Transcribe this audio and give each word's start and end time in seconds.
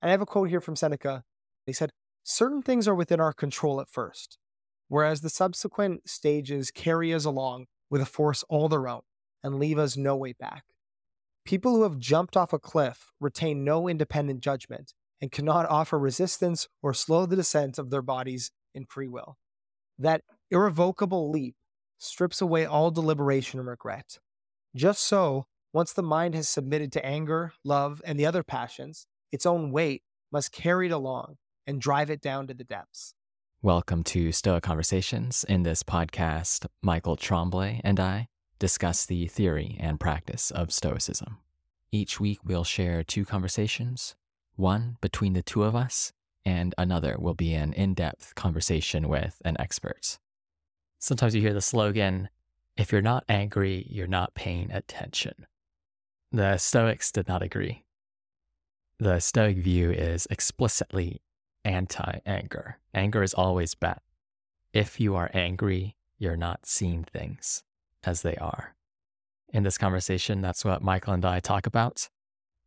And 0.00 0.10
I 0.10 0.12
have 0.12 0.22
a 0.22 0.26
quote 0.26 0.48
here 0.48 0.60
from 0.60 0.76
Seneca. 0.76 1.24
He 1.66 1.72
said, 1.72 1.90
Certain 2.22 2.62
things 2.62 2.86
are 2.86 2.94
within 2.94 3.20
our 3.20 3.32
control 3.32 3.80
at 3.80 3.88
first, 3.88 4.38
whereas 4.88 5.20
the 5.20 5.30
subsequent 5.30 6.08
stages 6.08 6.70
carry 6.70 7.12
us 7.12 7.24
along 7.24 7.66
with 7.90 8.00
a 8.00 8.06
force 8.06 8.44
all 8.48 8.68
their 8.68 8.88
own 8.88 9.02
and 9.42 9.58
leave 9.58 9.78
us 9.78 9.96
no 9.96 10.16
way 10.16 10.32
back. 10.32 10.64
People 11.44 11.74
who 11.74 11.82
have 11.82 11.98
jumped 11.98 12.36
off 12.36 12.52
a 12.52 12.58
cliff 12.58 13.10
retain 13.20 13.64
no 13.64 13.88
independent 13.88 14.40
judgment 14.40 14.92
and 15.20 15.32
cannot 15.32 15.68
offer 15.68 15.98
resistance 15.98 16.68
or 16.82 16.94
slow 16.94 17.26
the 17.26 17.36
descent 17.36 17.78
of 17.78 17.90
their 17.90 18.02
bodies 18.02 18.52
in 18.74 18.86
free 18.86 19.08
will. 19.08 19.36
That 19.98 20.22
irrevocable 20.50 21.30
leap 21.30 21.56
strips 21.98 22.40
away 22.40 22.64
all 22.64 22.90
deliberation 22.90 23.58
and 23.58 23.68
regret. 23.68 24.18
Just 24.74 25.02
so, 25.02 25.46
once 25.72 25.92
the 25.92 26.02
mind 26.02 26.34
has 26.34 26.48
submitted 26.48 26.92
to 26.92 27.04
anger, 27.04 27.52
love, 27.64 28.00
and 28.04 28.18
the 28.18 28.26
other 28.26 28.42
passions, 28.42 29.06
its 29.32 29.46
own 29.46 29.70
weight 29.70 30.02
must 30.32 30.52
carry 30.52 30.86
it 30.86 30.92
along 30.92 31.36
and 31.66 31.80
drive 31.80 32.10
it 32.10 32.20
down 32.20 32.46
to 32.48 32.54
the 32.54 32.64
depths. 32.64 33.14
Welcome 33.62 34.02
to 34.04 34.32
Stoa 34.32 34.60
Conversations. 34.60 35.44
In 35.44 35.62
this 35.62 35.82
podcast, 35.82 36.66
Michael 36.82 37.16
Tremblay 37.16 37.80
and 37.84 38.00
I 38.00 38.28
discuss 38.58 39.06
the 39.06 39.28
theory 39.28 39.76
and 39.78 40.00
practice 40.00 40.50
of 40.50 40.72
Stoicism. 40.72 41.38
Each 41.92 42.18
week, 42.18 42.40
we'll 42.44 42.64
share 42.64 43.04
two 43.04 43.24
conversations, 43.24 44.16
one 44.56 44.96
between 45.00 45.34
the 45.34 45.42
two 45.42 45.62
of 45.62 45.76
us, 45.76 46.12
and 46.44 46.74
another 46.76 47.16
will 47.18 47.34
be 47.34 47.54
an 47.54 47.72
in 47.72 47.94
depth 47.94 48.34
conversation 48.34 49.08
with 49.08 49.40
an 49.44 49.56
expert. 49.60 50.18
Sometimes 50.98 51.34
you 51.34 51.40
hear 51.40 51.54
the 51.54 51.60
slogan, 51.60 52.28
if 52.76 52.92
you're 52.92 53.02
not 53.02 53.24
angry, 53.28 53.86
you're 53.88 54.06
not 54.06 54.34
paying 54.34 54.70
attention. 54.72 55.46
The 56.32 56.56
Stoics 56.56 57.12
did 57.12 57.28
not 57.28 57.42
agree. 57.42 57.84
The 59.02 59.18
Stoic 59.18 59.56
view 59.56 59.90
is 59.90 60.26
explicitly 60.28 61.22
anti 61.64 62.20
anger. 62.26 62.80
Anger 62.92 63.22
is 63.22 63.32
always 63.32 63.74
bad. 63.74 64.00
If 64.74 65.00
you 65.00 65.16
are 65.16 65.30
angry, 65.32 65.96
you're 66.18 66.36
not 66.36 66.66
seeing 66.66 67.04
things 67.04 67.64
as 68.04 68.20
they 68.20 68.36
are. 68.36 68.74
In 69.54 69.62
this 69.62 69.78
conversation, 69.78 70.42
that's 70.42 70.66
what 70.66 70.82
Michael 70.82 71.14
and 71.14 71.24
I 71.24 71.40
talk 71.40 71.66
about. 71.66 72.10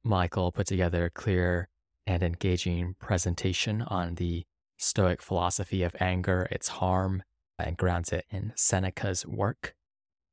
Michael 0.04 0.52
put 0.52 0.66
together 0.66 1.06
a 1.06 1.12
clear 1.12 1.70
and 2.08 2.24
engaging 2.24 2.96
presentation 2.98 3.84
on 3.84 4.16
the 4.16 4.44
Stoic 4.76 5.22
philosophy 5.22 5.84
of 5.84 5.96
anger, 6.00 6.48
its 6.50 6.68
harm, 6.68 7.22
and 7.60 7.78
grounds 7.78 8.12
it 8.12 8.26
in 8.32 8.54
Seneca's 8.56 9.24
work, 9.24 9.76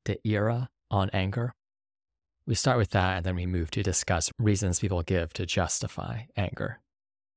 De 0.07 0.17
Ira 0.27 0.71
on 0.91 1.11
Anger. 1.13 1.55
We 2.51 2.57
start 2.57 2.79
with 2.79 2.91
that 2.91 3.17
and 3.17 3.25
then 3.25 3.37
we 3.37 3.47
move 3.47 3.71
to 3.71 3.83
discuss 3.85 4.33
reasons 4.37 4.81
people 4.81 5.03
give 5.03 5.33
to 5.35 5.47
justify 5.47 6.23
anger. 6.37 6.81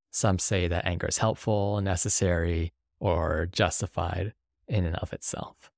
Some 0.09 0.39
say 0.39 0.67
that 0.67 0.87
anger 0.87 1.05
is 1.05 1.19
helpful, 1.19 1.79
necessary, 1.81 2.73
or 2.99 3.47
justified 3.51 4.33
in 4.67 4.85
and 4.85 4.95
of 4.95 5.13
itself. 5.13 5.69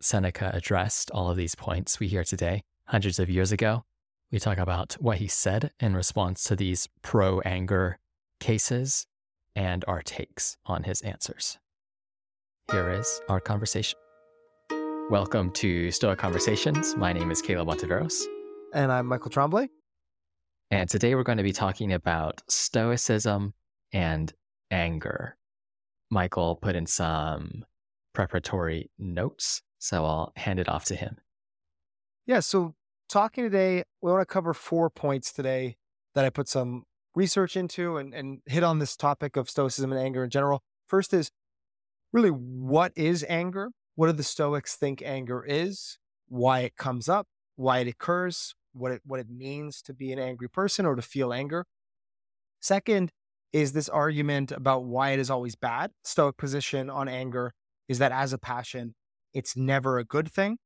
Seneca 0.00 0.52
addressed 0.54 1.10
all 1.10 1.28
of 1.28 1.36
these 1.36 1.56
points 1.56 1.98
we 1.98 2.06
hear 2.06 2.22
today 2.22 2.62
hundreds 2.86 3.18
of 3.18 3.28
years 3.28 3.50
ago. 3.50 3.82
We 4.30 4.38
talk 4.38 4.58
about 4.58 4.92
what 5.00 5.18
he 5.18 5.26
said 5.26 5.72
in 5.80 5.96
response 5.96 6.44
to 6.44 6.54
these 6.54 6.88
pro 7.02 7.40
anger 7.40 7.98
cases 8.38 9.08
and 9.56 9.84
our 9.88 10.02
takes 10.02 10.56
on 10.66 10.84
his 10.84 11.00
answers. 11.00 11.58
Here 12.70 12.92
is 12.92 13.22
our 13.28 13.40
conversation. 13.40 13.98
Welcome 15.10 15.50
to 15.54 15.90
Stoa 15.90 16.14
Conversations. 16.14 16.94
My 16.94 17.12
name 17.12 17.32
is 17.32 17.42
Caleb 17.42 17.66
Ontiveros. 17.66 18.22
And 18.72 18.90
I'm 18.90 19.06
Michael 19.06 19.30
Tremblay. 19.30 19.68
And 20.70 20.88
today 20.88 21.14
we're 21.14 21.24
going 21.24 21.36
to 21.36 21.44
be 21.44 21.52
talking 21.52 21.92
about 21.92 22.40
Stoicism 22.48 23.52
and 23.92 24.32
anger. 24.70 25.36
Michael 26.10 26.56
put 26.56 26.74
in 26.74 26.86
some 26.86 27.66
preparatory 28.14 28.90
notes, 28.98 29.60
so 29.78 30.06
I'll 30.06 30.32
hand 30.36 30.58
it 30.58 30.70
off 30.70 30.86
to 30.86 30.94
him. 30.94 31.16
Yeah, 32.24 32.40
so 32.40 32.74
talking 33.10 33.44
today, 33.44 33.84
we 34.00 34.10
want 34.10 34.22
to 34.22 34.32
cover 34.32 34.54
four 34.54 34.88
points 34.88 35.32
today 35.32 35.76
that 36.14 36.24
I 36.24 36.30
put 36.30 36.48
some 36.48 36.84
research 37.14 37.58
into 37.58 37.98
and, 37.98 38.14
and 38.14 38.38
hit 38.46 38.62
on 38.62 38.78
this 38.78 38.96
topic 38.96 39.36
of 39.36 39.50
Stoicism 39.50 39.92
and 39.92 40.00
anger 40.00 40.24
in 40.24 40.30
general. 40.30 40.62
First 40.86 41.12
is 41.12 41.30
really 42.10 42.30
what 42.30 42.92
is 42.96 43.22
anger? 43.28 43.72
What 43.96 44.06
do 44.06 44.14
the 44.14 44.22
Stoics 44.22 44.76
think 44.76 45.02
anger 45.02 45.44
is? 45.46 45.98
Why 46.28 46.60
it 46.60 46.76
comes 46.76 47.06
up? 47.10 47.26
Why 47.56 47.80
it 47.80 47.88
occurs? 47.88 48.54
What 48.72 48.92
it 48.92 49.02
what 49.04 49.20
it 49.20 49.28
means 49.28 49.82
to 49.82 49.94
be 49.94 50.12
an 50.12 50.18
angry 50.18 50.48
person 50.48 50.86
or 50.86 50.94
to 50.94 51.02
feel 51.02 51.32
anger. 51.32 51.66
Second 52.60 53.10
is 53.52 53.72
this 53.72 53.88
argument 53.88 54.50
about 54.50 54.84
why 54.84 55.10
it 55.10 55.18
is 55.18 55.30
always 55.30 55.54
bad. 55.54 55.90
Stoic 56.04 56.36
position 56.36 56.88
on 56.88 57.08
anger 57.08 57.52
is 57.88 57.98
that 57.98 58.12
as 58.12 58.32
a 58.32 58.38
passion, 58.38 58.94
it's 59.34 59.56
never 59.56 59.98
a 59.98 60.04
good 60.04 60.30
thing. 60.30 60.58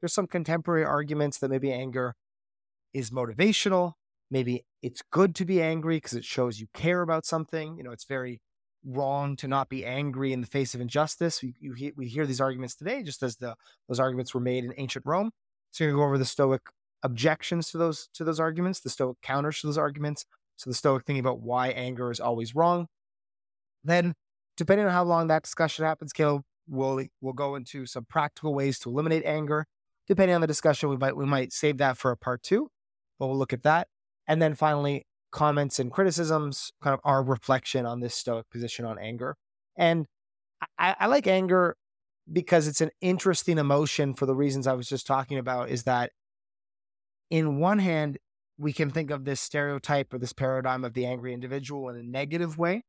There's 0.00 0.14
some 0.14 0.26
contemporary 0.26 0.84
arguments 0.84 1.38
that 1.38 1.50
maybe 1.50 1.72
anger 1.72 2.14
is 2.94 3.10
motivational. 3.10 3.92
Maybe 4.30 4.64
it's 4.82 5.02
good 5.10 5.34
to 5.36 5.44
be 5.44 5.60
angry 5.60 5.96
because 5.96 6.14
it 6.14 6.24
shows 6.24 6.60
you 6.60 6.68
care 6.72 7.02
about 7.02 7.26
something. 7.26 7.76
You 7.76 7.82
know, 7.82 7.90
it's 7.90 8.04
very 8.04 8.40
wrong 8.84 9.36
to 9.36 9.48
not 9.48 9.68
be 9.68 9.84
angry 9.84 10.32
in 10.32 10.40
the 10.40 10.46
face 10.46 10.74
of 10.74 10.80
injustice. 10.80 11.42
We, 11.42 11.54
you, 11.60 11.92
we 11.96 12.06
hear 12.06 12.26
these 12.26 12.40
arguments 12.40 12.74
today, 12.74 13.02
just 13.02 13.22
as 13.22 13.36
the 13.36 13.54
those 13.88 14.00
arguments 14.00 14.32
were 14.32 14.40
made 14.40 14.64
in 14.64 14.72
ancient 14.78 15.04
Rome. 15.04 15.30
So 15.72 15.84
you're 15.84 15.92
going 15.92 15.98
to 15.98 16.04
go 16.04 16.06
over 16.06 16.18
the 16.18 16.24
Stoic 16.24 16.62
objections 17.02 17.70
to 17.70 17.78
those 17.78 18.08
to 18.14 18.24
those 18.24 18.40
arguments, 18.40 18.80
the 18.80 18.90
Stoic 18.90 19.20
counters 19.22 19.60
to 19.60 19.66
those 19.66 19.78
arguments. 19.78 20.24
So 20.56 20.70
the 20.70 20.74
Stoic 20.74 21.04
thinking 21.04 21.20
about 21.20 21.40
why 21.40 21.68
anger 21.68 22.10
is 22.10 22.20
always 22.20 22.54
wrong. 22.54 22.86
Then, 23.82 24.14
depending 24.56 24.86
on 24.86 24.92
how 24.92 25.04
long 25.04 25.28
that 25.28 25.42
discussion 25.42 25.84
happens, 25.84 26.12
Caleb 26.12 26.42
will 26.68 27.04
will 27.20 27.32
go 27.32 27.54
into 27.54 27.86
some 27.86 28.04
practical 28.04 28.54
ways 28.54 28.78
to 28.80 28.90
eliminate 28.90 29.24
anger. 29.24 29.66
Depending 30.06 30.34
on 30.34 30.40
the 30.40 30.46
discussion, 30.46 30.88
we 30.88 30.96
might 30.96 31.16
we 31.16 31.26
might 31.26 31.52
save 31.52 31.78
that 31.78 31.96
for 31.96 32.10
a 32.10 32.16
part 32.16 32.42
two, 32.42 32.68
but 33.18 33.28
we'll 33.28 33.38
look 33.38 33.52
at 33.52 33.62
that. 33.62 33.88
And 34.26 34.40
then 34.40 34.54
finally, 34.54 35.06
comments 35.30 35.78
and 35.78 35.90
criticisms, 35.90 36.72
kind 36.82 36.94
of 36.94 37.00
our 37.04 37.22
reflection 37.22 37.86
on 37.86 38.00
this 38.00 38.14
Stoic 38.14 38.48
position 38.50 38.84
on 38.84 38.98
anger. 38.98 39.36
And 39.76 40.06
I, 40.78 40.94
I 41.00 41.06
like 41.06 41.26
anger 41.26 41.76
because 42.30 42.68
it's 42.68 42.80
an 42.80 42.90
interesting 43.00 43.58
emotion 43.58 44.14
for 44.14 44.26
the 44.26 44.34
reasons 44.34 44.66
I 44.66 44.74
was 44.74 44.88
just 44.88 45.06
talking 45.06 45.38
about. 45.38 45.70
Is 45.70 45.84
that 45.84 46.12
in 47.30 47.58
one 47.58 47.78
hand, 47.78 48.18
we 48.58 48.72
can 48.72 48.90
think 48.90 49.10
of 49.10 49.24
this 49.24 49.40
stereotype 49.40 50.12
or 50.12 50.18
this 50.18 50.32
paradigm 50.32 50.84
of 50.84 50.92
the 50.92 51.06
angry 51.06 51.32
individual 51.32 51.88
in 51.88 51.96
a 51.96 52.02
negative 52.02 52.58
way. 52.58 52.82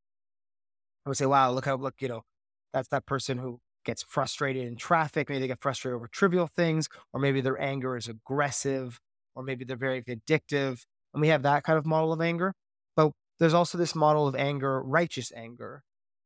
I 1.06 1.08
would 1.08 1.16
say, 1.16 1.26
wow, 1.26 1.50
look 1.50 1.64
how, 1.64 1.76
look, 1.76 1.94
you 2.00 2.08
know, 2.08 2.22
that's 2.72 2.88
that 2.88 3.06
person 3.06 3.38
who 3.38 3.60
gets 3.84 4.02
frustrated 4.02 4.66
in 4.66 4.76
traffic. 4.76 5.28
Maybe 5.28 5.40
they 5.40 5.46
get 5.46 5.62
frustrated 5.62 5.96
over 5.96 6.08
trivial 6.08 6.46
things, 6.46 6.88
or 7.12 7.20
maybe 7.20 7.40
their 7.40 7.60
anger 7.60 7.96
is 7.96 8.08
aggressive, 8.08 9.00
or 9.34 9.42
maybe 9.42 9.64
they're 9.64 9.76
very 9.76 10.00
vindictive. 10.00 10.86
And 11.14 11.20
we 11.20 11.28
have 11.28 11.42
that 11.42 11.64
kind 11.64 11.78
of 11.78 11.86
model 11.86 12.12
of 12.12 12.20
anger. 12.20 12.54
But 12.94 13.12
there's 13.38 13.54
also 13.54 13.78
this 13.78 13.94
model 13.94 14.28
of 14.28 14.36
anger, 14.36 14.82
righteous 14.82 15.32
anger, 15.34 15.82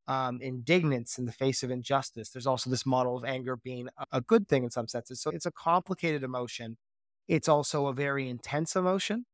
um, 0.08 0.40
indignance 0.40 1.18
in 1.18 1.24
the 1.24 1.32
face 1.32 1.62
of 1.62 1.70
injustice. 1.70 2.30
There's 2.30 2.46
also 2.46 2.70
this 2.70 2.86
model 2.86 3.16
of 3.16 3.24
anger 3.24 3.56
being 3.56 3.88
a, 4.12 4.20
good 4.20 4.48
thing 4.48 4.64
in 4.64 4.70
some 4.70 4.88
senses. 4.88 5.20
So 5.20 5.30
it's 5.30 5.46
a 5.46 5.52
complicated 5.52 6.22
emotion 6.22 6.76
it's 7.28 7.48
also 7.48 7.86
a 7.86 7.92
very 7.92 8.28
intense 8.28 8.76
emotion. 8.76 9.26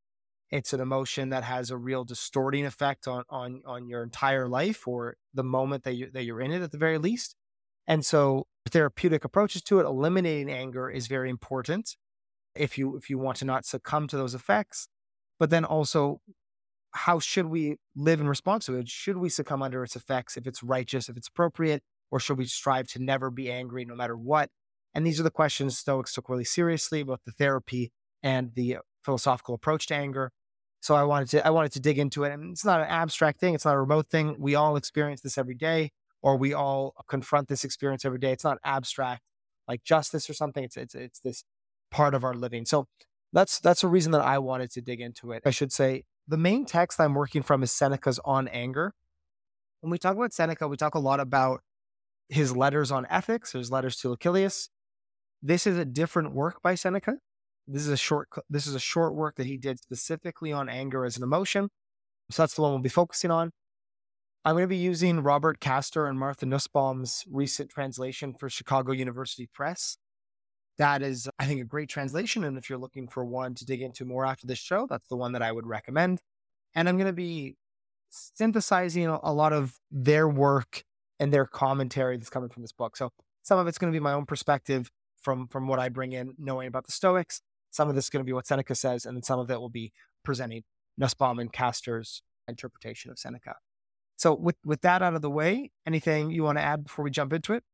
It's 0.50 0.72
an 0.72 0.80
emotion 0.80 1.30
that 1.30 1.44
has 1.44 1.70
a 1.70 1.76
real 1.76 2.04
distorting 2.04 2.66
effect 2.66 3.08
on 3.08 3.25
on 3.30 3.62
on 3.64 3.88
your 3.88 4.03
entire 4.03 4.48
life 4.48 4.86
or 4.86 5.16
the 5.32 5.44
moment 5.44 5.84
that 5.84 5.94
you 5.94 6.10
that 6.12 6.25
you're 6.25 6.41
in 6.41 6.53
it 6.53 6.62
at 6.62 6.72
the 6.72 6.78
very 6.78 6.98
least. 6.98 7.34
And 7.86 8.04
so 8.04 8.47
therapeutic 8.70 9.25
approaches 9.25 9.62
to 9.62 9.80
it, 9.80 9.86
eliminating 9.86 10.50
anger 10.50 10.91
is 10.91 11.06
very 11.06 11.30
important 11.30 11.97
if 12.54 12.76
you 12.76 12.97
if 12.97 13.08
you 13.08 13.19
want 13.19 13.38
to 13.38 13.44
not 13.44 13.64
succumb 13.64 14.06
to 14.09 14.16
those 14.16 14.34
effects. 14.34 14.88
But 15.38 15.50
then 15.50 15.64
also 15.64 16.20
how 16.92 17.19
should 17.19 17.47
we 17.47 17.78
live 17.97 18.20
in 18.20 18.28
response 18.28 18.66
to 18.66 18.76
it? 18.76 18.88
Should 18.88 19.16
we 19.16 19.28
succumb 19.30 19.62
under 19.62 19.83
its 19.83 19.97
effects 19.97 20.36
if 20.36 20.47
it's 20.47 20.62
righteous, 20.62 21.09
if 21.09 21.16
it's 21.16 21.28
appropriate, 21.28 21.83
or 22.10 22.21
should 22.21 22.36
we 22.36 22.44
strive 22.44 22.86
to 22.89 23.03
never 23.03 23.30
be 23.30 23.50
angry 23.50 23.84
no 23.84 23.94
matter 23.94 24.16
what? 24.16 24.50
And 24.94 25.06
these 25.06 25.18
are 25.18 25.22
the 25.22 25.30
questions 25.30 25.78
Stoics 25.78 26.15
took 26.15 26.28
really 26.28 26.44
seriously 26.44 27.00
about 27.00 27.21
the 27.24 27.33
therapy 27.33 27.92
and 28.22 28.53
the 28.54 28.78
philosophical 29.03 29.54
approach 29.54 29.86
to 29.86 29.94
anger. 29.94 30.33
So 30.80 30.94
I 30.94 31.04
wanted 31.04 31.28
to 31.30 31.47
I 31.47 31.50
wanted 31.50 31.72
to 31.72 31.80
dig 31.80 31.98
into 31.98 32.24
it. 32.24 32.33
And 32.33 32.53
it's 32.53 32.65
not 32.65 32.80
an 32.80 32.89
abstract 32.89 33.41
thing, 33.41 33.54
it's 33.54 33.65
not 33.65 33.74
a 33.74 33.80
remote 33.80 34.09
thing. 34.09 34.36
We 34.39 34.54
all 34.54 34.77
experience 34.77 35.21
this 35.21 35.39
every 35.39 35.54
day, 35.54 35.92
or 36.21 36.36
we 36.36 36.53
all 36.53 36.94
confront 37.09 37.48
this 37.48 37.65
experience 37.65 38.04
every 38.04 38.18
day. 38.18 38.33
It's 38.33 38.44
not 38.44 38.59
abstract 38.65 39.22
like 39.68 39.84
justice 39.84 40.28
or 40.28 40.34
something. 40.34 40.65
It's 40.65 40.77
it's 40.77 40.94
it's 40.94 41.21
this 41.21 41.44
part 41.91 42.15
of 42.15 42.24
our 42.24 42.34
living. 42.34 42.65
So 42.65 42.86
that's 43.33 43.60
that's 43.60 43.84
a 43.84 43.89
reason 43.89 44.12
that 44.12 44.22
I 44.22 44.39
wanted 44.39 44.71
to 44.72 44.80
dig 44.80 45.00
into 45.00 45.33
it. 45.33 45.42
I 45.47 45.50
should 45.50 45.72
say 45.72 46.04
the 46.28 46.36
main 46.36 46.65
text 46.65 47.00
I'm 47.00 47.15
working 47.15 47.42
from 47.42 47.62
is 47.62 47.72
Seneca's 47.72 48.21
On 48.24 48.48
Anger. 48.48 48.94
When 49.80 49.91
we 49.91 49.98
talk 49.98 50.16
about 50.16 50.33
Seneca, 50.33 50.68
we 50.68 50.77
talk 50.77 50.94
a 50.94 51.00
lot 51.00 51.21
about 51.21 51.62
his 52.28 52.56
letters 52.56 52.91
on 52.92 53.06
ethics, 53.10 53.53
his 53.53 53.71
letters 53.71 53.97
to 53.98 54.09
Lucilius, 54.09 54.68
this 55.42 55.66
is 55.66 55.77
a 55.77 55.84
different 55.84 56.34
work 56.34 56.62
by 56.62 56.74
Seneca. 56.74 57.16
This 57.66 57.83
is 57.83 57.89
a 57.89 57.97
short 57.97 58.28
this 58.48 58.66
is 58.66 58.74
a 58.74 58.80
short 58.80 59.15
work 59.15 59.36
that 59.36 59.47
he 59.47 59.56
did 59.56 59.78
specifically 59.78 60.53
on 60.53 60.68
anger 60.68 61.04
as 61.04 61.16
an 61.16 61.22
emotion. 61.22 61.68
So 62.30 62.42
that's 62.42 62.54
the 62.54 62.62
one 62.62 62.72
we'll 62.72 62.80
be 62.80 62.89
focusing 62.89 63.30
on. 63.30 63.50
I'm 64.44 64.54
going 64.54 64.65
to 64.65 64.68
be 64.68 64.77
using 64.77 65.21
Robert 65.21 65.60
Kaster 65.60 66.09
and 66.09 66.18
Martha 66.18 66.47
Nussbaum's 66.47 67.24
recent 67.30 67.71
translation 67.71 68.34
for 68.34 68.50
Chicago 68.50 68.91
University 68.91 69.48
Press. 69.53 69.97
That 70.78 71.03
is, 71.03 71.28
I 71.39 71.47
think, 71.47 71.60
a 71.60 71.65
great 71.65 71.89
translation. 71.89 72.42
And 72.42 72.59
if 72.59 72.68
you're 72.68 72.78
looking 72.78 73.06
for 73.06 73.24
one 73.24 73.54
to 73.54 73.65
dig 73.65 73.83
into 73.83 74.04
more 74.04 74.27
after 74.27 74.48
this 74.48 74.59
show, 74.59 74.86
that's 74.91 75.06
the 75.06 75.16
one 75.16 75.33
that 75.33 75.42
I 75.42 75.53
would 75.53 75.66
recommend. 75.66 76.21
And 76.74 76.89
I'm 76.89 76.97
going 76.97 77.06
to 77.06 77.12
be 77.12 77.56
synthesizing 78.10 79.06
a 79.06 79.33
lot 79.33 79.53
of 79.53 79.78
their 79.92 80.28
work 80.28 80.83
and 81.21 81.33
their 81.33 81.47
commentary 81.47 82.16
that's 82.16 82.30
coming 82.30 82.48
from 82.48 82.62
this 82.62 82.72
book. 82.72 82.97
So 82.97 83.10
some 83.42 83.59
of 83.59 83.68
it's 83.68 83.78
going 83.78 83.92
to 83.92 83.97
be 83.97 84.03
my 84.03 84.12
own 84.12 84.27
perspective 84.27 84.91
from 85.22 85.48
from 85.48 85.69
what 85.69 85.78
I 85.78 85.89
bring 85.89 86.13
in, 86.13 86.34
knowing 86.39 86.69
about 86.69 86.86
the 86.86 86.92
Stoics. 86.92 87.41
Some 87.71 87.89
of 87.89 87.95
this 87.95 88.07
is 88.07 88.10
going 88.10 88.22
to 88.22 88.27
be 88.27 88.33
what 88.33 88.47
Seneca 88.47 88.74
says, 88.74 89.07
and 89.07 89.16
then 89.16 89.22
some 89.22 89.39
of 89.39 89.51
it 89.51 89.59
will 89.59 89.71
be 89.71 89.92
presenting 90.24 90.63
Nussbaum 90.98 91.39
and 91.39 91.53
Kaster's 91.53 92.22
interpretation 92.48 93.10
of 93.10 93.19
Seneca. 93.19 93.54
So 94.16 94.34
with 94.34 94.57
with 94.65 94.83
that 94.83 95.03
out 95.03 95.15
of 95.15 95.22
the 95.22 95.30
way, 95.30 95.71
anything 95.86 96.30
you 96.30 96.42
want 96.42 96.59
to 96.59 96.63
add 96.63 96.84
before 96.84 97.04
we 97.04 97.10
jump 97.10 97.33
into 97.33 97.54
it? 97.54 97.65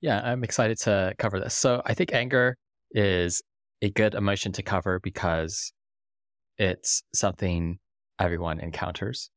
Yeah, 0.00 0.20
I'm 0.20 0.44
excited 0.44 0.78
to 0.80 1.14
cover 1.18 1.38
this. 1.38 1.54
So 1.54 1.82
I 1.84 1.94
think 1.94 2.12
anger 2.12 2.56
is 2.90 3.42
a 3.82 3.90
good 3.90 4.14
emotion 4.14 4.52
to 4.52 4.62
cover 4.62 4.98
because 5.00 5.72
it's 6.58 7.02
something 7.14 7.78
everyone 8.18 8.60
encounters, 8.60 9.30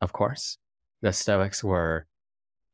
of 0.00 0.12
course. 0.12 0.58
The 1.02 1.12
Stoics 1.12 1.64
were 1.64 2.06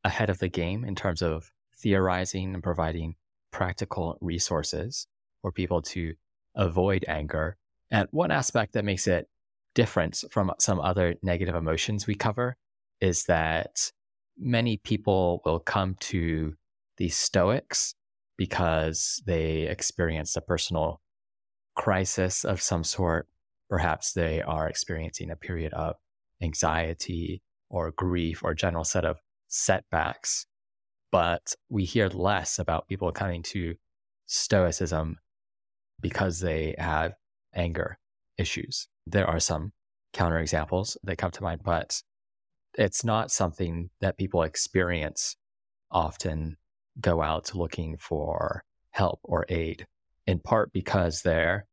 ahead 0.03 0.29
of 0.29 0.39
the 0.39 0.49
game 0.49 0.85
in 0.85 0.95
terms 0.95 1.21
of 1.21 1.51
theorizing 1.77 2.53
and 2.53 2.63
providing 2.63 3.15
practical 3.51 4.17
resources 4.21 5.07
for 5.41 5.51
people 5.51 5.81
to 5.81 6.13
avoid 6.55 7.05
anger. 7.07 7.57
And 7.91 8.07
one 8.11 8.31
aspect 8.31 8.73
that 8.73 8.85
makes 8.85 9.07
it 9.07 9.27
different 9.75 10.23
from 10.31 10.51
some 10.59 10.79
other 10.79 11.15
negative 11.21 11.55
emotions 11.55 12.07
we 12.07 12.15
cover 12.15 12.57
is 13.01 13.23
that 13.25 13.91
many 14.37 14.77
people 14.77 15.41
will 15.45 15.59
come 15.59 15.95
to 15.99 16.53
the 16.97 17.09
Stoics 17.09 17.95
because 18.37 19.21
they 19.25 19.61
experience 19.63 20.35
a 20.35 20.41
personal 20.41 21.01
crisis 21.75 22.43
of 22.43 22.61
some 22.61 22.83
sort. 22.83 23.27
Perhaps 23.69 24.13
they 24.13 24.41
are 24.41 24.67
experiencing 24.67 25.29
a 25.29 25.35
period 25.35 25.73
of 25.73 25.95
anxiety 26.41 27.41
or 27.69 27.91
grief 27.91 28.43
or 28.43 28.53
general 28.53 28.83
set 28.83 29.05
of 29.05 29.17
setbacks. 29.47 30.45
But 31.11 31.53
we 31.69 31.85
hear 31.85 32.07
less 32.07 32.59
about 32.59 32.87
people 32.87 33.11
coming 33.11 33.43
to 33.43 33.75
Stoicism 34.27 35.17
because 36.01 36.39
they 36.39 36.75
have 36.77 37.13
anger 37.53 37.97
issues. 38.37 38.87
There 39.07 39.27
are 39.27 39.39
some 39.39 39.73
counterexamples 40.13 40.97
that 41.03 41.17
come 41.17 41.31
to 41.31 41.43
mind, 41.43 41.61
but 41.63 42.01
it's 42.75 43.03
not 43.03 43.31
something 43.31 43.89
that 44.01 44.17
people 44.17 44.43
experience 44.43 45.35
often 45.91 46.57
go 47.01 47.21
out 47.21 47.55
looking 47.55 47.97
for 47.97 48.63
help 48.91 49.19
or 49.23 49.45
aid, 49.49 49.87
in 50.27 50.39
part 50.39 50.71
because 50.71 51.21
there 51.21 51.65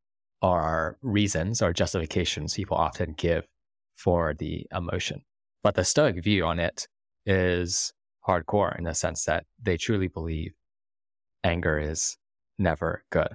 are 0.43 0.97
reasons 1.03 1.63
or 1.63 1.73
justifications 1.73 2.55
people 2.55 2.77
often 2.77 3.13
give 3.13 3.47
for 3.97 4.35
the 4.35 4.67
emotion. 4.75 5.23
But 5.63 5.75
the 5.75 5.85
Stoic 5.85 6.23
view 6.23 6.45
on 6.45 6.59
it 6.59 6.87
is 7.25 7.93
hardcore 8.27 8.77
in 8.79 8.85
the 8.85 8.95
sense 8.95 9.25
that 9.25 9.45
they 9.63 9.77
truly 9.77 10.09
believe 10.09 10.53
anger 11.45 11.79
is 11.79 12.17
never 12.59 13.05
good. 13.11 13.29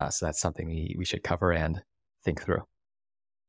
Uh, 0.00 0.10
so 0.10 0.26
that's 0.26 0.40
something 0.40 0.68
we, 0.68 0.94
we 0.96 1.04
should 1.04 1.22
cover 1.22 1.52
and 1.52 1.82
think 2.24 2.42
through. 2.42 2.62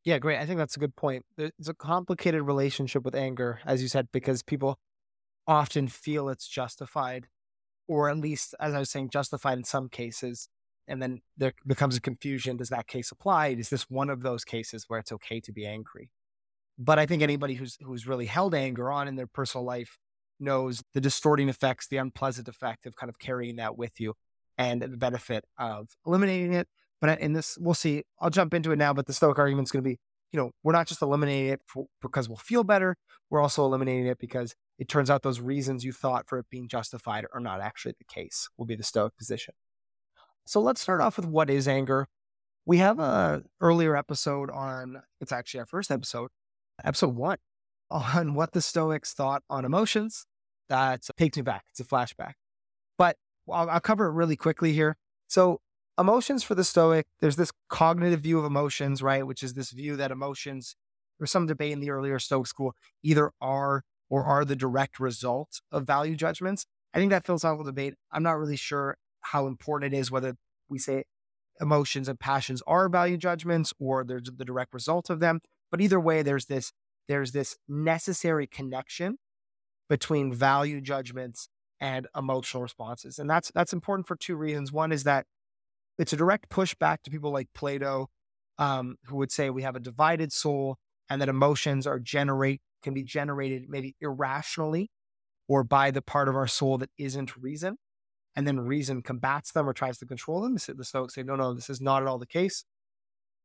Yeah, 0.03 0.17
great. 0.17 0.39
I 0.39 0.45
think 0.45 0.57
that's 0.57 0.77
a 0.77 0.79
good 0.79 0.95
point. 0.95 1.25
It's 1.37 1.67
a 1.67 1.73
complicated 1.73 2.41
relationship 2.41 3.03
with 3.03 3.15
anger, 3.15 3.59
as 3.65 3.81
you 3.81 3.87
said, 3.87 4.07
because 4.11 4.41
people 4.41 4.79
often 5.45 5.87
feel 5.87 6.29
it's 6.29 6.47
justified, 6.47 7.27
or 7.87 8.09
at 8.09 8.17
least, 8.17 8.55
as 8.59 8.73
I 8.73 8.79
was 8.79 8.89
saying, 8.89 9.09
justified 9.09 9.57
in 9.57 9.63
some 9.63 9.89
cases. 9.89 10.47
And 10.87 11.01
then 11.01 11.21
there 11.37 11.53
becomes 11.67 11.97
a 11.97 12.01
confusion. 12.01 12.57
Does 12.57 12.69
that 12.69 12.87
case 12.87 13.11
apply? 13.11 13.49
Is 13.49 13.69
this 13.69 13.89
one 13.89 14.09
of 14.09 14.21
those 14.21 14.43
cases 14.43 14.85
where 14.87 14.99
it's 14.99 15.11
okay 15.11 15.39
to 15.41 15.51
be 15.51 15.65
angry? 15.65 16.09
But 16.79 16.97
I 16.97 17.05
think 17.05 17.21
anybody 17.21 17.55
who's 17.55 17.77
who's 17.81 18.07
really 18.07 18.25
held 18.25 18.55
anger 18.55 18.89
on 18.89 19.07
in 19.07 19.15
their 19.15 19.27
personal 19.27 19.65
life 19.65 19.97
knows 20.39 20.83
the 20.93 21.01
distorting 21.01 21.49
effects, 21.49 21.87
the 21.87 21.97
unpleasant 21.97 22.47
effect 22.47 22.85
of 22.85 22.95
kind 22.95 23.09
of 23.09 23.19
carrying 23.19 23.57
that 23.57 23.77
with 23.77 23.99
you 23.99 24.13
and 24.57 24.81
the 24.81 24.89
benefit 24.89 25.45
of 25.57 25.89
eliminating 26.05 26.53
it. 26.53 26.67
But 27.01 27.19
in 27.21 27.33
this, 27.33 27.57
we'll 27.59 27.73
see. 27.73 28.03
I'll 28.19 28.29
jump 28.29 28.53
into 28.53 28.71
it 28.71 28.75
now, 28.75 28.93
but 28.93 29.05
the 29.05 29.13
Stoic 29.13 29.39
argument 29.39 29.67
is 29.67 29.71
going 29.71 29.83
to 29.83 29.89
be, 29.89 29.97
you 30.31 30.39
know, 30.39 30.51
we're 30.63 30.73
not 30.73 30.87
just 30.87 31.01
eliminating 31.01 31.53
it 31.53 31.61
for, 31.65 31.85
because 32.01 32.27
we'll 32.27 32.37
feel 32.37 32.63
better. 32.63 32.97
We're 33.29 33.41
also 33.41 33.63
eliminating 33.65 34.07
it 34.07 34.19
because 34.19 34.53
it 34.77 34.89
turns 34.89 35.09
out 35.09 35.23
those 35.23 35.39
reasons 35.39 35.83
you 35.83 35.93
thought 35.93 36.27
for 36.27 36.39
it 36.39 36.45
being 36.49 36.67
justified 36.67 37.25
are 37.33 37.39
not 37.39 37.61
actually 37.61 37.93
the 37.97 38.13
case, 38.13 38.49
will 38.57 38.65
be 38.65 38.75
the 38.75 38.83
Stoic 38.83 39.15
position. 39.17 39.53
So 40.45 40.59
let's 40.59 40.81
start 40.81 40.99
off 40.99 41.17
with 41.17 41.25
what 41.25 41.49
is 41.49 41.67
anger. 41.67 42.07
We 42.65 42.77
have 42.77 42.99
a 42.99 43.43
earlier 43.61 43.95
episode 43.95 44.49
on, 44.49 45.01
it's 45.21 45.31
actually 45.31 45.61
our 45.61 45.65
first 45.65 45.91
episode, 45.91 46.31
episode 46.83 47.15
one, 47.15 47.37
on 47.91 48.33
what 48.33 48.51
the 48.51 48.61
Stoics 48.61 49.13
thought 49.13 49.43
on 49.49 49.63
emotions. 49.63 50.25
That 50.69 51.01
takes 51.17 51.37
me 51.37 51.43
back. 51.43 51.65
It's 51.69 51.79
a 51.79 51.83
flashback. 51.83 52.33
But 52.97 53.17
I'll, 53.51 53.69
I'll 53.69 53.79
cover 53.79 54.07
it 54.07 54.13
really 54.13 54.35
quickly 54.35 54.73
here. 54.73 54.97
So, 55.27 55.61
emotions 55.99 56.43
for 56.43 56.55
the 56.55 56.63
Stoic, 56.63 57.07
there's 57.19 57.35
this 57.35 57.51
cognitive 57.69 58.21
view 58.21 58.39
of 58.39 58.45
emotions, 58.45 59.01
right? 59.01 59.25
Which 59.25 59.43
is 59.43 59.53
this 59.53 59.71
view 59.71 59.95
that 59.97 60.11
emotions, 60.11 60.75
there's 61.17 61.31
some 61.31 61.47
debate 61.47 61.73
in 61.73 61.79
the 61.79 61.91
earlier 61.91 62.19
Stoic 62.19 62.47
school, 62.47 62.75
either 63.03 63.31
are 63.41 63.83
or 64.09 64.23
are 64.23 64.45
the 64.45 64.55
direct 64.55 64.99
result 64.99 65.61
of 65.71 65.85
value 65.85 66.15
judgments. 66.15 66.65
I 66.93 66.99
think 66.99 67.11
that 67.11 67.25
philosophical 67.25 67.65
debate, 67.65 67.95
I'm 68.11 68.23
not 68.23 68.37
really 68.37 68.55
sure 68.55 68.97
how 69.21 69.47
important 69.47 69.93
it 69.93 69.97
is 69.97 70.09
whether 70.09 70.35
we 70.69 70.79
say 70.79 71.03
emotions 71.61 72.07
and 72.07 72.19
passions 72.19 72.63
are 72.65 72.89
value 72.89 73.17
judgments 73.17 73.73
or 73.79 74.03
they're 74.03 74.21
the 74.23 74.45
direct 74.45 74.73
result 74.73 75.09
of 75.09 75.19
them. 75.19 75.41
But 75.71 75.81
either 75.81 75.99
way, 75.99 76.21
there's 76.21 76.45
this 76.45 76.71
there's 77.07 77.31
this 77.31 77.57
necessary 77.67 78.47
connection 78.47 79.17
between 79.89 80.33
value 80.33 80.79
judgments 80.79 81.49
and 81.81 82.07
emotional 82.15 82.61
responses. 82.61 83.19
And 83.19 83.29
that's 83.29 83.51
that's 83.53 83.73
important 83.73 84.07
for 84.07 84.15
two 84.15 84.35
reasons. 84.35 84.71
One 84.71 84.91
is 84.91 85.03
that 85.03 85.25
it's 85.97 86.13
a 86.13 86.17
direct 86.17 86.49
pushback 86.49 87.01
to 87.03 87.11
people 87.11 87.31
like 87.31 87.47
Plato, 87.53 88.09
um, 88.57 88.95
who 89.05 89.17
would 89.17 89.31
say 89.31 89.49
we 89.49 89.63
have 89.63 89.75
a 89.75 89.79
divided 89.79 90.31
soul 90.31 90.77
and 91.09 91.21
that 91.21 91.29
emotions 91.29 91.87
are 91.87 91.99
generate 91.99 92.61
can 92.81 92.93
be 92.93 93.03
generated 93.03 93.65
maybe 93.67 93.95
irrationally 93.99 94.89
or 95.47 95.63
by 95.63 95.91
the 95.91 96.01
part 96.01 96.29
of 96.29 96.35
our 96.35 96.47
soul 96.47 96.77
that 96.77 96.89
isn't 96.97 97.35
reason. 97.35 97.77
And 98.35 98.47
then 98.47 98.59
reason 98.61 99.01
combats 99.01 99.51
them 99.51 99.67
or 99.67 99.73
tries 99.73 99.97
to 99.97 100.05
control 100.05 100.41
them. 100.41 100.53
The 100.55 100.85
Stoics 100.85 101.15
say, 101.15 101.23
no, 101.23 101.35
no, 101.35 101.53
this 101.53 101.69
is 101.69 101.81
not 101.81 102.03
at 102.03 102.07
all 102.07 102.19
the 102.19 102.27
case. 102.27 102.63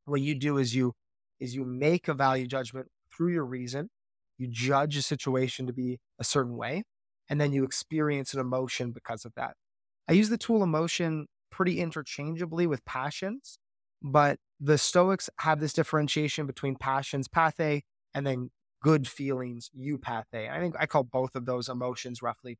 What 0.05 0.21
you 0.21 0.35
do 0.35 0.59
is 0.59 0.75
you 0.75 0.93
is 1.41 1.55
you 1.55 1.65
make 1.65 2.07
a 2.07 2.15
value 2.15 2.47
judgment 2.47 2.89
through 3.15 3.33
your 3.33 3.45
reason. 3.45 3.91
You 4.39 4.49
judge 4.49 4.97
a 4.97 5.03
situation 5.03 5.67
to 5.67 5.73
be 5.73 6.01
a 6.19 6.25
certain 6.25 6.57
way, 6.57 6.85
and 7.29 7.41
then 7.41 7.53
you 7.53 7.65
experience 7.65 8.35
an 8.35 8.41
emotion 8.41 8.93
because 8.93 9.25
of 9.25 9.33
that. 9.37 9.55
I 10.09 10.13
use 10.13 10.29
the 10.29 10.39
tool 10.39 10.63
emotion 10.63 11.27
pretty 11.51 11.81
interchangeably 11.81 12.67
with 12.67 12.85
passions, 12.85 13.59
but 14.03 14.39
the 14.61 14.77
Stoics 14.79 15.31
have 15.41 15.61
this 15.61 15.73
differentiation 15.73 16.47
between 16.47 16.77
passions, 16.77 17.29
pathe, 17.29 17.81
and 18.15 18.27
then 18.27 18.51
good 18.83 19.09
feelings, 19.09 19.71
eupathe. 19.77 20.25
I 20.51 20.61
think 20.61 20.75
I 20.79 20.87
call 20.87 21.05
both 21.05 21.35
of 21.35 21.47
those 21.47 21.69
emotions 21.69 22.23
roughly. 22.23 22.59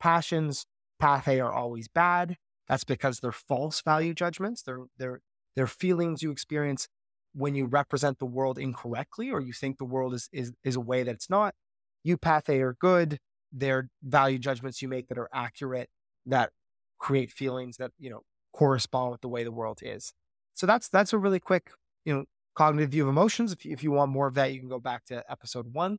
Passions, 0.00 0.64
pathe 0.98 1.40
are 1.40 1.52
always 1.52 1.88
bad. 1.88 2.36
That's 2.68 2.84
because 2.84 3.20
they're 3.20 3.32
false 3.32 3.82
value 3.82 4.14
judgments. 4.14 4.62
They're 4.62 4.84
they're 4.98 5.20
they're 5.54 5.66
feelings 5.66 6.22
you 6.22 6.30
experience 6.30 6.88
when 7.36 7.54
you 7.54 7.66
represent 7.66 8.18
the 8.18 8.26
world 8.26 8.58
incorrectly 8.58 9.30
or 9.30 9.40
you 9.40 9.52
think 9.52 9.78
the 9.78 9.84
world 9.84 10.14
is 10.14 10.28
is, 10.32 10.52
is 10.64 10.76
a 10.76 10.80
way 10.80 11.02
that 11.02 11.14
it's 11.14 11.30
not, 11.30 11.54
you 12.02 12.16
eupathe 12.16 12.60
are 12.60 12.76
good. 12.80 13.18
They're 13.52 13.90
value 14.02 14.38
judgments 14.38 14.80
you 14.82 14.88
make 14.88 15.08
that 15.08 15.18
are 15.18 15.28
accurate, 15.32 15.88
that 16.26 16.50
create 16.98 17.30
feelings 17.30 17.76
that, 17.76 17.92
you 17.98 18.10
know, 18.10 18.22
correspond 18.52 19.12
with 19.12 19.20
the 19.20 19.28
way 19.28 19.44
the 19.44 19.52
world 19.52 19.80
is. 19.82 20.12
So 20.54 20.66
that's 20.66 20.88
that's 20.88 21.12
a 21.12 21.18
really 21.18 21.40
quick, 21.40 21.70
you 22.04 22.14
know, 22.14 22.24
cognitive 22.54 22.90
view 22.90 23.02
of 23.04 23.08
emotions. 23.10 23.52
If 23.52 23.64
you, 23.64 23.72
if 23.72 23.82
you 23.82 23.90
want 23.90 24.10
more 24.10 24.26
of 24.26 24.34
that, 24.34 24.52
you 24.52 24.60
can 24.60 24.68
go 24.68 24.80
back 24.80 25.04
to 25.06 25.22
episode 25.30 25.74
one. 25.74 25.98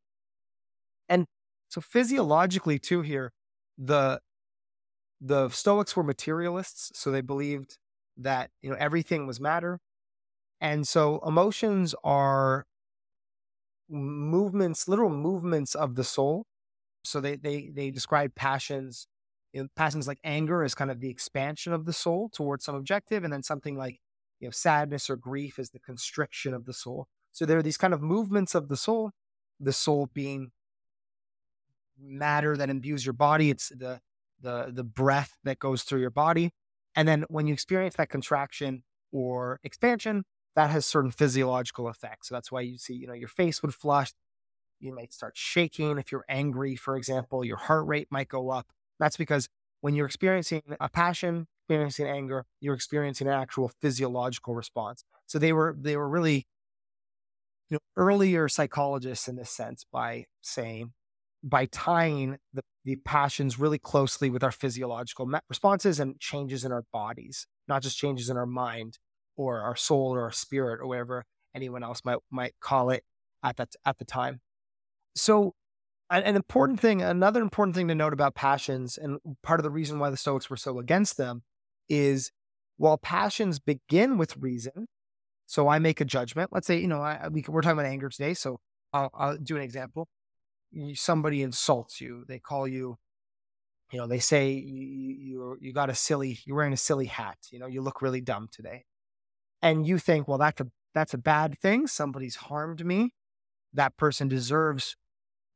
And 1.07 1.25
so 1.69 1.81
physiologically 1.81 2.79
too 2.79 3.01
here, 3.01 3.31
the 3.77 4.21
the 5.21 5.49
Stoics 5.49 5.95
were 5.95 6.03
materialists, 6.03 6.91
so 6.95 7.11
they 7.11 7.21
believed 7.21 7.77
that 8.17 8.49
you 8.61 8.69
know 8.69 8.75
everything 8.79 9.27
was 9.27 9.39
matter. 9.39 9.79
And 10.59 10.87
so 10.87 11.21
emotions 11.25 11.93
are 12.03 12.65
movements, 13.89 14.87
literal 14.87 15.09
movements 15.09 15.75
of 15.75 15.95
the 15.95 16.03
soul. 16.03 16.45
So 17.03 17.21
they 17.21 17.35
they 17.35 17.69
they 17.73 17.91
describe 17.91 18.35
passions, 18.35 19.07
you 19.53 19.61
know, 19.63 19.69
passions 19.75 20.07
like 20.07 20.19
anger 20.23 20.63
as 20.63 20.75
kind 20.75 20.91
of 20.91 20.99
the 20.99 21.09
expansion 21.09 21.73
of 21.73 21.85
the 21.85 21.93
soul 21.93 22.29
towards 22.29 22.65
some 22.65 22.75
objective, 22.75 23.23
and 23.23 23.31
then 23.31 23.43
something 23.43 23.77
like 23.77 23.99
you 24.39 24.47
know 24.47 24.51
sadness 24.51 25.09
or 25.09 25.15
grief 25.15 25.59
is 25.59 25.69
the 25.69 25.79
constriction 25.79 26.53
of 26.53 26.65
the 26.65 26.73
soul. 26.73 27.07
So 27.31 27.45
there 27.45 27.57
are 27.57 27.63
these 27.63 27.77
kind 27.77 27.93
of 27.93 28.01
movements 28.01 28.55
of 28.55 28.67
the 28.67 28.77
soul, 28.77 29.11
the 29.59 29.73
soul 29.73 30.09
being 30.13 30.51
matter 31.99 32.57
that 32.57 32.69
imbues 32.69 33.05
your 33.05 33.13
body. 33.13 33.49
It's 33.49 33.69
the 33.69 33.99
the 34.41 34.69
the 34.71 34.83
breath 34.83 35.37
that 35.43 35.59
goes 35.59 35.83
through 35.83 36.01
your 36.01 36.09
body. 36.09 36.51
And 36.95 37.07
then 37.07 37.25
when 37.29 37.47
you 37.47 37.53
experience 37.53 37.95
that 37.95 38.09
contraction 38.09 38.83
or 39.11 39.59
expansion, 39.63 40.23
that 40.57 40.71
has 40.71 40.87
certain 40.87 41.11
physiological 41.11 41.87
effects. 41.87 42.27
So 42.27 42.35
that's 42.35 42.51
why 42.51 42.61
you 42.61 42.79
see, 42.79 42.95
you 42.95 43.05
know, 43.05 43.13
your 43.13 43.27
face 43.27 43.61
would 43.61 43.75
flush, 43.75 44.11
you 44.79 44.93
might 44.93 45.13
start 45.13 45.37
shaking. 45.37 45.99
If 45.99 46.11
you're 46.11 46.25
angry, 46.27 46.75
for 46.75 46.97
example, 46.97 47.45
your 47.45 47.57
heart 47.57 47.85
rate 47.85 48.07
might 48.09 48.27
go 48.27 48.49
up. 48.49 48.65
That's 48.99 49.17
because 49.17 49.47
when 49.81 49.93
you're 49.93 50.07
experiencing 50.07 50.63
a 50.81 50.89
passion, 50.89 51.45
experiencing 51.61 52.07
anger, 52.07 52.43
you're 52.59 52.73
experiencing 52.73 53.27
an 53.27 53.33
actual 53.33 53.71
physiological 53.81 54.55
response. 54.55 55.03
So 55.27 55.37
they 55.37 55.53
were 55.53 55.75
they 55.79 55.95
were 55.95 56.09
really 56.09 56.47
you 57.69 57.75
know 57.75 57.79
earlier 57.95 58.49
psychologists 58.49 59.27
in 59.27 59.35
this 59.35 59.51
sense 59.51 59.85
by 59.91 60.25
saying 60.41 60.91
by 61.43 61.67
tying 61.67 62.39
the, 62.51 62.63
the 62.83 62.95
passions 62.95 63.59
really 63.59 63.77
closely 63.77 64.31
with 64.31 64.43
our 64.43 64.51
physiological 64.51 65.31
responses 65.49 65.99
and 65.99 66.19
changes 66.19 66.65
in 66.65 66.71
our 66.71 66.83
bodies, 66.91 67.45
not 67.67 67.83
just 67.83 67.95
changes 67.95 68.27
in 68.27 68.37
our 68.37 68.47
mind 68.47 68.97
or 69.37 69.61
our 69.61 69.75
soul 69.75 70.13
or 70.13 70.23
our 70.23 70.31
spirit 70.31 70.81
or 70.81 70.87
whatever 70.87 71.25
anyone 71.55 71.83
else 71.83 72.01
might 72.03 72.17
might 72.29 72.53
call 72.59 72.89
it 72.89 73.03
at 73.43 73.55
that 73.57 73.75
at 73.85 73.97
the 73.97 74.05
time. 74.05 74.41
So 75.15 75.53
an 76.09 76.35
important 76.35 76.79
thing, 76.79 77.01
another 77.01 77.41
important 77.41 77.75
thing 77.75 77.89
to 77.89 77.95
note 77.95 78.13
about 78.13 78.33
passions, 78.33 78.97
and 78.97 79.19
part 79.43 79.59
of 79.59 79.63
the 79.63 79.69
reason 79.69 79.99
why 79.99 80.09
the 80.09 80.17
Stoics 80.17 80.49
were 80.49 80.55
so 80.55 80.79
against 80.79 81.17
them, 81.17 81.43
is 81.89 82.31
while 82.77 82.97
passions 82.97 83.59
begin 83.59 84.17
with 84.17 84.37
reason. 84.37 84.87
So 85.47 85.67
I 85.67 85.79
make 85.79 85.99
a 85.99 86.05
judgment. 86.05 86.51
Let's 86.53 86.67
say, 86.67 86.77
you 86.79 86.87
know, 86.87 87.01
I, 87.01 87.27
we, 87.29 87.41
are 87.41 87.61
talking 87.61 87.71
about 87.71 87.85
anger 87.85 88.09
today. 88.09 88.33
So 88.33 88.59
I'll, 88.93 89.09
I'll 89.13 89.37
do 89.37 89.55
an 89.55 89.61
example. 89.61 90.07
Somebody 90.93 91.41
insults 91.41 91.99
you. 92.01 92.25
They 92.27 92.39
call 92.39 92.67
you, 92.67 92.97
you 93.91 93.99
know, 93.99 94.07
they 94.07 94.19
say 94.19 94.51
you, 94.51 95.15
you, 95.19 95.57
you 95.59 95.73
got 95.73 95.89
a 95.89 95.95
silly, 95.95 96.39
you're 96.45 96.57
wearing 96.57 96.73
a 96.73 96.77
silly 96.77 97.05
hat. 97.05 97.37
You 97.51 97.59
know, 97.59 97.67
you 97.67 97.81
look 97.81 98.01
really 98.01 98.21
dumb 98.21 98.49
today. 98.51 98.83
And 99.61 99.87
you 99.87 99.97
think, 99.97 100.27
well, 100.27 100.37
that's 100.37 100.61
a, 100.61 100.67
that's 100.93 101.13
a 101.13 101.17
bad 101.17 101.57
thing. 101.59 101.87
Somebody's 101.87 102.35
harmed 102.35 102.85
me. 102.85 103.11
That 103.73 103.97
person 103.97 104.27
deserves 104.27 104.95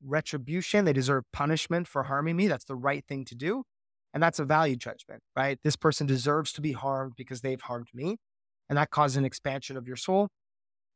retribution. 0.04 0.86
They 0.86 0.94
deserve 0.94 1.24
punishment 1.32 1.88
for 1.88 2.04
harming 2.04 2.36
me. 2.36 2.48
That's 2.48 2.66
the 2.66 2.76
right 2.76 3.06
thing 3.08 3.26
to 3.26 3.36
do. 3.36 3.64
And 4.14 4.22
that's 4.22 4.40
a 4.40 4.46
value 4.46 4.76
judgment, 4.76 5.22
right? 5.36 5.58
This 5.64 5.76
person 5.76 6.06
deserves 6.06 6.52
to 6.54 6.62
be 6.62 6.74
harmed 6.74 7.14
because 7.16 7.42
they've 7.42 7.62
harmed 7.62 7.88
me. 7.94 8.18
And 8.70 8.78
that 8.78 8.90
causes 8.90 9.18
an 9.18 9.26
expansion 9.26 9.78
of 9.78 9.88
your 9.88 9.96
soul. 9.96 10.30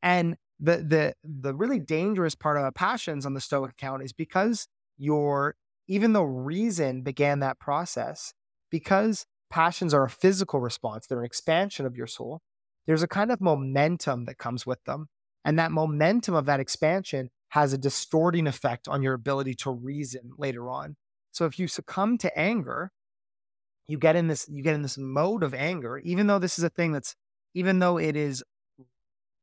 And 0.02 0.36
the 0.60 0.78
the 0.78 1.14
the 1.24 1.54
really 1.54 1.80
dangerous 1.80 2.36
part 2.36 2.58
of 2.58 2.74
passions 2.74 3.26
on 3.26 3.34
the 3.34 3.42
Stoic 3.42 3.72
account 3.72 4.04
is 4.04 4.14
because 4.14 4.68
your 4.98 5.56
even 5.88 6.14
though 6.14 6.24
reason 6.24 7.02
began 7.02 7.40
that 7.40 7.60
process, 7.60 8.34
because 8.72 9.26
passions 9.50 9.94
are 9.94 10.06
a 10.06 10.10
physical 10.10 10.60
response, 10.60 11.06
they're 11.08 11.20
an 11.20 11.26
expansion 11.26 11.86
of 11.86 11.96
your 11.96 12.08
soul, 12.08 12.42
there's 12.88 13.04
a 13.04 13.08
kind 13.08 13.32
of 13.32 13.42
momentum 13.42 14.26
that 14.26 14.38
comes 14.38 14.66
with 14.66 14.84
them. 14.86 15.08
And 15.44 15.60
that 15.60 15.72
momentum 15.72 16.34
of 16.36 16.46
that 16.46 16.60
expansion 16.60 17.30
has 17.50 17.74
a 17.74 17.78
distorting 17.78 18.48
effect 18.48 18.88
on 18.88 19.02
your 19.02 19.14
ability 19.14 19.54
to 19.56 19.72
reason 19.72 20.32
later 20.38 20.70
on. 20.70 20.96
So 21.32 21.46
if 21.46 21.60
you 21.60 21.68
succumb 21.68 22.18
to 22.20 22.38
anger, 22.38 22.92
you 23.88 23.98
get 23.98 24.16
in 24.16 24.28
this 24.28 24.48
you 24.50 24.64
get 24.64 24.76
in 24.76 24.82
this 24.82 24.98
mode 24.98 25.44
of 25.44 25.54
anger 25.54 25.98
even 26.00 26.28
though 26.28 26.40
this 26.40 26.58
is 26.58 26.64
a 26.64 26.70
thing 26.70 26.92
that's 26.92 27.16
even 27.54 27.80
though 27.80 27.98
it 27.98 28.16
is 28.16 28.44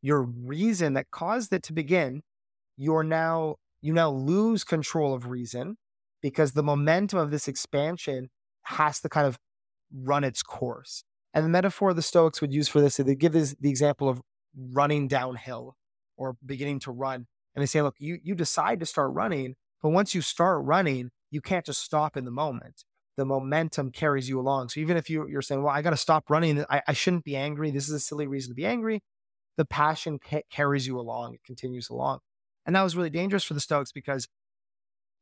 your 0.00 0.22
reason 0.22 0.94
that 0.94 1.10
caused 1.10 1.52
it 1.52 1.62
to 1.62 1.72
begin 1.72 2.22
you're 2.76 3.04
now 3.04 3.56
you 3.80 3.92
now 3.92 4.10
lose 4.10 4.64
control 4.64 5.14
of 5.14 5.26
reason 5.26 5.76
because 6.20 6.52
the 6.52 6.62
momentum 6.62 7.18
of 7.18 7.30
this 7.30 7.48
expansion 7.48 8.28
has 8.62 9.00
to 9.00 9.08
kind 9.08 9.26
of 9.26 9.38
run 9.94 10.24
its 10.24 10.42
course 10.42 11.04
and 11.34 11.44
the 11.44 11.48
metaphor 11.48 11.94
the 11.94 12.02
stoics 12.02 12.40
would 12.40 12.52
use 12.52 12.68
for 12.68 12.80
this 12.80 12.96
they 12.96 13.14
give 13.14 13.32
this 13.32 13.54
the 13.60 13.70
example 13.70 14.08
of 14.08 14.20
running 14.72 15.08
downhill 15.08 15.76
or 16.16 16.36
beginning 16.44 16.78
to 16.78 16.90
run 16.90 17.26
and 17.54 17.62
they 17.62 17.66
say 17.66 17.82
look 17.82 17.96
you 17.98 18.18
you 18.22 18.34
decide 18.34 18.80
to 18.80 18.86
start 18.86 19.12
running 19.12 19.54
but 19.82 19.90
once 19.90 20.14
you 20.14 20.20
start 20.20 20.62
running 20.64 21.10
you 21.30 21.40
can't 21.40 21.66
just 21.66 21.82
stop 21.82 22.16
in 22.16 22.24
the 22.24 22.30
moment 22.30 22.84
the 23.16 23.24
momentum 23.24 23.90
carries 23.90 24.28
you 24.28 24.40
along. 24.40 24.70
So 24.70 24.80
even 24.80 24.96
if 24.96 25.10
you, 25.10 25.28
you're 25.28 25.42
saying, 25.42 25.62
well, 25.62 25.74
I 25.74 25.82
got 25.82 25.90
to 25.90 25.96
stop 25.96 26.30
running, 26.30 26.64
I, 26.70 26.82
I, 26.88 26.92
shouldn't 26.92 27.24
be 27.24 27.36
angry. 27.36 27.70
This 27.70 27.88
is 27.88 27.94
a 27.94 28.00
silly 28.00 28.26
reason 28.26 28.50
to 28.50 28.54
be 28.54 28.66
angry. 28.66 29.02
The 29.56 29.64
passion 29.64 30.18
ca- 30.18 30.42
carries 30.50 30.86
you 30.86 30.98
along, 30.98 31.34
it 31.34 31.44
continues 31.44 31.90
along. 31.90 32.20
And 32.64 32.74
that 32.74 32.82
was 32.82 32.96
really 32.96 33.10
dangerous 33.10 33.44
for 33.44 33.54
the 33.54 33.60
Stoics 33.60 33.92
because 33.92 34.28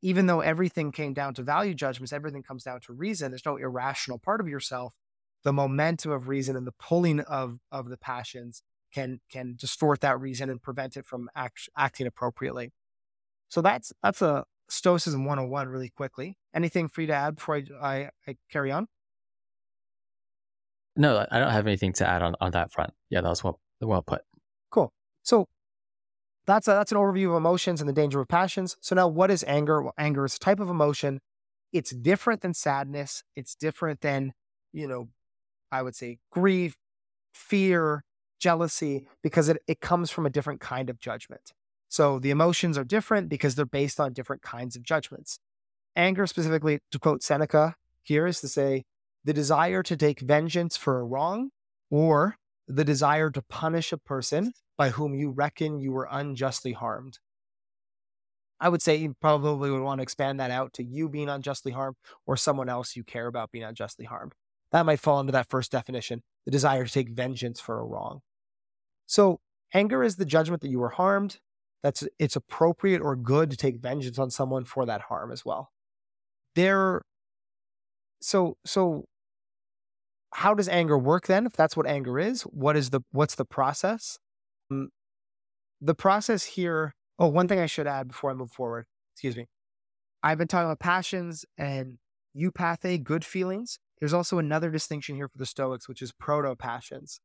even 0.02 0.26
though 0.26 0.40
everything 0.40 0.92
came 0.92 1.14
down 1.14 1.34
to 1.34 1.42
value 1.42 1.74
judgments, 1.74 2.12
everything 2.12 2.42
comes 2.42 2.62
down 2.62 2.80
to 2.82 2.92
reason, 2.92 3.32
there's 3.32 3.44
no 3.44 3.56
irrational 3.56 4.18
part 4.18 4.40
of 4.40 4.48
yourself. 4.48 4.94
The 5.44 5.52
momentum 5.52 6.12
of 6.12 6.28
reason 6.28 6.56
and 6.56 6.66
the 6.66 6.72
pulling 6.72 7.20
of, 7.20 7.58
of 7.72 7.88
the 7.88 7.96
passions 7.96 8.62
can, 8.92 9.20
can 9.30 9.54
distort 9.56 10.00
that 10.00 10.20
reason 10.20 10.50
and 10.50 10.60
prevent 10.60 10.96
it 10.96 11.06
from 11.06 11.28
act, 11.34 11.68
acting 11.76 12.06
appropriately. 12.06 12.72
So 13.48 13.62
that's, 13.62 13.92
that's 14.02 14.22
a, 14.22 14.44
Stoicism 14.70 15.24
101 15.24 15.68
really 15.68 15.90
quickly. 15.90 16.36
Anything 16.54 16.88
for 16.88 17.00
you 17.00 17.08
to 17.08 17.12
add 17.12 17.36
before 17.36 17.56
I, 17.56 17.64
I, 17.82 18.10
I 18.26 18.36
carry 18.50 18.70
on? 18.70 18.86
No, 20.96 21.26
I 21.30 21.38
don't 21.38 21.50
have 21.50 21.66
anything 21.66 21.92
to 21.94 22.08
add 22.08 22.22
on, 22.22 22.34
on 22.40 22.52
that 22.52 22.72
front. 22.72 22.92
Yeah, 23.10 23.20
that 23.20 23.28
was 23.28 23.44
well, 23.44 23.60
well 23.80 24.02
put. 24.02 24.22
Cool. 24.70 24.92
So 25.22 25.48
that's 26.46 26.68
a, 26.68 26.72
that's 26.72 26.92
an 26.92 26.98
overview 26.98 27.30
of 27.30 27.36
emotions 27.36 27.80
and 27.80 27.88
the 27.88 27.94
danger 27.94 28.20
of 28.20 28.28
passions. 28.28 28.76
So 28.80 28.94
now 28.94 29.08
what 29.08 29.30
is 29.30 29.44
anger? 29.46 29.82
Well, 29.82 29.94
anger 29.98 30.24
is 30.24 30.36
a 30.36 30.38
type 30.38 30.60
of 30.60 30.68
emotion. 30.68 31.20
It's 31.72 31.90
different 31.90 32.40
than 32.40 32.54
sadness. 32.54 33.22
It's 33.36 33.54
different 33.54 34.00
than, 34.00 34.32
you 34.72 34.88
know, 34.88 35.08
I 35.72 35.82
would 35.82 35.94
say 35.94 36.18
grief, 36.30 36.76
fear, 37.32 38.04
jealousy, 38.38 39.06
because 39.22 39.48
it, 39.48 39.58
it 39.66 39.80
comes 39.80 40.10
from 40.10 40.26
a 40.26 40.30
different 40.30 40.60
kind 40.60 40.90
of 40.90 40.98
judgment. 40.98 41.52
So 41.88 42.18
the 42.18 42.30
emotions 42.30 42.78
are 42.78 42.84
different 42.84 43.28
because 43.28 43.54
they're 43.54 43.66
based 43.66 44.00
on 44.00 44.12
different 44.12 44.42
kinds 44.42 44.76
of 44.76 44.82
judgments. 44.82 45.38
Anger, 45.96 46.26
specifically, 46.26 46.78
to 46.92 46.98
quote 46.98 47.22
Seneca 47.22 47.74
here, 48.02 48.26
is 48.26 48.40
to 48.40 48.48
say 48.48 48.84
the 49.24 49.32
desire 49.32 49.82
to 49.82 49.96
take 49.96 50.20
vengeance 50.20 50.76
for 50.76 51.00
a 51.00 51.04
wrong 51.04 51.50
or 51.90 52.36
the 52.68 52.84
desire 52.84 53.30
to 53.30 53.42
punish 53.42 53.92
a 53.92 53.98
person 53.98 54.52
by 54.78 54.90
whom 54.90 55.14
you 55.14 55.30
reckon 55.30 55.80
you 55.80 55.92
were 55.92 56.08
unjustly 56.10 56.72
harmed. 56.72 57.18
I 58.60 58.68
would 58.68 58.82
say 58.82 58.96
you 58.96 59.16
probably 59.20 59.70
would 59.70 59.82
want 59.82 59.98
to 59.98 60.02
expand 60.02 60.38
that 60.38 60.50
out 60.50 60.74
to 60.74 60.84
you 60.84 61.08
being 61.08 61.28
unjustly 61.28 61.72
harmed 61.72 61.96
or 62.26 62.36
someone 62.36 62.68
else 62.68 62.94
you 62.94 63.02
care 63.02 63.26
about 63.26 63.50
being 63.50 63.64
unjustly 63.64 64.04
harmed. 64.04 64.32
That 64.72 64.86
might 64.86 65.00
fall 65.00 65.20
into 65.20 65.32
that 65.32 65.48
first 65.48 65.72
definition 65.72 66.22
the 66.44 66.50
desire 66.50 66.86
to 66.86 66.92
take 66.92 67.10
vengeance 67.10 67.60
for 67.60 67.78
a 67.78 67.84
wrong. 67.84 68.20
So, 69.06 69.40
anger 69.74 70.02
is 70.02 70.16
the 70.16 70.24
judgment 70.24 70.62
that 70.62 70.70
you 70.70 70.78
were 70.78 70.90
harmed, 70.90 71.38
that's 71.82 72.06
it's 72.18 72.36
appropriate 72.36 73.00
or 73.00 73.16
good 73.16 73.50
to 73.50 73.56
take 73.56 73.78
vengeance 73.78 74.18
on 74.18 74.30
someone 74.30 74.64
for 74.64 74.84
that 74.86 75.02
harm 75.02 75.32
as 75.32 75.44
well. 75.44 75.70
There 76.54 77.02
so 78.20 78.56
so 78.64 79.06
how 80.34 80.54
does 80.54 80.68
anger 80.68 80.98
work 80.98 81.26
then 81.26 81.46
if 81.46 81.52
that's 81.52 81.76
what 81.76 81.86
anger 81.86 82.18
is? 82.18 82.42
What 82.42 82.76
is 82.76 82.90
the 82.90 83.00
what's 83.12 83.34
the 83.34 83.44
process? 83.44 84.18
Um, 84.70 84.90
the 85.80 85.94
process 85.94 86.44
here 86.44 86.94
oh 87.18 87.28
one 87.28 87.48
thing 87.48 87.58
i 87.58 87.66
should 87.66 87.86
add 87.86 88.08
before 88.08 88.30
i 88.30 88.34
move 88.34 88.52
forward 88.52 88.86
excuse 89.14 89.36
me. 89.36 89.46
I've 90.22 90.36
been 90.36 90.48
talking 90.48 90.66
about 90.66 90.80
passions 90.80 91.46
and 91.56 91.98
eupathe 92.36 93.02
good 93.02 93.24
feelings 93.24 93.78
there's 94.00 94.14
also 94.14 94.38
another 94.38 94.70
distinction 94.70 95.14
here 95.14 95.28
for 95.28 95.38
the 95.38 95.46
stoics 95.46 95.88
which 95.88 96.02
is 96.02 96.12
proto 96.12 96.56
passions 96.56 97.20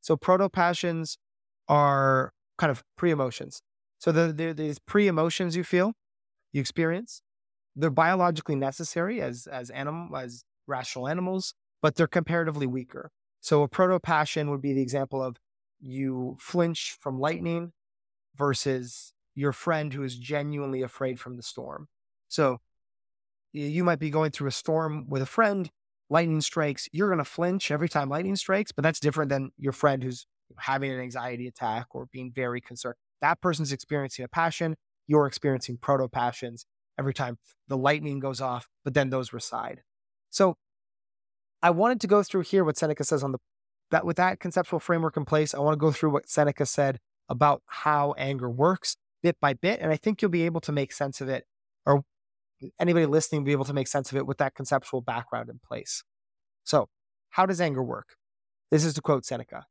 so 0.00 0.16
proto 0.16 0.48
passions 0.48 1.18
are 1.68 2.32
kind 2.56 2.70
of 2.70 2.82
pre 2.96 3.10
emotions 3.10 3.62
so 4.00 4.12
the, 4.12 4.32
the, 4.32 4.52
these 4.54 4.78
pre-emotions 4.78 5.54
you 5.54 5.62
feel, 5.62 5.92
you 6.52 6.60
experience, 6.60 7.22
they're 7.76 7.90
biologically 7.90 8.56
necessary 8.56 9.20
as 9.20 9.46
as 9.46 9.70
animal 9.70 10.16
as 10.16 10.42
rational 10.66 11.06
animals, 11.06 11.54
but 11.82 11.94
they're 11.94 12.06
comparatively 12.06 12.66
weaker. 12.66 13.10
So 13.40 13.62
a 13.62 13.68
proto-passion 13.68 14.50
would 14.50 14.62
be 14.62 14.72
the 14.72 14.82
example 14.82 15.22
of 15.22 15.36
you 15.80 16.36
flinch 16.40 16.96
from 16.98 17.20
lightning 17.20 17.72
versus 18.34 19.12
your 19.34 19.52
friend 19.52 19.92
who 19.92 20.02
is 20.02 20.16
genuinely 20.16 20.82
afraid 20.82 21.20
from 21.20 21.36
the 21.36 21.42
storm. 21.42 21.88
So 22.28 22.58
you 23.52 23.84
might 23.84 23.98
be 23.98 24.10
going 24.10 24.30
through 24.30 24.48
a 24.48 24.52
storm 24.52 25.08
with 25.08 25.22
a 25.22 25.26
friend, 25.26 25.70
lightning 26.10 26.40
strikes, 26.40 26.88
you're 26.92 27.08
going 27.08 27.18
to 27.18 27.24
flinch 27.24 27.70
every 27.70 27.88
time 27.88 28.10
lightning 28.10 28.36
strikes, 28.36 28.72
but 28.72 28.82
that's 28.82 29.00
different 29.00 29.30
than 29.30 29.52
your 29.56 29.72
friend 29.72 30.02
who's 30.02 30.26
having 30.58 30.90
an 30.90 31.00
anxiety 31.00 31.46
attack 31.46 31.86
or 31.92 32.06
being 32.12 32.32
very 32.34 32.60
concerned. 32.60 32.96
That 33.20 33.40
person's 33.40 33.72
experiencing 33.72 34.24
a 34.24 34.28
passion. 34.28 34.76
You're 35.06 35.26
experiencing 35.26 35.78
proto 35.80 36.08
passions 36.08 36.66
every 36.98 37.14
time 37.14 37.38
the 37.68 37.76
lightning 37.76 38.18
goes 38.18 38.40
off, 38.40 38.68
but 38.84 38.92
then 38.92 39.10
those 39.10 39.32
reside. 39.32 39.82
So 40.30 40.56
I 41.62 41.70
wanted 41.70 42.00
to 42.00 42.06
go 42.06 42.22
through 42.22 42.42
here 42.42 42.64
what 42.64 42.76
Seneca 42.76 43.04
says 43.04 43.22
on 43.22 43.32
the 43.32 43.38
that 43.90 44.04
with 44.06 44.16
that 44.16 44.38
conceptual 44.38 44.78
framework 44.78 45.16
in 45.16 45.24
place, 45.24 45.52
I 45.52 45.58
want 45.58 45.74
to 45.74 45.78
go 45.78 45.90
through 45.90 46.10
what 46.10 46.28
Seneca 46.28 46.64
said 46.64 46.98
about 47.28 47.62
how 47.66 48.14
anger 48.16 48.48
works 48.48 48.96
bit 49.22 49.36
by 49.40 49.52
bit. 49.52 49.80
And 49.80 49.90
I 49.90 49.96
think 49.96 50.22
you'll 50.22 50.30
be 50.30 50.44
able 50.44 50.60
to 50.62 50.72
make 50.72 50.92
sense 50.92 51.20
of 51.20 51.28
it, 51.28 51.44
or 51.84 52.04
anybody 52.78 53.06
listening 53.06 53.44
be 53.44 53.52
able 53.52 53.64
to 53.64 53.72
make 53.72 53.88
sense 53.88 54.10
of 54.10 54.18
it 54.18 54.26
with 54.26 54.38
that 54.38 54.54
conceptual 54.54 55.00
background 55.00 55.48
in 55.48 55.60
place. 55.64 56.02
So, 56.64 56.88
how 57.30 57.46
does 57.46 57.60
anger 57.60 57.82
work? 57.82 58.16
This 58.70 58.84
is 58.84 58.94
to 58.94 59.00
quote 59.00 59.24
Seneca. 59.24 59.66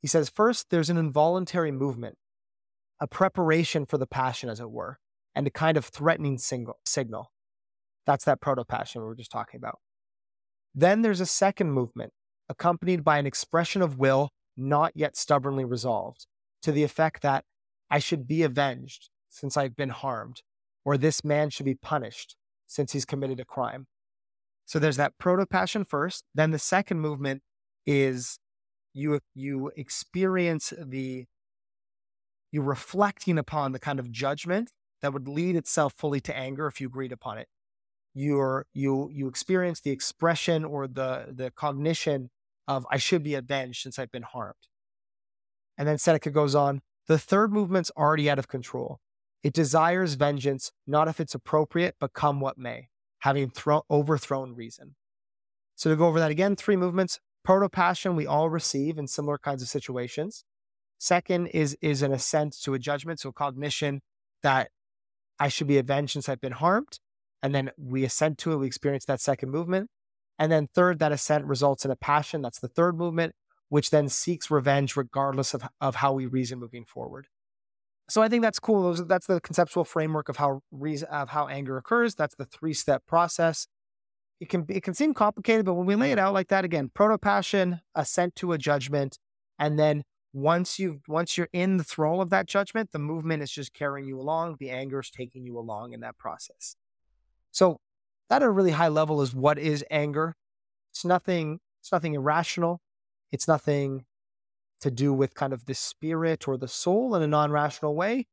He 0.00 0.08
says, 0.08 0.28
First, 0.28 0.70
there's 0.70 0.90
an 0.90 0.96
involuntary 0.96 1.70
movement, 1.70 2.16
a 3.00 3.06
preparation 3.06 3.86
for 3.86 3.98
the 3.98 4.06
passion, 4.06 4.48
as 4.48 4.60
it 4.60 4.70
were, 4.70 4.98
and 5.34 5.46
a 5.46 5.50
kind 5.50 5.76
of 5.76 5.84
threatening 5.84 6.38
single, 6.38 6.78
signal. 6.84 7.30
That's 8.06 8.24
that 8.24 8.40
proto 8.40 8.64
passion 8.64 9.02
we 9.02 9.06
were 9.06 9.14
just 9.14 9.30
talking 9.30 9.58
about. 9.58 9.78
Then 10.74 11.02
there's 11.02 11.20
a 11.20 11.26
second 11.26 11.72
movement, 11.72 12.12
accompanied 12.48 13.04
by 13.04 13.18
an 13.18 13.26
expression 13.26 13.82
of 13.82 13.98
will 13.98 14.30
not 14.56 14.92
yet 14.94 15.16
stubbornly 15.16 15.64
resolved, 15.64 16.26
to 16.62 16.72
the 16.72 16.84
effect 16.84 17.22
that 17.22 17.44
I 17.90 17.98
should 17.98 18.26
be 18.26 18.42
avenged 18.42 19.10
since 19.28 19.56
I've 19.56 19.76
been 19.76 19.90
harmed, 19.90 20.42
or 20.84 20.96
this 20.96 21.24
man 21.24 21.50
should 21.50 21.66
be 21.66 21.74
punished 21.74 22.36
since 22.66 22.92
he's 22.92 23.04
committed 23.04 23.40
a 23.40 23.44
crime. 23.44 23.86
So 24.64 24.78
there's 24.78 24.96
that 24.96 25.18
proto 25.18 25.46
passion 25.46 25.84
first. 25.84 26.24
Then 26.34 26.52
the 26.52 26.58
second 26.58 27.00
movement 27.00 27.42
is 27.86 28.38
you 28.94 29.20
you 29.34 29.72
experience 29.76 30.72
the 30.78 31.26
you 32.52 32.62
reflecting 32.62 33.38
upon 33.38 33.72
the 33.72 33.78
kind 33.78 33.98
of 33.98 34.10
judgment 34.10 34.70
that 35.02 35.12
would 35.12 35.28
lead 35.28 35.56
itself 35.56 35.94
fully 35.96 36.20
to 36.20 36.36
anger 36.36 36.66
if 36.66 36.80
you 36.80 36.86
agreed 36.86 37.12
upon 37.12 37.38
it. 37.38 37.48
You're 38.14 38.66
you 38.72 39.08
you 39.12 39.28
experience 39.28 39.80
the 39.80 39.90
expression 39.90 40.64
or 40.64 40.86
the 40.86 41.26
the 41.32 41.50
cognition 41.50 42.30
of 42.68 42.86
I 42.90 42.98
should 42.98 43.22
be 43.22 43.34
avenged 43.34 43.82
since 43.82 43.98
I've 43.98 44.12
been 44.12 44.22
harmed. 44.22 44.54
And 45.76 45.88
then 45.88 45.98
Seneca 45.98 46.30
goes 46.30 46.54
on, 46.54 46.82
the 47.06 47.18
third 47.18 47.52
movement's 47.52 47.90
already 47.96 48.30
out 48.30 48.38
of 48.38 48.48
control. 48.48 49.00
It 49.42 49.52
desires 49.52 50.14
vengeance, 50.14 50.72
not 50.86 51.08
if 51.08 51.20
it's 51.20 51.34
appropriate, 51.34 51.96
but 51.98 52.12
come 52.12 52.40
what 52.40 52.58
may, 52.58 52.88
having 53.20 53.50
thro- 53.50 53.84
overthrown 53.90 54.54
reason. 54.54 54.96
So 55.76 55.88
to 55.88 55.96
go 55.96 56.06
over 56.06 56.18
that 56.18 56.30
again, 56.30 56.56
three 56.56 56.76
movements. 56.76 57.20
Proto 57.42 57.70
passion 57.70 58.16
we 58.16 58.26
all 58.26 58.50
receive 58.50 58.98
in 58.98 59.06
similar 59.06 59.38
kinds 59.38 59.62
of 59.62 59.68
situations. 59.68 60.44
Second 60.98 61.46
is 61.48 61.74
is 61.80 62.02
an 62.02 62.12
assent 62.12 62.60
to 62.62 62.74
a 62.74 62.78
judgment, 62.78 63.18
so 63.18 63.32
cognition 63.32 64.02
that 64.42 64.68
I 65.38 65.48
should 65.48 65.66
be 65.66 65.78
avenged 65.78 66.12
since 66.12 66.28
I've 66.28 66.40
been 66.40 66.52
harmed. 66.52 66.98
And 67.42 67.54
then 67.54 67.70
we 67.78 68.04
assent 68.04 68.36
to 68.38 68.52
it, 68.52 68.56
we 68.56 68.66
experience 68.66 69.06
that 69.06 69.22
second 69.22 69.50
movement. 69.50 69.88
And 70.38 70.52
then 70.52 70.68
third, 70.74 70.98
that 70.98 71.12
assent 71.12 71.46
results 71.46 71.86
in 71.86 71.90
a 71.90 71.96
passion. 71.96 72.42
That's 72.42 72.60
the 72.60 72.68
third 72.68 72.98
movement, 72.98 73.34
which 73.70 73.88
then 73.88 74.10
seeks 74.10 74.50
revenge 74.50 74.96
regardless 74.96 75.54
of, 75.54 75.66
of 75.80 75.96
how 75.96 76.12
we 76.12 76.26
reason 76.26 76.58
moving 76.58 76.84
forward. 76.84 77.28
So 78.10 78.22
I 78.22 78.28
think 78.28 78.42
that's 78.42 78.58
cool. 78.58 78.82
Those, 78.82 79.06
that's 79.06 79.26
the 79.26 79.40
conceptual 79.40 79.84
framework 79.84 80.28
of 80.28 80.36
how 80.36 80.62
of 81.10 81.28
how 81.28 81.46
anger 81.46 81.76
occurs. 81.76 82.14
That's 82.16 82.34
the 82.34 82.44
three 82.44 82.74
step 82.74 83.06
process. 83.06 83.68
It 84.40 84.48
can 84.48 84.66
it 84.68 84.82
can 84.82 84.94
seem 84.94 85.14
complicated, 85.14 85.64
but 85.64 85.74
when 85.74 85.86
we 85.86 85.94
lay 85.94 86.10
it 86.10 86.18
out 86.18 86.34
like 86.34 86.48
that 86.48 86.64
again, 86.64 86.90
proto 86.92 87.18
passion, 87.18 87.80
assent 87.94 88.34
to 88.36 88.52
a 88.52 88.58
judgment, 88.58 89.18
and 89.58 89.78
then 89.78 90.02
once 90.32 90.78
you 90.78 91.00
once 91.06 91.38
you're 91.38 91.48
in 91.52 91.76
the 91.76 91.84
thrall 91.84 92.20
of 92.20 92.30
that 92.30 92.46
judgment, 92.46 92.90
the 92.92 92.98
movement 92.98 93.42
is 93.42 93.50
just 93.50 93.74
carrying 93.74 94.08
you 94.08 94.18
along. 94.18 94.56
The 94.58 94.70
anger 94.70 95.00
is 95.00 95.10
taking 95.10 95.44
you 95.44 95.58
along 95.58 95.92
in 95.92 96.00
that 96.00 96.18
process. 96.18 96.74
So 97.52 97.78
that 98.28 98.42
at 98.42 98.48
a 98.48 98.50
really 98.50 98.72
high 98.72 98.88
level 98.88 99.22
is 99.22 99.34
what 99.34 99.58
is 99.58 99.84
anger. 99.90 100.34
It's 100.92 101.04
nothing. 101.04 101.60
It's 101.80 101.92
nothing 101.92 102.14
irrational. 102.14 102.80
It's 103.30 103.46
nothing 103.46 104.04
to 104.80 104.90
do 104.90 105.12
with 105.12 105.34
kind 105.34 105.52
of 105.52 105.66
the 105.66 105.74
spirit 105.74 106.48
or 106.48 106.56
the 106.56 106.68
soul 106.68 107.14
in 107.14 107.22
a 107.22 107.26
non-rational 107.26 107.94
way. 107.94 108.26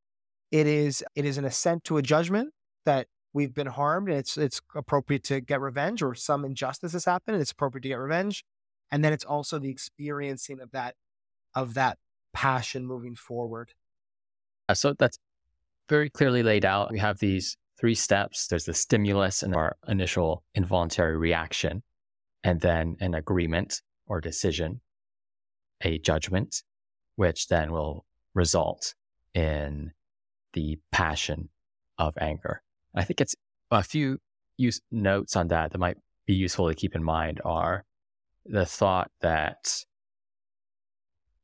It 0.52 0.68
is 0.68 1.04
it 1.16 1.26
is 1.26 1.38
an 1.38 1.46
assent 1.46 1.84
to 1.86 1.98
a 1.98 2.02
judgment 2.02 2.54
that 2.86 3.08
we've 3.34 3.54
been 3.54 3.68
harmed 3.68 4.10
and 4.10 4.18
it's 4.18 4.38
it's 4.38 4.62
appropriate 4.76 5.24
to 5.26 5.42
get 5.42 5.60
revenge 5.60 6.02
or 6.02 6.16
some 6.16 6.46
injustice 6.46 6.94
has 6.94 7.06
happened 7.06 7.36
and 7.36 7.42
it's 7.42 7.52
appropriate 7.52 7.84
to 7.84 7.90
get 7.90 8.00
revenge. 8.00 8.46
And 8.92 9.04
then 9.04 9.12
it's 9.12 9.26
also 9.26 9.60
the 9.60 9.70
experiencing 9.70 10.62
of 10.62 10.72
that 10.72 10.96
of 11.54 11.74
that 11.74 11.98
passion 12.34 12.86
moving 12.86 13.16
forward. 13.16 13.74
Uh, 14.70 14.74
so 14.74 14.94
that's 14.94 15.18
very 15.90 16.10
clearly 16.10 16.44
laid 16.44 16.66
out. 16.66 16.92
We 16.92 17.00
have 17.00 17.20
these 17.20 17.58
three 17.80 17.96
steps 17.96 18.48
there's 18.48 18.66
the 18.66 18.74
stimulus 18.74 19.44
and 19.44 19.56
our 19.56 19.78
initial 19.88 20.44
involuntary 20.56 21.18
reaction, 21.18 21.84
and 22.44 22.62
then 22.62 22.96
an 23.00 23.14
agreement 23.14 23.82
or 24.08 24.22
decision, 24.22 24.82
a 25.82 26.00
judgment, 26.00 26.64
which 27.16 27.48
then 27.48 27.72
will 27.72 28.06
result 28.34 28.94
in 29.34 29.92
the 30.54 30.80
passion 30.92 31.50
of 31.98 32.14
anger. 32.20 32.62
I 32.96 33.04
think 33.04 33.22
it's 33.22 33.36
a 33.72 33.84
few 33.84 34.20
use 34.58 34.82
notes 34.92 35.36
on 35.36 35.50
that 35.50 35.72
that 35.72 35.78
might 35.78 35.98
be 36.26 36.34
useful 36.34 36.68
to 36.68 36.76
keep 36.76 36.96
in 36.96 37.04
mind 37.04 37.42
are 37.46 37.86
the 38.46 38.66
thought 38.66 39.12
that 39.22 39.84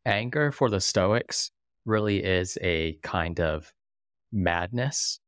anger 0.06 0.52
for 0.52 0.69
the 0.69 0.80
Stoics 0.80 1.52
really 1.86 2.24
is 2.24 2.58
a 2.62 2.93
kind 3.04 3.39
of 3.39 3.74
madness. 4.32 5.19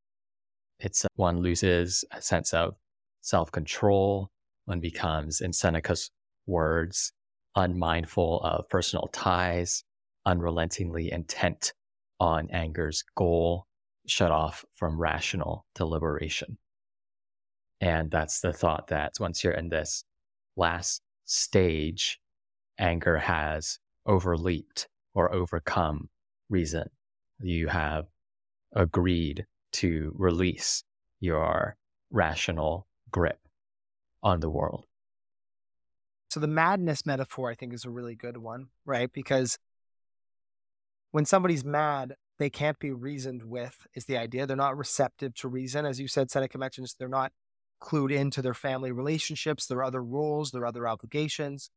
It's 0.79 1.05
one 1.15 1.39
loses 1.41 2.03
a 2.11 2.21
sense 2.21 2.53
of 2.53 2.75
self 3.21 3.51
control, 3.51 4.29
one 4.65 4.79
becomes, 4.79 5.41
in 5.41 5.53
Seneca's 5.53 6.11
words, 6.47 7.13
unmindful 7.55 8.41
of 8.41 8.69
personal 8.69 9.07
ties, 9.13 9.83
unrelentingly 10.25 11.11
intent 11.11 11.73
on 12.19 12.49
anger's 12.51 13.03
goal, 13.15 13.67
shut 14.07 14.31
off 14.31 14.65
from 14.75 14.99
rational 14.99 15.65
deliberation. 15.75 16.57
And 17.81 18.09
that's 18.09 18.39
the 18.39 18.53
thought 18.53 18.87
that 18.87 19.13
once 19.19 19.43
you're 19.43 19.53
in 19.53 19.69
this 19.69 20.03
last 20.55 21.01
stage, 21.25 22.19
anger 22.77 23.17
has 23.17 23.79
overleaped 24.07 24.87
or 25.13 25.33
overcome 25.33 26.09
reason. 26.49 26.89
You 27.39 27.67
have 27.67 28.05
agreed 28.73 29.45
to 29.73 30.13
release 30.15 30.83
your 31.19 31.75
rational 32.11 32.87
grip 33.11 33.39
on 34.23 34.39
the 34.39 34.49
world. 34.49 34.85
So 36.35 36.41
the 36.41 36.47
madness 36.47 37.05
metaphor, 37.05 37.49
I 37.49 37.55
think, 37.55 37.71
is 37.71 37.85
a 37.85 37.89
really 37.89 38.13
good 38.13 38.35
one, 38.35 38.67
right? 38.83 39.09
Because 39.09 39.57
when 41.11 41.23
somebody's 41.23 41.63
mad, 41.63 42.15
they 42.39 42.49
can't 42.49 42.77
be 42.77 42.91
reasoned 42.91 43.43
with, 43.43 43.87
is 43.95 44.03
the 44.03 44.17
idea. 44.17 44.45
They're 44.45 44.57
not 44.57 44.77
receptive 44.77 45.33
to 45.35 45.47
reason. 45.47 45.85
As 45.85 45.97
you 45.97 46.09
said, 46.09 46.29
Seneca 46.29 46.57
mentions 46.57 46.93
they're 46.93 47.07
not 47.07 47.31
clued 47.81 48.11
into 48.11 48.41
their 48.41 48.53
family 48.53 48.91
relationships, 48.91 49.65
their 49.65 49.81
other 49.81 50.03
rules, 50.03 50.51
their 50.51 50.65
other 50.65 50.85
obligations 50.85 51.69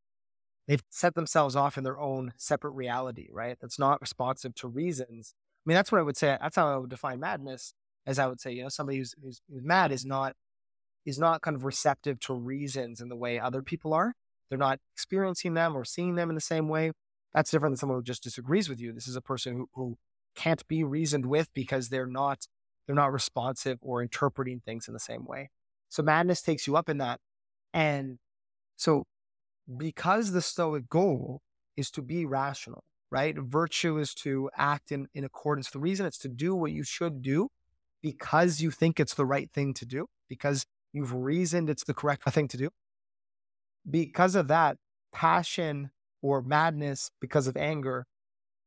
they've 0.67 0.83
set 0.91 1.15
themselves 1.15 1.55
off 1.55 1.79
in 1.79 1.85
their 1.85 2.01
own 2.01 2.33
separate 2.37 2.73
reality, 2.73 3.29
right? 3.31 3.57
That's 3.61 3.79
not 3.79 4.01
responsive 4.01 4.57
to 4.57 4.67
reasons. 4.67 5.37
I 5.65 5.71
mean, 5.71 5.77
that's 5.77 5.93
what 5.93 6.01
I 6.01 6.03
would 6.03 6.17
say. 6.17 6.37
That's 6.41 6.57
how 6.57 6.67
I 6.67 6.79
would 6.79 6.91
define 6.91 7.21
madness. 7.21 7.75
As 8.09 8.19
I 8.19 8.27
would 8.27 8.41
say, 8.41 8.55
you 8.55 8.65
know, 8.65 8.69
somebody 8.69 8.99
who's, 8.99 9.15
who's, 9.23 9.41
who's 9.49 9.63
mad 9.63 9.93
is 9.93 10.05
not 10.05 10.35
is 11.07 11.17
not 11.17 11.43
kind 11.43 11.55
of 11.55 11.65
receptive 11.65 12.19
to 12.19 12.35
reasons 12.35 13.01
in 13.01 13.09
the 13.09 13.15
way 13.15 13.39
other 13.39 13.63
people 13.63 13.95
are. 13.95 14.17
They're 14.49 14.59
not 14.59 14.81
experiencing 14.95 15.55
them 15.55 15.77
or 15.77 15.85
seeing 15.85 16.15
them 16.15 16.29
in 16.29 16.35
the 16.35 16.41
same 16.41 16.69
way. 16.69 16.93
That's 17.35 17.51
different 17.51 17.73
than 17.73 17.79
someone 17.79 17.99
who 17.99 18.03
just 18.03 18.23
disagrees 18.23 18.69
with 18.69 18.81
you. 18.81 18.93
This 18.93 19.09
is 19.09 19.17
a 19.17 19.21
person 19.21 19.55
who, 19.55 19.69
who 19.75 19.99
can't 20.35 20.67
be 20.69 20.85
reasoned 20.85 21.27
with 21.27 21.49
because 21.55 21.89
they're 21.89 22.07
not 22.07 22.47
they're 22.87 22.97
not 22.97 23.13
responsive 23.13 23.79
or 23.83 24.01
interpreting 24.01 24.61
things 24.61 24.89
in 24.89 24.95
the 24.95 25.01
same 25.01 25.27
way. 25.27 25.51
So 25.91 26.03
madness 26.03 26.41
takes 26.41 26.67
you 26.67 26.77
up 26.77 26.89
in 26.89 26.99
that. 26.99 27.21
And 27.75 28.19
so 28.77 29.05
because 29.77 30.33
the 30.33 30.41
Stoic 30.41 30.89
goal 30.89 31.43
is 31.77 31.91
to 31.93 32.03
be 32.03 32.25
rational, 32.25 32.85
right? 33.11 33.37
Virtue 33.39 33.99
is 33.99 34.15
to 34.15 34.51
act 34.57 34.91
in, 34.91 35.07
in 35.15 35.25
accordance 35.25 35.73
with 35.73 35.83
reason. 35.83 36.07
It's 36.07 36.19
to 36.19 36.29
do 36.29 36.55
what 36.55 36.73
you 36.73 36.83
should 36.83 37.21
do 37.21 37.49
because 38.03 38.61
you 38.61 38.71
think 38.71 38.99
it's 38.99 39.15
the 39.15 39.27
right 39.27 39.51
thing 39.53 39.75
to 39.75 39.87
do, 39.87 40.07
because 40.29 40.65
you've 40.93 41.13
reasoned 41.13 41.69
it's 41.69 41.85
the 41.85 41.95
correct 41.95 42.25
thing 42.31 42.49
to 42.49 42.57
do. 42.57 42.71
Because 43.89 44.35
of 44.35 44.49
that, 44.49 44.77
passion 45.13 45.91
or 46.23 46.43
madness 46.43 47.11
because 47.21 47.47
of 47.47 47.57
anger 47.57 48.07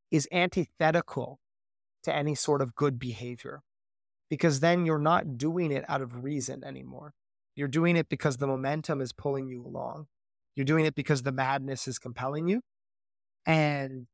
is 0.10 0.28
antithetical 0.32 1.40
to 2.04 2.14
any 2.14 2.36
sort 2.36 2.62
of 2.62 2.76
good 2.76 3.00
behavior 3.00 3.62
because 4.30 4.60
then 4.60 4.86
you're 4.86 4.98
not 4.98 5.38
doing 5.38 5.72
it 5.72 5.86
out 5.88 6.02
of 6.02 6.24
reason 6.24 6.64
anymore. 6.64 7.14
You're 7.56 7.68
doing 7.68 7.96
it 7.98 8.10
because 8.10 8.38
the 8.38 8.48
momentum 8.48 9.02
is 9.02 9.12
pulling 9.12 9.50
you 9.50 9.66
along. 9.66 10.08
You're 10.56 10.66
doing 10.66 10.86
it 10.86 10.96
because 10.96 11.24
the 11.24 11.32
madness 11.32 11.88
is 11.88 12.00
compelling 12.00 12.48
you. 12.48 12.62
And 13.46 14.08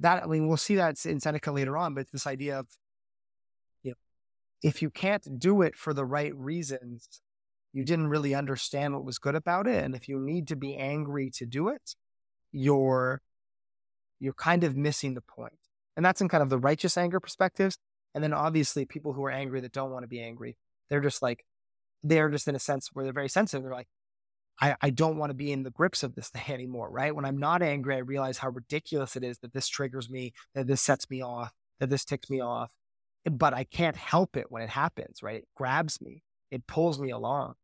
that, 0.00 0.22
I 0.22 0.26
mean, 0.26 0.48
we'll 0.48 0.56
see 0.56 0.76
that 0.76 1.04
in 1.04 1.20
Seneca 1.20 1.50
later 1.50 1.76
on, 1.76 1.94
but 1.94 2.10
this 2.12 2.26
idea 2.26 2.58
of, 2.58 2.66
if 4.62 4.80
you 4.80 4.88
can't 4.88 5.38
do 5.38 5.60
it 5.60 5.76
for 5.76 5.92
the 5.92 6.06
right 6.06 6.34
reasons, 6.34 7.20
you 7.74 7.84
didn't 7.84 8.06
really 8.06 8.34
understand 8.34 8.94
what 8.94 9.04
was 9.04 9.18
good 9.18 9.34
about 9.34 9.66
it. 9.66 9.82
And 9.82 9.96
if 9.96 10.08
you 10.08 10.18
need 10.18 10.46
to 10.48 10.56
be 10.56 10.76
angry 10.76 11.28
to 11.30 11.44
do 11.44 11.68
it, 11.68 11.96
you're, 12.52 13.20
you're 14.20 14.32
kind 14.32 14.62
of 14.62 14.76
missing 14.76 15.14
the 15.14 15.20
point. 15.20 15.58
And 15.96 16.06
that's 16.06 16.20
in 16.20 16.28
kind 16.28 16.42
of 16.42 16.50
the 16.50 16.58
righteous 16.58 16.96
anger 16.96 17.18
perspectives. 17.18 17.76
And 18.14 18.22
then 18.22 18.32
obviously 18.32 18.84
people 18.86 19.12
who 19.12 19.24
are 19.24 19.30
angry 19.30 19.60
that 19.60 19.72
don't 19.72 19.90
want 19.90 20.04
to 20.04 20.08
be 20.08 20.22
angry, 20.22 20.56
they're 20.88 21.00
just 21.00 21.20
like, 21.20 21.44
they're 22.04 22.30
just 22.30 22.46
in 22.46 22.54
a 22.54 22.60
sense 22.60 22.90
where 22.92 23.04
they're 23.04 23.12
very 23.12 23.28
sensitive. 23.28 23.64
They're 23.64 23.72
like, 23.72 23.88
I, 24.60 24.76
I 24.80 24.90
don't 24.90 25.16
want 25.16 25.30
to 25.30 25.34
be 25.34 25.50
in 25.50 25.64
the 25.64 25.70
grips 25.70 26.04
of 26.04 26.14
this 26.14 26.28
thing 26.30 26.54
anymore, 26.54 26.88
right? 26.88 27.14
When 27.14 27.24
I'm 27.24 27.38
not 27.38 27.60
angry, 27.60 27.96
I 27.96 27.98
realize 27.98 28.38
how 28.38 28.50
ridiculous 28.50 29.16
it 29.16 29.24
is 29.24 29.38
that 29.40 29.52
this 29.52 29.66
triggers 29.66 30.08
me, 30.08 30.32
that 30.54 30.68
this 30.68 30.80
sets 30.80 31.10
me 31.10 31.22
off, 31.22 31.52
that 31.80 31.90
this 31.90 32.04
ticks 32.04 32.30
me 32.30 32.40
off. 32.40 32.72
But 33.28 33.52
I 33.52 33.64
can't 33.64 33.96
help 33.96 34.36
it 34.36 34.46
when 34.50 34.62
it 34.62 34.68
happens, 34.70 35.24
right? 35.24 35.36
It 35.36 35.48
grabs 35.56 36.00
me, 36.00 36.22
it 36.52 36.68
pulls 36.68 37.00
me 37.00 37.10
along. 37.10 37.54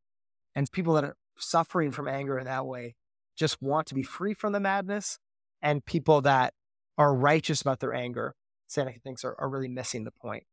And 0.55 0.71
people 0.71 0.95
that 0.95 1.05
are 1.05 1.17
suffering 1.39 1.91
from 1.91 2.09
anger 2.09 2.39
in 2.39 2.45
that 2.45 2.67
way 2.67 2.97
just 3.37 3.61
want 3.63 3.87
to 3.89 3.95
be 3.95 4.03
free 4.03 4.35
from 4.35 4.53
the 4.53 4.61
madness. 4.61 5.19
And 5.63 5.85
people 5.85 6.21
that 6.23 6.55
are 6.99 7.15
righteous 7.15 7.61
about 7.61 7.81
their 7.81 7.95
anger, 7.95 8.35
Seneca 8.67 8.99
thinks 9.01 9.25
are, 9.25 9.35
are 9.39 9.49
really 9.49 9.69
missing 9.69 10.05
the 10.05 10.11
point. 10.11 10.45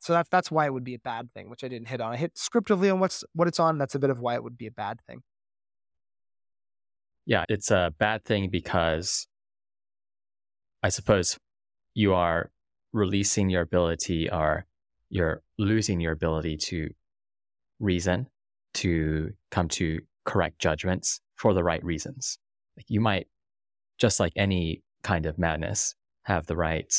So 0.00 0.14
that's 0.14 0.28
that's 0.30 0.50
why 0.50 0.64
it 0.64 0.72
would 0.72 0.84
be 0.84 0.94
a 0.94 0.98
bad 0.98 1.32
thing, 1.34 1.50
which 1.50 1.62
I 1.62 1.68
didn't 1.68 1.88
hit 1.88 2.00
on. 2.00 2.12
I 2.12 2.16
hit 2.16 2.34
scriptively 2.34 2.90
on 2.90 3.00
what's 3.00 3.22
what 3.34 3.48
it's 3.48 3.60
on. 3.60 3.76
That's 3.76 3.94
a 3.94 3.98
bit 3.98 4.10
of 4.10 4.18
why 4.18 4.34
it 4.34 4.42
would 4.42 4.56
be 4.56 4.66
a 4.66 4.70
bad 4.70 4.98
thing. 5.06 5.22
Yeah, 7.26 7.44
it's 7.48 7.70
a 7.70 7.92
bad 7.98 8.24
thing 8.24 8.48
because 8.50 9.28
I 10.82 10.88
suppose 10.88 11.38
you 11.94 12.14
are 12.14 12.50
releasing 12.92 13.50
your 13.50 13.62
ability 13.62 14.30
or 14.30 14.64
you're 15.10 15.42
losing 15.58 16.00
your 16.00 16.12
ability 16.12 16.56
to 16.56 16.90
reason, 17.78 18.26
to 18.74 19.32
come 19.50 19.68
to 19.68 20.00
correct 20.24 20.58
judgments 20.58 21.20
for 21.36 21.54
the 21.54 21.64
right 21.64 21.82
reasons. 21.84 22.38
Like 22.76 22.86
you 22.88 23.00
might, 23.00 23.26
just 23.98 24.20
like 24.20 24.32
any 24.36 24.82
kind 25.02 25.26
of 25.26 25.38
madness, 25.38 25.94
have 26.22 26.46
the 26.46 26.56
right 26.56 26.92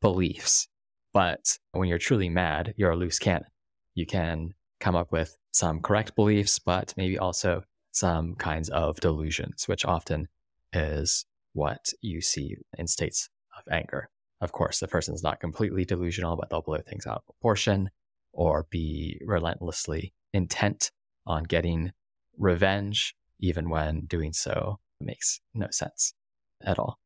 beliefs 0.00 0.68
but 1.12 1.58
when 1.72 1.88
you're 1.88 1.98
truly 1.98 2.28
mad, 2.28 2.74
you're 2.76 2.92
a 2.92 2.96
loose 2.96 3.18
cannon. 3.18 3.48
You 3.94 4.06
can 4.06 4.54
come 4.80 4.94
up 4.94 5.10
with 5.10 5.36
some 5.50 5.80
correct 5.80 6.14
beliefs, 6.14 6.58
but 6.58 6.94
maybe 6.96 7.18
also 7.18 7.64
some 7.90 8.34
kinds 8.36 8.68
of 8.68 9.00
delusions, 9.00 9.66
which 9.66 9.84
often 9.84 10.28
is 10.72 11.24
what 11.54 11.92
you 12.02 12.20
see 12.20 12.56
in 12.76 12.86
states 12.86 13.30
of 13.56 13.64
anger. 13.72 14.10
Of 14.40 14.52
course, 14.52 14.78
the 14.78 14.86
person's 14.86 15.22
not 15.22 15.40
completely 15.40 15.84
delusional, 15.84 16.36
but 16.36 16.50
they'll 16.50 16.62
blow 16.62 16.78
things 16.78 17.06
out 17.06 17.16
of 17.16 17.26
proportion 17.26 17.90
or 18.32 18.66
be 18.70 19.20
relentlessly 19.24 20.12
intent 20.32 20.92
on 21.28 21.44
getting 21.44 21.92
revenge, 22.36 23.14
even 23.38 23.70
when 23.70 24.06
doing 24.06 24.32
so 24.32 24.80
makes 25.00 25.40
no 25.54 25.68
sense 25.70 26.14
at 26.64 26.78
all. 26.78 26.98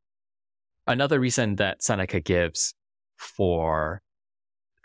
Another 0.87 1.21
reason 1.21 1.57
that 1.57 1.83
Seneca 1.83 2.21
gives 2.21 2.75
for 3.17 4.03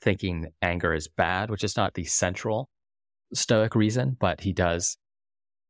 thinking 0.03 0.47
anger 0.61 0.93
is 0.93 1.07
bad, 1.07 1.49
which 1.49 1.63
is 1.63 1.77
not 1.77 1.93
the 1.93 2.03
central 2.03 2.69
Stoic 3.33 3.75
reason, 3.75 4.15
but 4.19 4.41
he 4.41 4.53
does 4.53 4.97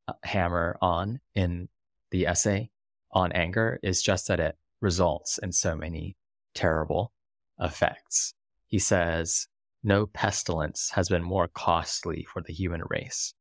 uh, 0.07 0.13
hammer 0.23 0.77
on 0.81 1.19
in 1.33 1.69
the 2.11 2.27
essay 2.27 2.69
on 3.11 3.31
anger, 3.31 3.79
is 3.81 4.03
just 4.03 4.27
that 4.27 4.39
it 4.39 4.55
results 4.79 5.39
in 5.39 5.51
so 5.51 5.75
many 5.75 6.15
terrible 6.53 7.13
effects. 7.59 8.33
He 8.67 8.77
says, 8.77 9.47
No 9.83 10.05
pestilence 10.05 10.91
has 10.91 11.09
been 11.09 11.23
more 11.23 11.47
costly 11.47 12.27
for 12.31 12.43
the 12.43 12.53
human 12.53 12.81
race. 12.89 13.33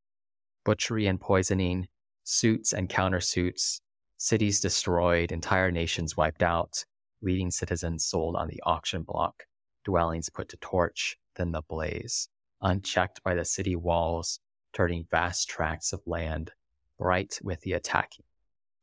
Butchery 0.66 1.06
and 1.06 1.20
poisoning, 1.20 1.86
suits 2.24 2.72
and 2.72 2.88
countersuits, 2.88 3.80
cities 4.16 4.58
destroyed, 4.58 5.30
entire 5.30 5.70
nations 5.70 6.16
wiped 6.16 6.42
out, 6.42 6.84
leading 7.22 7.52
citizens 7.52 8.04
sold 8.04 8.34
on 8.34 8.48
the 8.48 8.60
auction 8.64 9.04
block, 9.04 9.44
dwellings 9.84 10.28
put 10.28 10.48
to 10.48 10.56
torch, 10.56 11.16
then 11.36 11.52
the 11.52 11.62
blaze, 11.68 12.28
unchecked 12.62 13.22
by 13.22 13.36
the 13.36 13.44
city 13.44 13.76
walls, 13.76 14.40
turning 14.72 15.06
vast 15.08 15.48
tracts 15.48 15.92
of 15.92 16.00
land 16.04 16.50
bright 16.98 17.38
with 17.44 17.60
the 17.60 17.74
attacking 17.74 18.24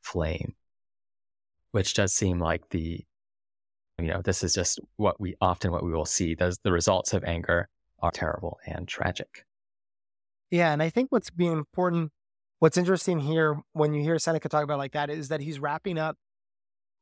flame. 0.01 0.55
Which 1.71 1.95
does 1.95 2.13
seem 2.13 2.39
like 2.39 2.69
the, 2.69 3.03
you 3.99 4.07
know, 4.07 4.21
this 4.21 4.41
is 4.41 4.53
just 4.53 4.79
what 4.95 5.19
we 5.19 5.35
often 5.41 5.73
what 5.73 5.83
we 5.83 5.91
will 5.91 6.05
see. 6.05 6.33
Those 6.33 6.59
the 6.59 6.71
results 6.71 7.11
of 7.11 7.25
anger 7.25 7.67
are 7.99 8.11
terrible 8.11 8.59
and 8.65 8.87
tragic. 8.87 9.45
Yeah, 10.53 10.71
and 10.71 10.83
I 10.83 10.91
think 10.91 11.11
what's 11.11 11.31
being 11.31 11.51
important, 11.51 12.11
what's 12.59 12.77
interesting 12.77 13.19
here 13.19 13.59
when 13.71 13.95
you 13.95 14.03
hear 14.03 14.19
Seneca 14.19 14.47
talk 14.47 14.63
about 14.63 14.77
like 14.77 14.91
that 14.91 15.09
is 15.09 15.29
that 15.29 15.41
he's 15.41 15.57
wrapping 15.57 15.97
up 15.97 16.15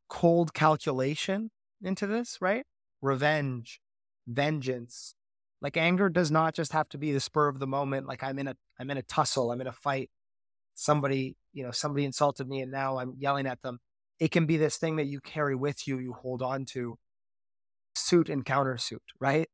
cold 0.07 0.53
calculation 0.53 1.51
into 1.81 2.07
this, 2.07 2.37
right? 2.39 2.63
Revenge, 3.01 3.81
vengeance. 4.25 5.15
Like 5.61 5.75
anger 5.75 6.07
does 6.07 6.31
not 6.31 6.55
just 6.55 6.71
have 6.71 6.87
to 6.91 6.97
be 6.97 7.11
the 7.11 7.19
spur 7.19 7.49
of 7.49 7.59
the 7.59 7.67
moment. 7.67 8.07
Like 8.07 8.23
I'm 8.23 8.39
in 8.39 8.47
a 8.47 8.55
I'm 8.79 8.89
in 8.89 8.97
a 8.97 9.01
tussle, 9.01 9.51
I'm 9.51 9.59
in 9.59 9.67
a 9.67 9.73
fight. 9.73 10.09
Somebody, 10.75 11.35
you 11.51 11.63
know, 11.63 11.71
somebody 11.71 12.05
insulted 12.05 12.47
me 12.47 12.61
and 12.61 12.71
now 12.71 12.99
I'm 12.99 13.15
yelling 13.17 13.47
at 13.47 13.61
them. 13.63 13.79
It 14.17 14.31
can 14.31 14.45
be 14.45 14.55
this 14.55 14.77
thing 14.77 14.95
that 14.95 15.07
you 15.07 15.19
carry 15.19 15.55
with 15.55 15.89
you, 15.89 15.99
you 15.99 16.13
hold 16.13 16.41
on 16.41 16.63
to. 16.67 16.97
Suit 17.95 18.29
and 18.29 18.45
countersuit, 18.45 18.99
right? 19.19 19.49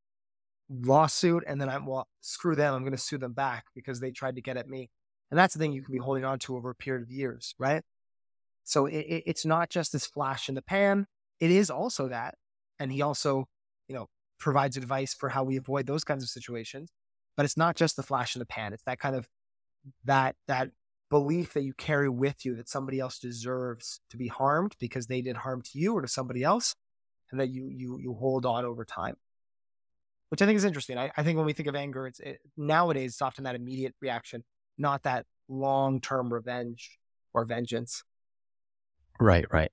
Lawsuit, 0.69 1.43
and 1.47 1.59
then 1.61 1.69
I'm 1.69 1.85
well, 1.85 2.07
screw 2.21 2.55
them. 2.55 2.73
I'm 2.73 2.83
gonna 2.83 2.97
sue 2.97 3.17
them 3.17 3.33
back 3.33 3.65
because 3.75 3.99
they 3.99 4.11
tried 4.11 4.35
to 4.35 4.41
get 4.41 4.57
at 4.57 4.67
me. 4.67 4.89
And 5.31 5.37
that's 5.37 5.53
the 5.53 5.59
thing 5.59 5.73
you 5.73 5.83
can 5.83 5.93
be 5.93 5.99
holding 5.99 6.25
on 6.25 6.39
to 6.39 6.55
over 6.55 6.69
a 6.69 6.75
period 6.75 7.03
of 7.03 7.11
years, 7.11 7.53
right? 7.59 7.83
So 8.63 8.85
it, 8.85 8.97
it, 8.97 9.23
it's 9.25 9.45
not 9.45 9.69
just 9.69 9.91
this 9.91 10.05
flash 10.05 10.49
in 10.49 10.55
the 10.55 10.61
pan. 10.61 11.07
It 11.39 11.51
is 11.51 11.69
also 11.69 12.09
that. 12.09 12.35
And 12.79 12.91
he 12.91 13.01
also, 13.01 13.45
you 13.87 13.95
know, 13.95 14.07
provides 14.39 14.77
advice 14.77 15.13
for 15.13 15.29
how 15.29 15.43
we 15.43 15.57
avoid 15.57 15.87
those 15.87 16.03
kinds 16.03 16.23
of 16.23 16.29
situations. 16.29 16.89
But 17.35 17.45
it's 17.45 17.57
not 17.57 17.75
just 17.75 17.95
the 17.95 18.03
flash 18.03 18.35
in 18.35 18.39
the 18.39 18.45
pan. 18.45 18.73
It's 18.73 18.83
that 18.83 18.99
kind 18.99 19.15
of 19.15 19.27
that 20.05 20.35
that 20.47 20.71
belief 21.09 21.53
that 21.53 21.63
you 21.63 21.73
carry 21.73 22.09
with 22.09 22.45
you 22.45 22.55
that 22.55 22.67
somebody 22.67 22.99
else 22.99 23.19
deserves 23.19 24.01
to 24.09 24.17
be 24.17 24.27
harmed 24.27 24.75
because 24.79 25.07
they 25.07 25.21
did 25.21 25.37
harm 25.37 25.61
to 25.61 25.79
you 25.79 25.93
or 25.93 26.01
to 26.01 26.07
somebody 26.07 26.43
else, 26.43 26.75
and 27.31 27.39
that 27.39 27.49
you 27.49 27.69
you 27.69 27.99
you 27.99 28.13
hold 28.13 28.45
on 28.45 28.65
over 28.65 28.83
time. 28.83 29.15
Which 30.29 30.41
I 30.41 30.45
think 30.45 30.57
is 30.57 30.65
interesting. 30.65 30.97
I, 30.97 31.11
I 31.15 31.23
think 31.23 31.37
when 31.37 31.45
we 31.45 31.53
think 31.53 31.69
of 31.69 31.75
anger, 31.75 32.07
it's 32.07 32.19
it, 32.19 32.39
nowadays 32.57 33.11
it's 33.13 33.21
often 33.21 33.45
that 33.45 33.55
immediate 33.55 33.95
reaction, 34.01 34.43
not 34.77 35.03
that 35.03 35.25
long 35.47 36.01
term 36.01 36.33
revenge 36.33 36.97
or 37.33 37.45
vengeance. 37.45 38.03
Right, 39.19 39.45
right. 39.51 39.71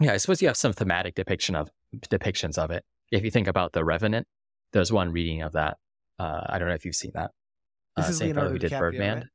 Yeah, 0.00 0.12
I 0.12 0.16
suppose 0.16 0.42
you 0.42 0.48
have 0.48 0.56
some 0.56 0.72
thematic 0.72 1.14
depiction 1.14 1.54
of 1.54 1.70
depictions 1.96 2.58
of 2.58 2.70
it. 2.70 2.84
If 3.10 3.24
you 3.24 3.30
think 3.30 3.48
about 3.48 3.72
the 3.72 3.84
Revenant, 3.84 4.26
there's 4.72 4.92
one 4.92 5.12
reading 5.12 5.42
of 5.42 5.52
that. 5.52 5.78
Uh, 6.18 6.42
I 6.46 6.58
don't 6.58 6.68
know 6.68 6.74
if 6.74 6.84
you've 6.84 6.94
seen 6.94 7.12
that. 7.14 7.30
This 7.96 8.06
uh, 8.06 8.10
is 8.10 8.18
same 8.18 8.28
Leonardo 8.28 8.48
fellow 8.48 8.52
who 8.52 8.58
did 8.58 8.72
DiCaprio, 8.72 8.78
Birdman 8.78 9.16
right? 9.16 9.26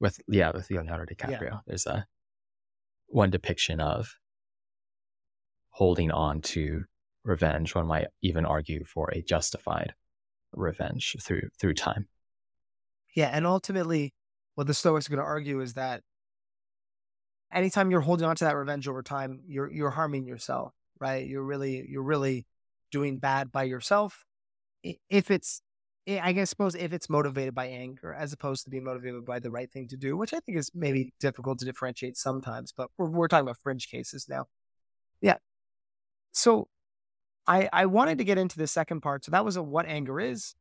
with 0.00 0.20
yeah 0.28 0.50
with 0.52 0.70
Leonardo 0.70 1.04
DiCaprio. 1.12 1.42
Yeah. 1.42 1.58
There's 1.66 1.86
a 1.86 2.06
one 3.08 3.30
depiction 3.30 3.80
of 3.80 4.14
holding 5.70 6.10
on 6.10 6.40
to 6.40 6.84
revenge. 7.26 7.74
One 7.74 7.86
might 7.86 8.06
even 8.22 8.46
argue 8.46 8.84
for 8.84 9.10
a 9.10 9.22
justified 9.22 9.94
revenge 10.52 11.16
through 11.20 11.48
through 11.58 11.74
time. 11.74 12.08
Yeah, 13.14 13.30
and 13.32 13.46
ultimately, 13.46 14.14
what 14.54 14.66
the 14.66 14.74
Stoics 14.74 15.06
are 15.06 15.10
going 15.10 15.18
to 15.18 15.24
argue 15.24 15.60
is 15.60 15.74
that 15.74 16.02
anytime 17.52 17.90
you're 17.90 18.00
holding 18.00 18.26
on 18.26 18.36
to 18.36 18.44
that 18.44 18.56
revenge 18.56 18.88
over 18.88 19.02
time, 19.02 19.40
you're 19.46 19.70
you're 19.72 19.90
harming 19.90 20.26
yourself, 20.26 20.72
right? 21.00 21.26
You're 21.26 21.42
really 21.42 21.86
you're 21.88 22.02
really 22.02 22.46
doing 22.90 23.18
bad 23.18 23.50
by 23.50 23.64
yourself. 23.64 24.24
If 25.10 25.30
it's 25.30 25.60
I 26.08 26.32
guess 26.32 26.50
suppose 26.50 26.76
if 26.76 26.92
it's 26.92 27.10
motivated 27.10 27.54
by 27.54 27.66
anger 27.66 28.14
as 28.14 28.32
opposed 28.32 28.64
to 28.64 28.70
being 28.70 28.84
motivated 28.84 29.24
by 29.24 29.40
the 29.40 29.50
right 29.50 29.70
thing 29.70 29.88
to 29.88 29.96
do, 29.96 30.16
which 30.16 30.32
I 30.32 30.38
think 30.38 30.56
is 30.56 30.70
maybe 30.72 31.12
difficult 31.18 31.58
to 31.58 31.64
differentiate 31.64 32.16
sometimes, 32.16 32.72
but 32.72 32.90
we're 32.96 33.10
we're 33.10 33.28
talking 33.28 33.46
about 33.46 33.58
fringe 33.58 33.88
cases 33.88 34.26
now. 34.28 34.46
Yeah. 35.20 35.38
So 36.32 36.68
I 37.46 37.68
I 37.72 37.86
wanted 37.86 38.18
to 38.18 38.24
get 38.24 38.38
into 38.38 38.58
the 38.58 38.66
second 38.66 39.00
part. 39.00 39.24
So 39.24 39.30
that 39.30 39.44
was 39.44 39.56
a 39.56 39.62
what 39.62 39.86
anger 39.86 40.20
is. 40.20 40.54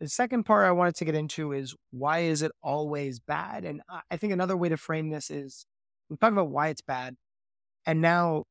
The 0.00 0.08
second 0.08 0.44
part 0.44 0.66
I 0.66 0.72
wanted 0.72 0.94
to 0.96 1.04
get 1.04 1.14
into 1.14 1.52
is 1.52 1.74
why 1.90 2.20
is 2.20 2.42
it 2.42 2.52
always 2.62 3.18
bad? 3.18 3.64
And 3.64 3.82
I 4.10 4.16
think 4.16 4.32
another 4.32 4.56
way 4.56 4.68
to 4.68 4.76
frame 4.76 5.10
this 5.10 5.30
is 5.30 5.66
we 6.08 6.16
talk 6.16 6.32
about 6.32 6.50
why 6.50 6.68
it's 6.68 6.82
bad. 6.82 7.16
And 7.84 8.00
now 8.00 8.44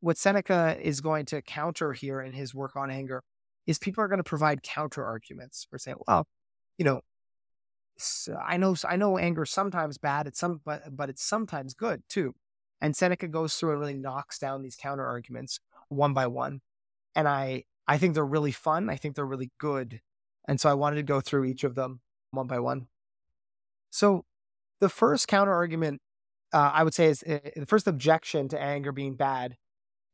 what 0.00 0.16
Seneca 0.16 0.76
is 0.80 1.00
going 1.00 1.26
to 1.26 1.42
counter 1.42 1.92
here 1.92 2.20
in 2.20 2.32
his 2.32 2.54
work 2.54 2.76
on 2.76 2.90
anger 2.90 3.22
is 3.66 3.78
people 3.78 4.04
are 4.04 4.08
going 4.08 4.18
to 4.18 4.24
provide 4.24 4.62
counter 4.62 5.04
arguments 5.04 5.66
for 5.68 5.78
saying, 5.78 5.96
well, 6.06 6.26
you 6.78 6.84
know, 6.84 7.00
I 8.46 8.56
know 8.56 8.76
I 8.88 8.96
know 8.96 9.18
anger 9.18 9.42
is 9.42 9.50
sometimes 9.50 9.98
bad, 9.98 10.28
it's 10.28 10.38
some 10.38 10.60
but 10.64 10.82
but 10.96 11.10
it's 11.10 11.24
sometimes 11.24 11.74
good 11.74 12.02
too. 12.08 12.34
And 12.80 12.94
Seneca 12.94 13.26
goes 13.26 13.56
through 13.56 13.72
and 13.72 13.80
really 13.80 13.94
knocks 13.94 14.38
down 14.38 14.62
these 14.62 14.76
counter 14.76 15.04
arguments 15.04 15.58
one 15.88 16.14
by 16.14 16.28
one. 16.28 16.60
And 17.18 17.28
I 17.28 17.64
I 17.86 17.98
think 17.98 18.14
they're 18.14 18.24
really 18.24 18.52
fun. 18.52 18.88
I 18.88 18.96
think 18.96 19.14
they're 19.14 19.26
really 19.26 19.50
good. 19.58 20.00
And 20.46 20.60
so 20.60 20.70
I 20.70 20.74
wanted 20.74 20.96
to 20.96 21.02
go 21.02 21.20
through 21.20 21.44
each 21.44 21.64
of 21.64 21.74
them 21.74 22.00
one 22.30 22.46
by 22.46 22.60
one. 22.60 22.86
So 23.90 24.24
the 24.80 24.88
first 24.88 25.28
counter 25.28 25.52
argument 25.52 26.00
uh, 26.52 26.70
I 26.72 26.82
would 26.84 26.94
say 26.94 27.06
is 27.06 27.22
uh, 27.22 27.38
the 27.56 27.66
first 27.66 27.86
objection 27.86 28.48
to 28.48 28.60
anger 28.60 28.92
being 28.92 29.14
bad 29.14 29.56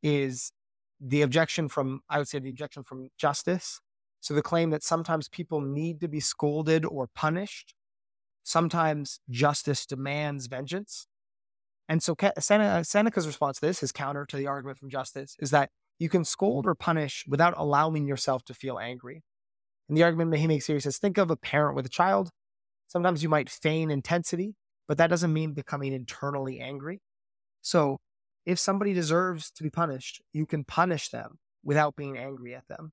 is 0.03 0.53
the 1.01 1.23
objection 1.23 1.69
from, 1.69 2.01
I 2.09 2.19
would 2.19 2.29
say, 2.29 2.39
the 2.39 2.51
objection 2.51 2.83
from 2.83 3.11
justice. 3.19 3.81
So 4.21 4.35
the 4.35 4.43
claim 4.43 4.71
that 4.71 4.83
sometimes 4.83 5.29
people 5.29 5.61
need 5.61 6.01
to 6.01 6.09
be 6.09 6.21
scolded 6.21 6.85
or 6.85 7.09
punished. 7.15 7.75
Sometimes 8.43 9.21
justice 9.31 9.87
demands 9.87 10.47
vengeance. 10.47 11.07
And 11.89 12.03
so 12.03 12.17
Seneca's 12.39 13.27
response 13.27 13.61
to 13.61 13.67
this, 13.67 13.81
his 13.81 13.93
counter 13.93 14.25
to 14.27 14.37
the 14.37 14.47
argument 14.47 14.79
from 14.79 14.89
justice, 14.89 15.37
is 15.39 15.51
that 15.51 15.71
you 15.99 16.09
can 16.09 16.25
scold 16.25 16.67
or 16.67 16.75
punish 16.75 17.25
without 17.29 17.55
allowing 17.57 18.07
yourself 18.07 18.45
to 18.45 18.55
feel 18.55 18.79
angry. 18.79 19.23
And 19.89 19.97
the 19.97 20.03
argument 20.03 20.31
that 20.33 20.39
he 20.39 20.47
makes 20.47 20.67
here, 20.67 20.77
he 20.77 20.81
says, 20.81 20.99
think 20.99 21.19
of 21.19 21.31
a 21.31 21.37
parent 21.37 21.77
with 21.77 21.87
a 21.87 21.91
child. 21.91 22.31
Sometimes 22.87 23.23
you 23.23 23.29
might 23.29 23.51
feign 23.51 23.91
intensity, 23.91 24.55
but 24.89 24.99
that 24.99 25.11
doesn't 25.11 25.33
mean 25.33 25.53
becoming 25.53 25.93
internally 25.93 26.61
angry. 26.61 27.01
So 27.61 27.99
if 28.47 28.59
somebody 28.59 28.93
deserves 28.93 29.51
to 29.53 29.63
be 29.63 29.71
punished, 29.71 30.23
you 30.33 30.47
can 30.47 30.65
punish 30.65 31.09
them 31.09 31.39
without 31.63 31.97
being 31.97 32.19
angry 32.19 32.55
at 32.55 32.69
them. 32.69 32.93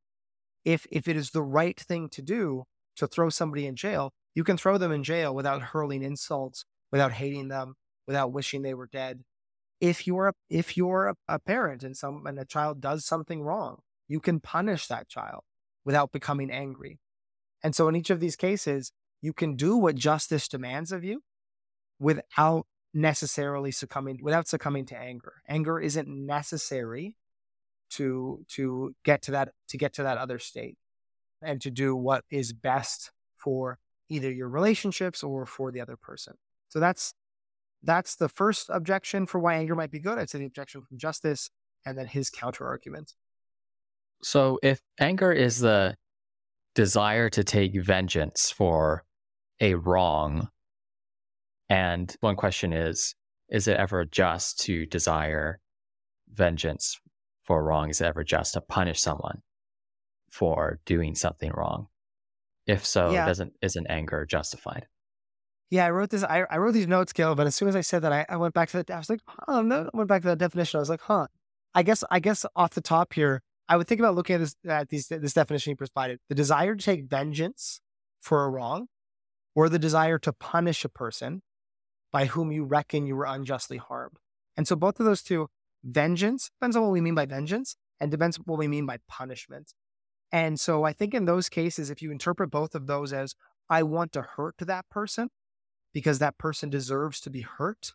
If 0.63 0.85
if 0.91 1.07
it 1.07 1.17
is 1.17 1.31
the 1.31 1.41
right 1.41 1.79
thing 1.79 2.07
to 2.09 2.21
do 2.21 2.63
to 2.95 3.07
throw 3.07 3.29
somebody 3.29 3.65
in 3.65 3.75
jail, 3.75 4.13
you 4.35 4.43
can 4.43 4.57
throw 4.57 4.77
them 4.77 4.91
in 4.91 5.03
jail 5.03 5.35
without 5.35 5.61
hurling 5.61 6.03
insults, 6.03 6.65
without 6.91 7.13
hating 7.13 7.49
them, 7.49 7.75
without 8.07 8.31
wishing 8.31 8.61
they 8.61 8.73
were 8.73 8.87
dead. 8.87 9.23
If 9.81 10.07
you're 10.07 10.29
a, 10.29 10.33
if 10.49 10.77
you're 10.77 11.07
a, 11.07 11.15
a 11.27 11.39
parent 11.39 11.83
and 11.83 11.97
some 11.97 12.25
and 12.25 12.39
a 12.39 12.45
child 12.45 12.79
does 12.79 13.03
something 13.03 13.41
wrong, 13.41 13.79
you 14.07 14.21
can 14.21 14.39
punish 14.39 14.87
that 14.87 15.09
child 15.09 15.43
without 15.83 16.11
becoming 16.11 16.49
angry. 16.51 16.99
And 17.63 17.75
so 17.75 17.87
in 17.89 17.95
each 17.95 18.09
of 18.09 18.19
these 18.19 18.35
cases, 18.35 18.93
you 19.21 19.33
can 19.33 19.55
do 19.55 19.75
what 19.75 19.95
justice 19.95 20.47
demands 20.47 20.91
of 20.91 21.03
you 21.03 21.23
without 21.99 22.65
necessarily 22.93 23.71
succumbing 23.71 24.19
without 24.21 24.47
succumbing 24.47 24.85
to 24.85 24.97
anger. 24.97 25.41
Anger 25.47 25.79
isn't 25.79 26.07
necessary 26.07 27.15
to 27.91 28.45
to 28.49 28.95
get 29.03 29.21
to 29.23 29.31
that 29.31 29.49
to 29.69 29.77
get 29.77 29.93
to 29.93 30.03
that 30.03 30.17
other 30.17 30.39
state 30.39 30.77
and 31.41 31.61
to 31.61 31.71
do 31.71 31.95
what 31.95 32.23
is 32.29 32.53
best 32.53 33.11
for 33.37 33.79
either 34.09 34.31
your 34.31 34.49
relationships 34.49 35.23
or 35.23 35.45
for 35.45 35.71
the 35.71 35.81
other 35.81 35.95
person. 35.95 36.33
So 36.69 36.79
that's 36.79 37.13
that's 37.83 38.15
the 38.15 38.29
first 38.29 38.69
objection 38.69 39.25
for 39.25 39.39
why 39.39 39.55
anger 39.55 39.75
might 39.75 39.91
be 39.91 39.99
good. 39.99 40.17
I'd 40.17 40.29
say 40.29 40.39
the 40.39 40.45
objection 40.45 40.81
from 40.81 40.97
justice 40.97 41.49
and 41.85 41.97
then 41.97 42.07
his 42.07 42.29
counter 42.29 42.67
argument. 42.67 43.13
So 44.23 44.59
if 44.61 44.81
anger 44.99 45.31
is 45.31 45.59
the 45.59 45.95
desire 46.75 47.29
to 47.31 47.43
take 47.43 47.73
vengeance 47.83 48.51
for 48.51 49.03
a 49.59 49.73
wrong, 49.73 50.49
and 51.69 52.15
one 52.19 52.35
question 52.35 52.73
is, 52.73 53.15
is 53.49 53.67
it 53.67 53.77
ever 53.77 54.05
just 54.05 54.59
to 54.61 54.85
desire 54.85 55.59
vengeance 56.31 56.99
for 57.43 57.63
wrong? 57.63 57.89
Is 57.89 58.01
it 58.01 58.05
ever 58.05 58.23
just 58.23 58.53
to 58.53 58.61
punish 58.61 59.01
someone 59.01 59.41
for 60.29 60.79
doing 60.85 61.15
something 61.15 61.51
wrong? 61.53 61.87
If 62.67 62.85
so, 62.85 63.11
yeah. 63.11 63.25
doesn't 63.25 63.53
isn't 63.61 63.87
anger 63.87 64.25
justified? 64.25 64.85
Yeah, 65.71 65.86
I 65.86 65.91
wrote 65.91 66.10
this. 66.10 66.23
I, 66.23 66.43
I 66.51 66.57
wrote 66.57 66.73
these 66.73 66.86
notes, 66.86 67.13
Caleb, 67.13 67.38
but 67.38 67.47
as 67.47 67.55
soon 67.55 67.69
as 67.69 67.77
I 67.77 67.81
said 67.81 68.01
that, 68.01 68.12
I, 68.12 68.25
I 68.27 68.36
went 68.36 68.53
back 68.53 68.69
to 68.69 68.84
the. 68.84 68.93
I 68.93 68.97
was 68.97 69.10
like, 69.10 69.21
oh 69.47 69.62
no, 69.62 69.89
I 69.91 69.97
went 69.97 70.10
back 70.10 70.21
to 70.23 70.27
that 70.27 70.38
definition. 70.38 70.77
I 70.77 70.81
was 70.81 70.89
like, 70.89 71.01
huh. 71.01 71.27
I 71.73 71.81
guess 71.81 72.03
I 72.12 72.19
guess 72.19 72.45
off 72.57 72.71
the 72.71 72.81
top 72.81 73.13
here, 73.13 73.41
I 73.69 73.77
would 73.77 73.88
think 73.88 74.01
about 74.01 74.13
looking 74.13 74.36
at 74.36 74.39
this 74.39 74.55
at 74.67 74.89
these 74.89 75.07
this 75.07 75.34
definition 75.34 75.71
you 75.71 75.77
provided: 75.77 76.19
the 76.27 76.36
desire 76.36 76.75
to 76.75 76.84
take 76.84 77.05
vengeance 77.05 77.79
for 78.19 78.43
a 78.43 78.49
wrong, 78.49 78.88
or 79.55 79.69
the 79.69 79.79
desire 79.79 80.19
to 80.19 80.34
punish 80.34 80.84
a 80.84 80.89
person 80.89 81.41
by 82.12 82.25
whom 82.25 82.51
you 82.51 82.65
reckon 82.65 83.07
you 83.07 83.15
were 83.15 83.25
unjustly 83.25 83.77
harmed. 83.77 84.17
And 84.57 84.67
so 84.67 84.75
both 84.75 84.99
of 84.99 85.05
those 85.05 85.23
two, 85.23 85.47
vengeance 85.86 86.51
depends 86.60 86.75
on 86.75 86.84
what 86.84 86.91
we 86.91 86.99
mean 86.99 87.15
by 87.15 87.25
vengeance, 87.25 87.77
and 88.01 88.12
depends 88.12 88.36
what 88.36 88.60
we 88.60 88.67
mean 88.67 88.86
by 88.86 88.97
punishment. 89.07 89.73
And 90.34 90.60
so 90.60 90.84
I 90.84 90.91
think 90.91 91.13
in 91.13 91.23
those 91.23 91.47
cases, 91.47 91.89
if 91.89 92.01
you 92.01 92.12
interpret 92.12 92.51
both 92.51 92.75
of 92.75 92.88
those 92.88 93.13
as 93.13 93.36
I 93.69 93.84
want 93.84 94.12
to 94.13 94.21
hurt 94.21 94.55
that 94.60 94.89
person 94.89 95.29
because 95.93 96.19
that 96.19 96.38
person 96.38 96.69
deserves 96.69 97.19
to 97.21 97.30
be 97.30 97.41
hurt, 97.41 97.93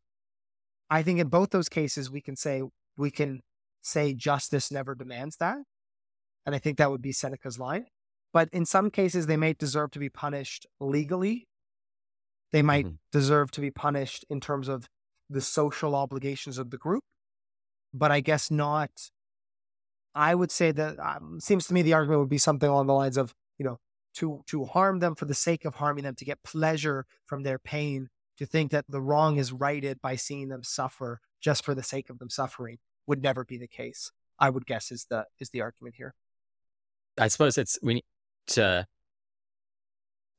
I 0.91 1.03
think 1.03 1.19
in 1.19 1.29
both 1.29 1.51
those 1.51 1.69
cases 1.69 2.11
we 2.11 2.21
can 2.21 2.37
say 2.37 2.63
we 2.97 3.11
can 3.11 3.41
say 3.83 4.15
justice 4.15 4.71
never 4.71 4.95
demands 4.95 5.37
that. 5.37 5.59
And 6.45 6.55
I 6.55 6.59
think 6.59 6.79
that 6.79 6.91
would 6.91 7.03
be 7.03 7.13
Seneca's 7.13 7.59
line. 7.59 7.87
But 8.33 8.49
in 8.53 8.67
some 8.67 8.91
cases, 8.91 9.27
they 9.27 9.37
may 9.37 9.55
deserve 9.55 9.93
to 9.93 9.99
be 9.99 10.09
punished 10.09 10.67
legally. 10.81 11.47
They 12.53 12.63
might 12.63 12.87
mm-hmm. 12.87 12.97
deserve 13.11 13.51
to 13.53 13.61
be 13.61 13.71
punished 13.71 14.25
in 14.29 14.41
terms 14.41 14.69
of 14.69 14.87
the 15.29 15.41
social 15.41 15.95
obligations 15.95 16.59
of 16.59 16.71
the 16.71 16.77
group. 16.77 17.03
But 17.93 18.13
I 18.13 18.21
guess 18.21 18.51
not. 18.51 18.91
I 20.15 20.35
would 20.35 20.51
say 20.51 20.71
that 20.73 20.99
um, 20.99 21.39
seems 21.41 21.67
to 21.67 21.75
me 21.75 21.83
the 21.83 21.95
argument 21.95 22.21
would 22.21 22.29
be 22.29 22.39
something 22.39 22.69
along 22.69 22.87
the 22.87 22.95
lines 22.95 23.17
of, 23.17 23.33
you 23.59 23.65
know, 23.65 23.79
to 24.17 24.43
to 24.47 24.65
harm 24.65 24.99
them 24.99 25.15
for 25.15 25.25
the 25.25 25.35
sake 25.35 25.65
of 25.65 25.77
harming 25.77 26.05
them, 26.05 26.15
to 26.17 26.25
get 26.25 26.43
pleasure 26.43 27.07
from 27.27 27.43
their 27.43 27.59
pain, 27.59 28.09
to 28.39 28.47
think 28.47 28.71
that 28.73 28.85
the 28.89 29.01
wrong 29.01 29.37
is 29.37 29.53
righted 29.53 30.01
by 30.01 30.17
seeing 30.17 30.49
them 30.49 30.63
suffer 30.63 31.21
just 31.41 31.65
for 31.65 31.75
the 31.75 31.83
sake 31.83 32.11
of 32.11 32.19
them 32.19 32.31
suffering 32.31 32.79
would 33.07 33.23
never 33.23 33.45
be 33.45 33.57
the 33.57 33.69
case. 33.69 34.11
I 34.39 34.51
would 34.51 34.67
guess 34.67 34.91
is 34.91 35.07
the 35.09 35.27
is 35.39 35.51
the 35.51 35.61
argument 35.61 35.95
here. 35.97 36.15
I 37.19 37.29
suppose 37.29 37.57
it's 37.57 37.79
we 37.83 37.95
need 37.95 38.05
to 38.49 38.87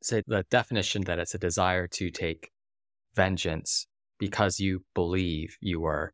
say 0.03 0.21
the 0.27 0.45
definition 0.49 1.03
that 1.03 1.19
it's 1.19 1.33
a 1.33 1.39
desire 1.39 1.87
to 1.87 2.11
take 2.11 2.51
vengeance 3.15 3.87
because 4.19 4.59
you 4.59 4.83
believe 4.93 5.57
you 5.59 5.79
were 5.79 6.13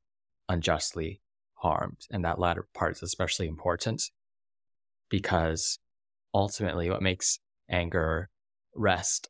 unjustly 0.49 1.21
harmed. 1.55 2.07
And 2.11 2.23
that 2.23 2.39
latter 2.39 2.67
part 2.73 2.97
is 2.97 3.03
especially 3.03 3.47
important 3.47 4.09
because 5.09 5.79
ultimately 6.33 6.89
what 6.89 7.01
makes 7.01 7.39
anger 7.69 8.29
rest 8.75 9.29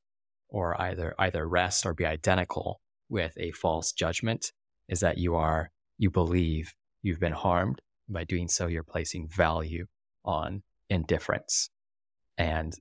or 0.50 0.80
either 0.82 1.14
either 1.20 1.48
rest 1.48 1.86
or 1.86 1.94
be 1.94 2.06
identical 2.06 2.82
with 3.10 3.34
a 3.38 3.52
false 3.52 3.92
judgment 3.92 4.52
is 4.88 5.00
that 5.00 5.18
you 5.18 5.36
are 5.36 5.72
you 5.98 6.10
believe 6.10 6.74
you've 7.02 7.20
been 7.20 7.34
harmed. 7.34 7.82
By 8.10 8.26
doing 8.26 8.48
so, 8.48 8.68
you're 8.68 8.84
placing 8.84 9.30
value 9.30 9.86
on 10.26 10.64
indifference 10.90 11.70
and 12.38 12.74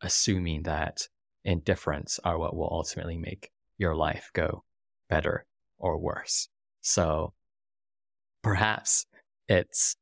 assuming 0.00 0.62
that 0.62 1.08
indifference 1.44 2.18
are 2.24 2.38
what 2.38 2.56
will 2.56 2.68
ultimately 2.70 3.18
make 3.18 3.50
your 3.78 3.94
life 3.94 4.30
go 4.34 4.64
better 5.08 5.46
or 5.78 5.98
worse. 5.98 6.48
So 6.80 7.34
perhaps 8.42 9.06
it's 9.48 9.96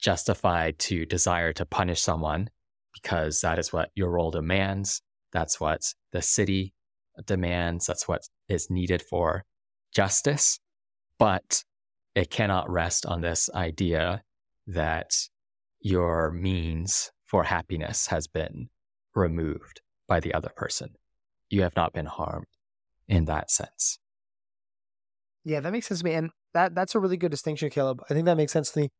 justified 0.00 0.78
to 0.78 1.04
desire 1.06 1.52
to 1.52 1.64
punish 1.64 2.00
someone 2.00 2.50
because 2.92 3.40
that 3.40 3.58
is 3.58 3.72
what 3.72 3.90
your 3.94 4.10
role 4.10 4.30
demands. 4.30 5.02
That's 5.32 5.60
what 5.60 5.94
the 6.12 6.22
city 6.22 6.74
demands. 7.26 7.86
That's 7.86 8.08
what 8.08 8.22
is 8.48 8.70
needed 8.70 9.02
for 9.02 9.44
justice. 9.94 10.58
But 11.18 11.64
it 12.14 12.30
cannot 12.30 12.70
rest 12.70 13.06
on 13.06 13.20
this 13.20 13.50
idea 13.54 14.22
that 14.66 15.12
your 15.80 16.30
means 16.30 17.10
for 17.24 17.44
happiness 17.44 18.08
has 18.08 18.26
been 18.26 18.68
removed 19.14 19.80
by 20.08 20.20
the 20.20 20.34
other 20.34 20.50
person. 20.54 20.90
You 21.48 21.62
have 21.62 21.76
not 21.76 21.92
been 21.92 22.06
harmed 22.06 22.46
in 23.08 23.24
that 23.26 23.50
sense. 23.50 23.98
Yeah, 25.44 25.60
that 25.60 25.72
makes 25.72 25.86
sense 25.86 26.00
to 26.00 26.04
me. 26.04 26.14
And 26.14 26.30
that 26.54 26.74
that's 26.74 26.94
a 26.94 26.98
really 26.98 27.16
good 27.16 27.30
distinction, 27.30 27.70
Caleb. 27.70 28.02
I 28.10 28.14
think 28.14 28.26
that 28.26 28.36
makes 28.36 28.52
sense 28.52 28.70
to 28.72 28.80
me. 28.80 28.90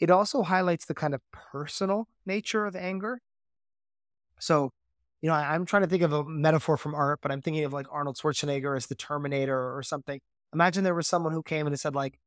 It 0.00 0.10
also 0.10 0.42
highlights 0.42 0.86
the 0.86 0.94
kind 0.94 1.14
of 1.14 1.20
personal 1.32 2.08
nature 2.24 2.66
of 2.66 2.76
anger. 2.76 3.20
So, 4.38 4.70
you 5.20 5.28
know, 5.28 5.34
I, 5.34 5.54
am 5.54 5.66
trying 5.66 5.82
to 5.82 5.88
think 5.88 6.02
of 6.02 6.12
a 6.12 6.24
metaphor 6.24 6.76
from 6.76 6.94
art, 6.94 7.18
but 7.20 7.32
I'm 7.32 7.42
thinking 7.42 7.64
of 7.64 7.72
like 7.72 7.86
Arnold 7.90 8.16
Schwarzenegger 8.16 8.76
as 8.76 8.86
the 8.86 8.94
Terminator 8.94 9.76
or 9.76 9.82
something. 9.82 10.20
Imagine 10.54 10.84
there 10.84 10.94
was 10.94 11.08
someone 11.08 11.32
who 11.32 11.42
came 11.42 11.66
and 11.66 11.78
said, 11.78 11.94
like, 11.94 12.18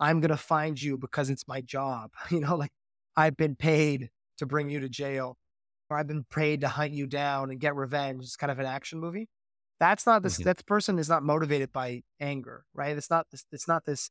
I'm 0.00 0.20
going 0.20 0.30
to 0.30 0.36
find 0.36 0.80
you 0.80 0.96
because 0.96 1.28
it's 1.28 1.46
my 1.46 1.60
job. 1.60 2.10
You 2.30 2.40
know, 2.40 2.56
like 2.56 2.72
I've 3.16 3.36
been 3.36 3.56
paid 3.56 4.10
to 4.38 4.46
bring 4.46 4.70
you 4.70 4.80
to 4.80 4.88
jail 4.88 5.36
or 5.90 5.98
I've 5.98 6.06
been 6.06 6.24
paid 6.24 6.60
to 6.62 6.68
hunt 6.68 6.92
you 6.92 7.06
down 7.06 7.50
and 7.50 7.60
get 7.60 7.74
revenge. 7.74 8.22
It's 8.22 8.36
kind 8.36 8.50
of 8.50 8.58
an 8.58 8.66
action 8.66 9.00
movie. 9.00 9.28
That's 9.80 10.06
not 10.06 10.22
this, 10.22 10.34
mm-hmm. 10.34 10.44
that 10.44 10.66
person 10.66 10.98
is 10.98 11.08
not 11.08 11.22
motivated 11.22 11.72
by 11.72 12.02
anger, 12.20 12.64
right? 12.74 12.96
It's 12.96 13.10
not 13.10 13.26
this, 13.30 13.44
it's 13.52 13.68
not 13.68 13.84
this, 13.84 14.10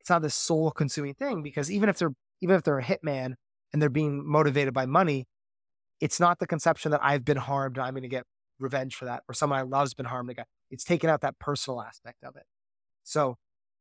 it's 0.00 0.10
not 0.10 0.22
this 0.22 0.34
soul 0.34 0.70
consuming 0.70 1.14
thing 1.14 1.42
because 1.42 1.70
even 1.70 1.88
if 1.88 1.98
they're, 1.98 2.14
even 2.42 2.54
if 2.56 2.62
they're 2.62 2.78
a 2.78 2.84
hitman 2.84 3.34
and 3.72 3.80
they're 3.80 3.88
being 3.88 4.26
motivated 4.26 4.74
by 4.74 4.84
money, 4.84 5.26
it's 6.00 6.20
not 6.20 6.38
the 6.38 6.46
conception 6.46 6.90
that 6.90 7.00
I've 7.02 7.24
been 7.24 7.38
harmed 7.38 7.78
and 7.78 7.86
I'm 7.86 7.94
going 7.94 8.02
to 8.02 8.08
get 8.08 8.24
revenge 8.58 8.94
for 8.94 9.06
that 9.06 9.22
or 9.28 9.34
someone 9.34 9.58
I 9.58 9.62
love 9.62 9.84
has 9.84 9.94
been 9.94 10.06
harmed. 10.06 10.34
It's 10.70 10.84
taken 10.84 11.08
out 11.08 11.22
that 11.22 11.38
personal 11.38 11.80
aspect 11.80 12.22
of 12.22 12.36
it. 12.36 12.44
So 13.04 13.38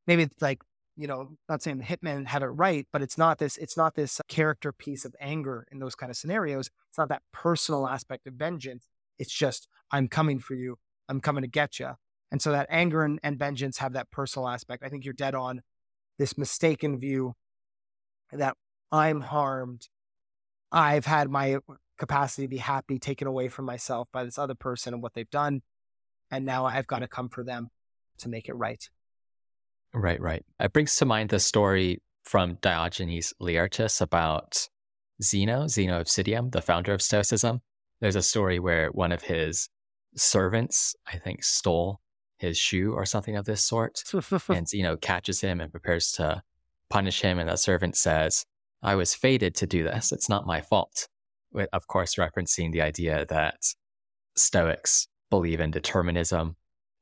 maybe 0.07 0.23
it's 0.23 0.41
like 0.41 0.61
you 0.97 1.07
know, 1.07 1.29
not 1.49 1.61
saying 1.63 1.77
the 1.77 1.83
hitmen 1.83 2.27
had 2.27 2.43
it 2.43 2.47
right, 2.47 2.87
but 2.91 3.01
it's 3.01 3.17
not 3.17 3.37
this, 3.37 3.57
it's 3.57 3.77
not 3.77 3.95
this 3.95 4.21
character 4.27 4.71
piece 4.71 5.05
of 5.05 5.15
anger 5.19 5.65
in 5.71 5.79
those 5.79 5.95
kind 5.95 6.09
of 6.09 6.15
scenarios. 6.17 6.69
It's 6.89 6.97
not 6.97 7.09
that 7.09 7.23
personal 7.31 7.87
aspect 7.87 8.27
of 8.27 8.33
vengeance. 8.33 8.87
It's 9.17 9.33
just, 9.33 9.67
I'm 9.91 10.07
coming 10.07 10.39
for 10.39 10.53
you. 10.53 10.77
I'm 11.07 11.21
coming 11.21 11.43
to 11.43 11.47
get 11.47 11.79
you. 11.79 11.91
And 12.31 12.41
so 12.41 12.51
that 12.51 12.67
anger 12.69 13.03
and, 13.03 13.19
and 13.23 13.39
vengeance 13.39 13.77
have 13.79 13.93
that 13.93 14.11
personal 14.11 14.47
aspect. 14.47 14.83
I 14.83 14.89
think 14.89 15.05
you're 15.05 15.13
dead 15.13 15.35
on 15.35 15.61
this 16.17 16.37
mistaken 16.37 16.99
view 16.99 17.33
that 18.31 18.55
I'm 18.91 19.21
harmed. 19.21 19.87
I've 20.71 21.05
had 21.05 21.29
my 21.29 21.57
capacity 21.97 22.43
to 22.43 22.49
be 22.49 22.57
happy 22.57 22.99
taken 22.99 23.27
away 23.27 23.47
from 23.47 23.65
myself 23.65 24.07
by 24.11 24.23
this 24.23 24.37
other 24.37 24.55
person 24.55 24.93
and 24.93 25.03
what 25.03 25.13
they've 25.13 25.29
done. 25.29 25.61
And 26.31 26.45
now 26.45 26.65
I've 26.65 26.87
got 26.87 26.99
to 26.99 27.07
come 27.07 27.29
for 27.29 27.43
them 27.43 27.69
to 28.19 28.29
make 28.29 28.47
it 28.47 28.55
right. 28.55 28.89
Right, 29.93 30.19
right. 30.21 30.43
It 30.59 30.73
brings 30.73 30.95
to 30.97 31.05
mind 31.05 31.29
the 31.29 31.39
story 31.39 32.01
from 32.23 32.57
Diogenes 32.61 33.33
Laertius 33.39 33.99
about 34.01 34.67
Zeno, 35.21 35.67
Zeno 35.67 35.99
of 35.99 36.07
Citium, 36.07 36.51
the 36.51 36.61
founder 36.61 36.93
of 36.93 37.01
Stoicism. 37.01 37.61
There's 37.99 38.15
a 38.15 38.21
story 38.21 38.59
where 38.59 38.89
one 38.89 39.11
of 39.11 39.21
his 39.21 39.69
servants, 40.15 40.95
I 41.07 41.17
think, 41.17 41.43
stole 41.43 41.99
his 42.37 42.57
shoe 42.57 42.93
or 42.93 43.05
something 43.05 43.35
of 43.35 43.45
this 43.45 43.63
sort. 43.63 44.03
and 44.49 44.67
Zeno 44.67 44.97
catches 44.97 45.41
him 45.41 45.61
and 45.61 45.71
prepares 45.71 46.11
to 46.13 46.41
punish 46.91 47.21
him. 47.21 47.39
And 47.39 47.49
the 47.49 47.55
servant 47.55 47.95
says, 47.95 48.45
I 48.83 48.95
was 48.95 49.15
fated 49.15 49.55
to 49.55 49.67
do 49.67 49.83
this. 49.83 50.11
It's 50.11 50.29
not 50.29 50.45
my 50.45 50.61
fault. 50.61 51.07
With, 51.51 51.69
of 51.73 51.87
course, 51.87 52.15
referencing 52.15 52.71
the 52.71 52.81
idea 52.81 53.25
that 53.29 53.57
Stoics 54.35 55.07
believe 55.29 55.59
in 55.59 55.71
determinism, 55.71 56.55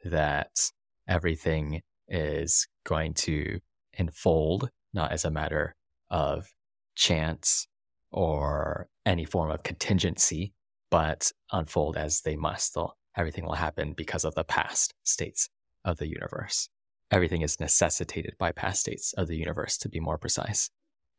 that 0.04 0.72
everything 1.08 1.82
is 2.08 2.68
going 2.84 3.14
to 3.14 3.60
unfold, 3.98 4.70
not 4.94 5.12
as 5.12 5.26
a 5.26 5.32
matter 5.32 5.76
of 6.10 6.48
chance 6.96 7.68
or 8.12 8.88
any 9.06 9.26
form 9.26 9.52
of 9.52 9.64
contingency, 9.64 10.54
but 10.90 11.32
unfold 11.52 11.98
as 11.98 12.22
they 12.22 12.36
must. 12.36 12.74
They'll, 12.74 12.98
everything 13.16 13.46
will 13.46 13.54
happen 13.54 13.94
because 13.94 14.26
of 14.26 14.36
the 14.36 14.44
past 14.44 14.94
states 15.04 15.50
of 15.86 15.98
the 15.98 16.08
universe. 16.08 16.70
Everything 17.12 17.42
is 17.42 17.60
necessitated 17.60 18.36
by 18.38 18.52
past 18.52 18.82
states 18.82 19.14
of 19.14 19.28
the 19.28 19.38
universe, 19.38 19.78
to 19.80 19.90
be 19.90 20.00
more 20.00 20.18
precise. 20.18 20.70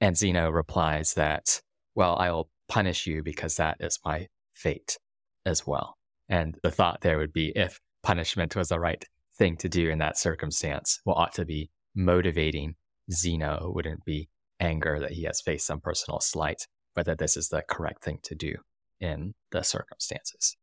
And 0.01 0.17
Zeno 0.17 0.51
replies 0.51 1.15
that, 1.15 1.61
well, 1.95 2.17
I 2.17 2.31
will 2.31 2.49
punish 2.69 3.07
you 3.07 3.23
because 3.23 3.57
that 3.57 3.77
is 3.81 3.99
my 4.05 4.29
fate 4.55 4.97
as 5.45 5.67
well. 5.67 5.97
And 6.29 6.57
the 6.63 6.71
thought 6.71 7.01
there 7.01 7.19
would 7.19 7.33
be 7.33 7.53
if 7.57 7.81
punishment 8.03 8.55
was 8.55 8.69
the 8.69 8.79
right 8.79 9.05
thing 9.37 9.57
to 9.57 9.69
do 9.69 9.91
in 9.91 9.99
that 9.99 10.17
circumstance, 10.17 11.01
what 11.05 11.17
ought 11.17 11.35
to 11.35 11.45
be 11.45 11.71
motivating 11.95 12.77
Zeno 13.11 13.73
wouldn't 13.75 14.05
be 14.05 14.29
anger 14.61 15.01
that 15.01 15.13
he 15.13 15.25
has 15.25 15.41
faced 15.41 15.67
some 15.67 15.81
personal 15.81 16.21
slight, 16.21 16.67
but 16.95 17.07
that 17.07 17.19
this 17.19 17.37
is 17.37 17.49
the 17.49 17.63
correct 17.69 18.05
thing 18.05 18.21
to 18.23 18.35
do 18.35 18.55
in 19.01 19.35
the 19.51 19.63
circumstances. 19.63 20.57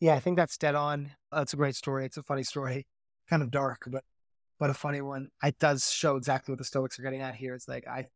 Yeah, 0.00 0.14
I 0.14 0.20
think 0.20 0.36
that's 0.36 0.56
dead 0.56 0.76
on. 0.76 1.10
That's 1.32 1.52
a 1.52 1.56
great 1.56 1.74
story. 1.74 2.06
It's 2.06 2.16
a 2.16 2.22
funny 2.22 2.44
story, 2.44 2.86
kind 3.28 3.42
of 3.42 3.50
dark, 3.50 3.84
but 3.86 4.04
but 4.58 4.70
a 4.70 4.74
funny 4.74 5.00
one. 5.00 5.28
It 5.42 5.58
does 5.58 5.90
show 5.90 6.16
exactly 6.16 6.52
what 6.52 6.58
the 6.58 6.64
Stoics 6.64 6.98
are 6.98 7.02
getting 7.02 7.20
at 7.20 7.34
here. 7.34 7.54
It's 7.54 7.68
like 7.68 7.86
I, 7.86 8.06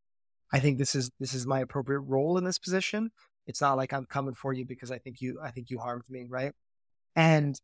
I 0.52 0.60
think 0.60 0.78
this 0.78 0.94
is 0.94 1.10
this 1.20 1.34
is 1.34 1.46
my 1.46 1.60
appropriate 1.60 2.00
role 2.00 2.38
in 2.38 2.44
this 2.44 2.58
position. 2.58 3.10
It's 3.46 3.60
not 3.60 3.76
like 3.76 3.92
I'm 3.92 4.06
coming 4.06 4.34
for 4.34 4.52
you 4.52 4.64
because 4.64 4.90
I 4.90 4.98
think 4.98 5.20
you 5.20 5.38
I 5.42 5.50
think 5.50 5.70
you 5.70 5.78
harmed 5.78 6.04
me, 6.08 6.26
right? 6.28 6.52
And 7.16 7.60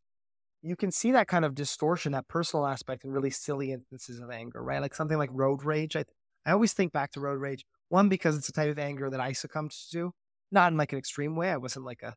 you 0.61 0.75
can 0.75 0.91
see 0.91 1.11
that 1.11 1.27
kind 1.27 1.45
of 1.45 1.55
distortion, 1.55 2.11
that 2.11 2.27
personal 2.27 2.65
aspect 2.65 3.05
in 3.05 3.11
really 3.11 3.29
silly 3.29 3.71
instances 3.71 4.19
of 4.19 4.29
anger, 4.29 4.61
right? 4.61 4.81
Like 4.81 4.93
something 4.93 5.17
like 5.17 5.29
road 5.31 5.63
rage. 5.63 5.95
I, 5.95 6.03
I 6.45 6.51
always 6.51 6.73
think 6.73 6.91
back 6.91 7.11
to 7.13 7.21
road 7.21 7.39
rage. 7.39 7.65
One, 7.87 8.09
because 8.09 8.37
it's 8.37 8.49
a 8.49 8.53
type 8.53 8.69
of 8.69 8.77
anger 8.77 9.09
that 9.09 9.21
I 9.21 9.31
succumbed 9.31 9.73
to, 9.91 10.11
not 10.51 10.71
in 10.71 10.77
like 10.77 10.91
an 10.91 10.99
extreme 10.99 11.35
way. 11.35 11.49
I 11.49 11.57
wasn't 11.57 11.85
like 11.85 12.01
a, 12.03 12.13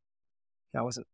I 0.77 0.83
wasn't 0.83 1.07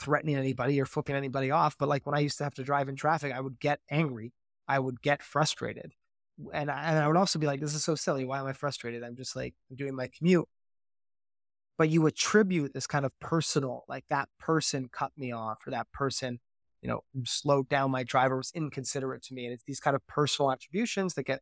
threatening 0.00 0.36
anybody 0.36 0.80
or 0.80 0.86
flipping 0.86 1.16
anybody 1.16 1.50
off. 1.50 1.76
But 1.78 1.88
like 1.88 2.06
when 2.06 2.16
I 2.16 2.20
used 2.20 2.38
to 2.38 2.44
have 2.44 2.54
to 2.54 2.64
drive 2.64 2.88
in 2.88 2.96
traffic, 2.96 3.32
I 3.32 3.40
would 3.40 3.60
get 3.60 3.80
angry. 3.90 4.32
I 4.68 4.78
would 4.78 5.02
get 5.02 5.22
frustrated. 5.22 5.92
And 6.52 6.70
I, 6.70 6.90
and 6.90 6.98
I 6.98 7.06
would 7.06 7.16
also 7.16 7.38
be 7.38 7.46
like, 7.46 7.60
this 7.60 7.74
is 7.74 7.84
so 7.84 7.94
silly. 7.94 8.24
Why 8.24 8.40
am 8.40 8.46
I 8.46 8.52
frustrated? 8.52 9.04
I'm 9.04 9.16
just 9.16 9.36
like, 9.36 9.54
I'm 9.70 9.76
doing 9.76 9.94
my 9.94 10.08
commute. 10.16 10.48
But 11.76 11.90
you 11.90 12.06
attribute 12.06 12.72
this 12.72 12.86
kind 12.86 13.04
of 13.04 13.12
personal, 13.20 13.84
like 13.88 14.04
that 14.08 14.28
person 14.38 14.88
cut 14.92 15.12
me 15.16 15.32
off 15.32 15.58
or 15.66 15.72
that 15.72 15.90
person 15.92 16.40
you 16.84 16.90
know, 16.90 17.02
slowed 17.24 17.66
down 17.70 17.90
my 17.90 18.02
driver, 18.02 18.36
was 18.36 18.52
inconsiderate 18.54 19.22
to 19.22 19.34
me. 19.34 19.46
And 19.46 19.54
it's 19.54 19.64
these 19.64 19.80
kind 19.80 19.96
of 19.96 20.06
personal 20.06 20.52
attributions 20.52 21.14
that 21.14 21.22
get 21.24 21.40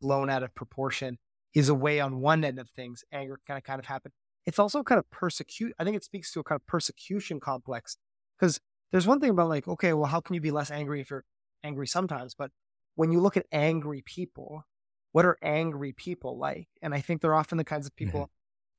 blown 0.00 0.28
out 0.28 0.42
of 0.42 0.52
proportion 0.56 1.16
is 1.54 1.68
a 1.68 1.74
way 1.74 2.00
on 2.00 2.20
one 2.20 2.44
end 2.44 2.58
of 2.58 2.68
things. 2.70 3.04
Anger 3.12 3.38
kind 3.46 3.56
of 3.56 3.62
kind 3.62 3.78
of 3.78 3.86
happen. 3.86 4.10
It's 4.46 4.58
also 4.58 4.82
kind 4.82 4.98
of 4.98 5.08
persecute. 5.10 5.72
I 5.78 5.84
think 5.84 5.96
it 5.96 6.04
speaks 6.04 6.32
to 6.32 6.40
a 6.40 6.44
kind 6.44 6.60
of 6.60 6.66
persecution 6.66 7.40
complex 7.40 7.96
because 8.38 8.60
there's 8.90 9.06
one 9.06 9.20
thing 9.20 9.30
about 9.30 9.48
like, 9.48 9.68
okay, 9.68 9.92
well, 9.92 10.06
how 10.06 10.20
can 10.20 10.34
you 10.34 10.40
be 10.40 10.50
less 10.50 10.70
angry 10.70 11.00
if 11.00 11.10
you're 11.10 11.24
angry 11.62 11.86
sometimes? 11.86 12.34
But 12.34 12.50
when 12.94 13.12
you 13.12 13.20
look 13.20 13.36
at 13.36 13.46
angry 13.52 14.02
people, 14.04 14.64
what 15.12 15.24
are 15.24 15.38
angry 15.42 15.92
people 15.92 16.38
like? 16.38 16.68
And 16.82 16.94
I 16.94 17.00
think 17.00 17.20
they're 17.20 17.34
often 17.34 17.58
the 17.58 17.64
kinds 17.64 17.86
of 17.86 17.94
people 17.96 18.20
mm-hmm. 18.20 18.30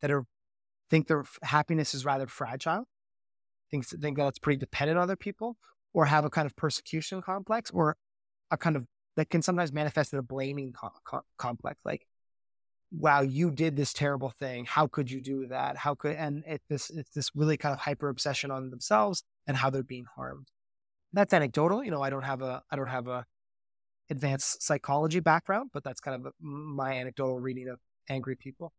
that 0.02 0.12
are 0.12 0.26
think 0.89 1.08
their 1.08 1.24
happiness 1.43 1.93
is 1.93 2.06
rather 2.06 2.28
fragile. 2.28 2.86
Think 3.69 3.88
think 3.88 4.17
that 4.17 4.28
it's 4.28 4.39
pretty 4.39 4.60
dependent 4.60 4.97
on 4.97 5.04
other 5.04 5.15
people, 5.15 5.58
or 5.93 6.06
have 6.06 6.26
a 6.26 6.30
kind 6.30 6.45
of 6.45 6.56
persecution 6.56 7.21
complex 7.21 7.71
or 7.71 7.95
a 8.50 8.58
kind 8.58 8.76
of 8.76 8.86
that 9.15 9.30
can 9.30 9.41
sometimes 9.41 9.71
manifest 9.71 10.13
in 10.13 10.19
a 10.19 10.24
blaming 10.24 10.74
co- 10.74 10.91
co- 11.06 11.26
complex 11.38 11.80
like 11.86 12.06
wow 12.91 13.21
you 13.21 13.51
did 13.51 13.75
this 13.75 13.93
terrible 13.93 14.30
thing. 14.30 14.65
How 14.65 14.88
could 14.88 15.10
you 15.10 15.21
do 15.21 15.47
that? 15.47 15.77
How 15.77 15.95
could 15.95 16.15
and 16.15 16.43
it, 16.45 16.62
this 16.69 16.89
it's 16.89 17.12
this 17.12 17.32
really 17.36 17.58
kind 17.58 17.73
of 17.73 17.80
hyper 17.80 18.10
obsession 18.10 18.51
on 18.51 18.69
themselves 18.69 19.23
and 19.47 19.58
how 19.58 19.69
they're 19.69 19.84
being 19.84 20.06
harmed. 20.15 20.47
That's 21.13 21.34
anecdotal 21.34 21.84
you 21.84 21.91
know 21.91 22.01
i 22.01 22.10
don't 22.10 22.23
have 22.23 22.41
a 22.41 22.63
i 22.71 22.75
don't 22.75 22.88
have 22.88 23.08
a 23.08 23.25
advanced 24.10 24.62
psychology 24.62 25.19
background 25.19 25.69
but 25.73 25.84
that's 25.84 26.01
kind 26.01 26.25
of 26.25 26.34
my 26.39 26.93
anecdotal 26.93 27.39
reading 27.39 27.69
of 27.69 27.80
angry 28.10 28.36
people. 28.36 28.73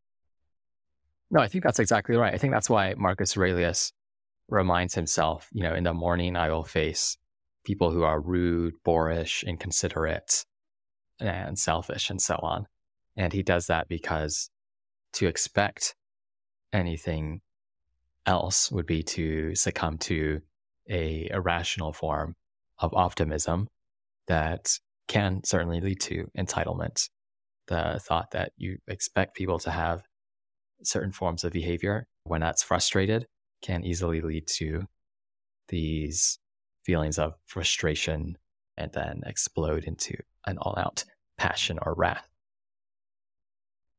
No 1.30 1.40
i 1.40 1.48
think 1.48 1.64
that's 1.64 1.78
exactly 1.78 2.16
right. 2.16 2.34
I 2.34 2.38
think 2.38 2.52
that's 2.52 2.70
why 2.70 2.94
marcus 2.96 3.36
aurelius 3.36 3.92
reminds 4.48 4.94
himself, 4.94 5.48
you 5.52 5.62
know, 5.62 5.74
in 5.74 5.84
the 5.84 5.94
morning 5.94 6.36
I 6.36 6.50
will 6.50 6.64
face 6.64 7.16
people 7.64 7.90
who 7.90 8.02
are 8.02 8.20
rude, 8.20 8.74
boorish, 8.84 9.44
inconsiderate, 9.44 10.44
and 11.20 11.58
selfish, 11.58 12.10
and 12.10 12.20
so 12.20 12.38
on. 12.42 12.66
And 13.16 13.32
he 13.32 13.42
does 13.42 13.66
that 13.66 13.88
because 13.88 14.50
to 15.14 15.26
expect 15.26 15.94
anything 16.72 17.40
else 18.26 18.70
would 18.70 18.86
be 18.86 19.02
to 19.02 19.54
succumb 19.54 19.98
to 19.98 20.40
a 20.88 21.28
irrational 21.30 21.92
form 21.92 22.34
of 22.78 22.94
optimism 22.94 23.68
that 24.26 24.78
can 25.08 25.42
certainly 25.44 25.80
lead 25.80 26.00
to 26.00 26.30
entitlement. 26.36 27.08
The 27.66 28.00
thought 28.02 28.30
that 28.32 28.52
you 28.56 28.78
expect 28.88 29.36
people 29.36 29.58
to 29.60 29.70
have 29.70 30.02
certain 30.82 31.12
forms 31.12 31.44
of 31.44 31.52
behavior 31.52 32.06
when 32.24 32.40
that's 32.40 32.62
frustrated 32.62 33.26
can 33.62 33.84
easily 33.84 34.20
lead 34.20 34.46
to 34.46 34.86
these 35.68 36.38
feelings 36.84 37.18
of 37.18 37.34
frustration 37.46 38.36
and 38.76 38.90
then 38.92 39.22
explode 39.26 39.84
into 39.84 40.16
an 40.46 40.58
all 40.58 40.74
out 40.76 41.04
passion 41.38 41.78
or 41.82 41.94
wrath. 41.94 42.31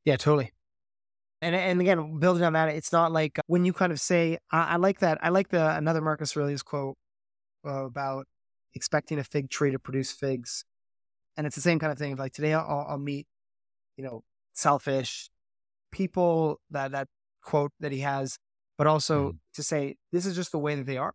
Yeah, 0.05 0.17
totally. 0.17 0.51
And 1.41 1.55
and 1.55 1.81
again, 1.81 2.19
building 2.19 2.43
on 2.43 2.53
that, 2.53 2.69
it's 2.69 2.91
not 2.91 3.11
like 3.11 3.39
when 3.47 3.65
you 3.65 3.73
kind 3.73 3.91
of 3.91 3.99
say, 3.99 4.37
I, 4.51 4.63
I 4.63 4.75
like 4.77 4.99
that. 4.99 5.19
I 5.21 5.29
like 5.29 5.49
the 5.49 5.75
another 5.75 6.01
Marcus 6.01 6.35
Aurelius 6.35 6.63
quote 6.63 6.95
uh, 7.65 7.85
about 7.85 8.27
expecting 8.73 9.19
a 9.19 9.23
fig 9.23 9.49
tree 9.49 9.71
to 9.71 9.79
produce 9.79 10.11
figs, 10.11 10.63
and 11.35 11.45
it's 11.45 11.55
the 11.55 11.61
same 11.61 11.79
kind 11.79 11.91
of 11.91 11.97
thing. 11.97 12.15
Like 12.15 12.33
today, 12.33 12.53
I'll, 12.53 12.85
I'll 12.87 12.97
meet, 12.97 13.27
you 13.97 14.03
know, 14.03 14.23
selfish 14.53 15.29
people. 15.91 16.61
That 16.71 16.91
that 16.91 17.07
quote 17.41 17.71
that 17.81 17.91
he 17.91 17.99
has 17.99 18.39
but 18.77 18.87
also 18.87 19.31
mm. 19.31 19.37
to 19.53 19.63
say 19.63 19.95
this 20.11 20.25
is 20.25 20.35
just 20.35 20.51
the 20.51 20.59
way 20.59 20.75
that 20.75 20.85
they 20.85 20.97
are. 20.97 21.13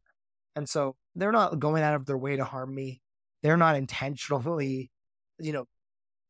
And 0.57 0.69
so 0.69 0.97
they're 1.15 1.33
not 1.33 1.59
going 1.59 1.83
out 1.83 1.95
of 1.95 2.07
their 2.07 2.19
way 2.19 2.37
to 2.37 2.45
harm 2.45 2.75
me. 2.75 3.01
They're 3.43 3.57
not 3.57 3.77
intentionally, 3.77 4.91
you 5.39 5.53
know, 5.53 5.67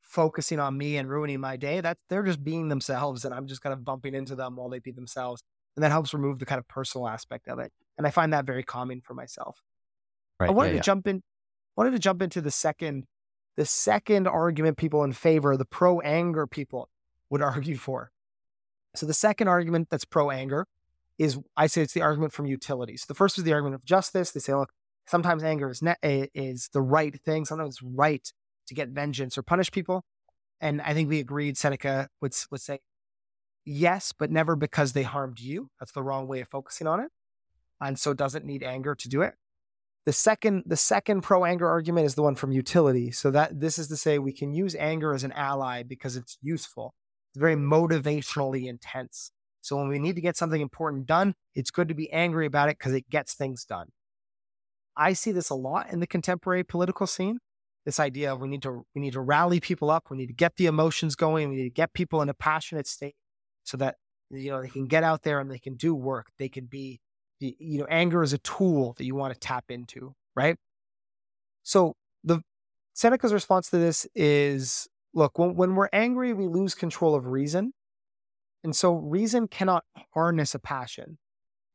focusing 0.09 0.59
on 0.59 0.77
me 0.77 0.97
and 0.97 1.09
ruining 1.09 1.39
my 1.39 1.57
day. 1.57 1.81
That's 1.81 2.01
they're 2.09 2.25
just 2.25 2.43
being 2.43 2.69
themselves 2.69 3.25
and 3.25 3.35
I'm 3.35 3.47
just 3.47 3.61
kind 3.61 3.73
of 3.73 3.85
bumping 3.85 4.15
into 4.15 4.35
them 4.35 4.57
while 4.57 4.69
they 4.69 4.79
be 4.79 4.91
themselves. 4.91 5.43
And 5.77 5.85
that 5.85 5.93
helps 5.93 6.13
remove 6.13 6.39
the 6.41 6.47
kind 6.47 6.59
of 6.59 6.67
personal 6.67 7.07
aspect 7.07 7.47
of 7.47 7.61
it. 7.61 7.71
And 7.97 8.07
I 8.07 8.11
find 8.11 8.33
that 8.33 8.47
very 8.47 8.65
calming 8.65 9.03
for 9.03 9.15
myself. 9.15 9.61
Right, 10.41 10.49
I 10.49 10.53
wanted 10.53 10.69
yeah, 10.69 10.73
to 10.73 10.77
yeah. 10.77 10.83
jump 10.83 11.07
in 11.07 11.23
wanted 11.77 11.93
to 11.93 11.99
jump 11.99 12.23
into 12.23 12.41
the 12.41 12.51
second 12.51 13.05
the 13.57 13.65
second 13.65 14.27
argument 14.27 14.77
people 14.77 15.05
in 15.05 15.13
favor, 15.13 15.57
the 15.57 15.65
pro 15.65 16.01
anger 16.01 16.47
people 16.47 16.89
would 17.29 17.43
argue 17.55 17.77
for. 17.77 18.11
So 18.97 19.05
the 19.05 19.15
second 19.15 19.49
argument 19.49 19.89
that's 19.91 20.05
pro 20.05 20.31
anger 20.31 20.67
is 21.19 21.39
I 21.57 21.67
say 21.67 21.83
it's 21.83 21.93
the 21.93 22.03
argument 22.03 22.33
from 22.33 22.47
utility. 22.47 22.97
So 22.97 23.05
the 23.09 23.15
first 23.15 23.37
is 23.37 23.45
the 23.45 23.53
argument 23.53 23.75
of 23.75 23.85
justice. 23.85 24.31
They 24.31 24.41
say, 24.41 24.55
look, 24.55 24.73
sometimes 25.07 25.43
anger 25.43 25.69
is 25.71 25.83
ne- 25.83 25.97
is 26.03 26.71
the 26.73 26.81
right 26.81 27.21
thing. 27.21 27.45
Sometimes 27.45 27.75
it's 27.75 27.83
right 27.83 28.33
to 28.69 28.75
get 28.75 28.89
vengeance 28.91 29.37
or 29.37 29.43
punish 29.43 29.71
people. 29.71 30.05
And 30.61 30.81
I 30.81 30.95
think 30.95 31.09
we 31.09 31.21
agreed. 31.21 31.57
Seneca 31.57 32.09
would 32.21 32.35
would 32.51 32.61
say, 32.61 32.81
yes, 33.65 34.13
but 34.17 34.31
never 34.31 34.57
because 34.57 34.93
they 34.93 35.03
harmed 35.03 35.41
you. 35.41 35.71
That's 35.79 35.93
the 35.93 36.03
wrong 36.03 36.27
way 36.27 36.41
of 36.41 36.49
focusing 36.49 36.87
on 36.87 37.01
it, 37.01 37.11
and 37.81 37.99
so 37.99 38.15
doesn't 38.15 38.45
need 38.45 38.63
anger 38.63 38.95
to 38.95 39.09
do 39.09 39.23
it. 39.23 39.35
The 40.07 40.13
second 40.13 40.65
the 40.67 40.77
second 40.77 41.21
pro 41.21 41.45
anger 41.45 41.69
argument 41.69 42.07
is 42.07 42.15
the 42.15 42.23
one 42.23 42.35
from 42.35 42.51
utility. 42.53 43.11
So 43.11 43.31
that 43.31 43.61
this 43.61 43.79
is 43.79 43.89
to 43.89 43.97
say 43.97 44.19
we 44.19 44.33
can 44.33 44.55
use 44.55 44.75
anger 44.75 45.13
as 45.15 45.25
an 45.25 45.33
ally 45.33 45.83
because 45.83 46.17
it's 46.17 46.39
useful. 46.41 46.95
It's 47.31 47.39
very 47.39 47.57
motivationally 47.57 48.67
intense. 48.67 49.33
So 49.61 49.77
when 49.77 49.89
we 49.89 49.99
need 49.99 50.15
to 50.15 50.23
get 50.23 50.37
something 50.37 50.61
important 50.61 51.07
done, 51.07 51.35
it's 51.55 51.71
good 51.71 51.89
to 51.89 51.95
be 51.95 52.11
angry 52.11 52.47
about 52.47 52.69
it 52.71 52.79
because 52.79 52.95
it 52.95 53.11
gets 53.11 53.35
things 53.35 53.65
done. 53.65 53.89
I 54.97 55.13
see 55.13 55.31
this 55.31 55.51
a 55.51 55.55
lot 55.55 55.93
in 55.93 56.01
the 56.01 56.07
contemporary 56.07 56.65
political 56.65 57.07
scene. 57.07 57.39
This 57.89 57.99
idea 57.99 58.35
of 58.35 58.43
we 58.43 58.49
need 58.49 58.61
to 58.65 58.85
we 58.95 59.01
need 59.01 59.15
to 59.15 59.21
rally 59.23 59.61
people 59.61 59.89
up, 59.89 60.11
we 60.11 60.19
need 60.19 60.27
to 60.27 60.35
get 60.35 60.57
the 60.57 60.67
emotions 60.67 61.17
going, 61.17 61.49
we 61.49 61.57
need 61.57 61.71
to 61.71 61.71
get 61.71 61.95
people 61.95 62.21
in 62.21 62.29
a 62.29 62.35
passionate 62.35 62.87
state 62.87 63.15
so 63.65 63.79
that 63.79 63.97
you 64.29 64.51
know 64.51 64.61
they 64.61 64.69
can 64.69 64.89
get 64.89 65.05
out 65.05 65.23
there 65.23 65.41
and 65.41 65.51
they 65.51 65.59
can 65.59 65.75
do 65.75 65.95
work. 65.95 66.27
They 66.39 66.51
can 66.51 66.67
be 66.67 67.01
you 67.41 67.79
know 67.79 67.87
anger 67.89 68.23
is 68.23 68.35
a 68.35 68.39
tool 68.39 68.93
that 68.99 69.07
you 69.07 69.15
want 69.15 69.33
to 69.33 69.41
tap 69.41 69.65
into, 69.71 70.13
right? 70.37 70.57
So 71.63 71.95
the 72.23 72.43
Seneca's 72.93 73.33
response 73.33 73.71
to 73.71 73.79
this 73.79 74.07
is 74.15 74.87
look, 75.15 75.39
when, 75.39 75.55
when 75.55 75.75
we're 75.75 75.89
angry, 75.91 76.35
we 76.35 76.47
lose 76.47 76.75
control 76.75 77.15
of 77.15 77.25
reason. 77.25 77.73
And 78.63 78.77
so 78.77 78.93
reason 78.93 79.49
cannot 79.49 79.85
harness 80.13 80.55
a 80.55 80.59
passion 80.59 81.17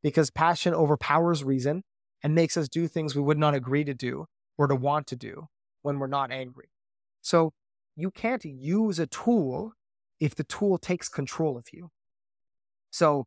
because 0.03 0.29
passion 0.29 0.75
overpowers 0.75 1.43
reason 1.43 1.81
and 2.21 2.35
makes 2.35 2.55
us 2.55 2.69
do 2.69 2.87
things 2.87 3.15
we 3.15 3.23
would 3.23 3.39
not 3.39 3.55
agree 3.55 3.83
to 3.83 3.95
do 3.95 4.27
or 4.59 4.67
to 4.67 4.75
want 4.75 5.07
to 5.07 5.15
do 5.15 5.47
when 5.83 5.99
we're 5.99 6.07
not 6.07 6.31
angry. 6.31 6.69
So 7.21 7.53
you 7.95 8.09
can't 8.09 8.43
use 8.43 8.97
a 8.97 9.05
tool 9.05 9.73
if 10.19 10.33
the 10.33 10.43
tool 10.43 10.77
takes 10.77 11.07
control 11.07 11.57
of 11.57 11.65
you. 11.71 11.91
So 12.89 13.25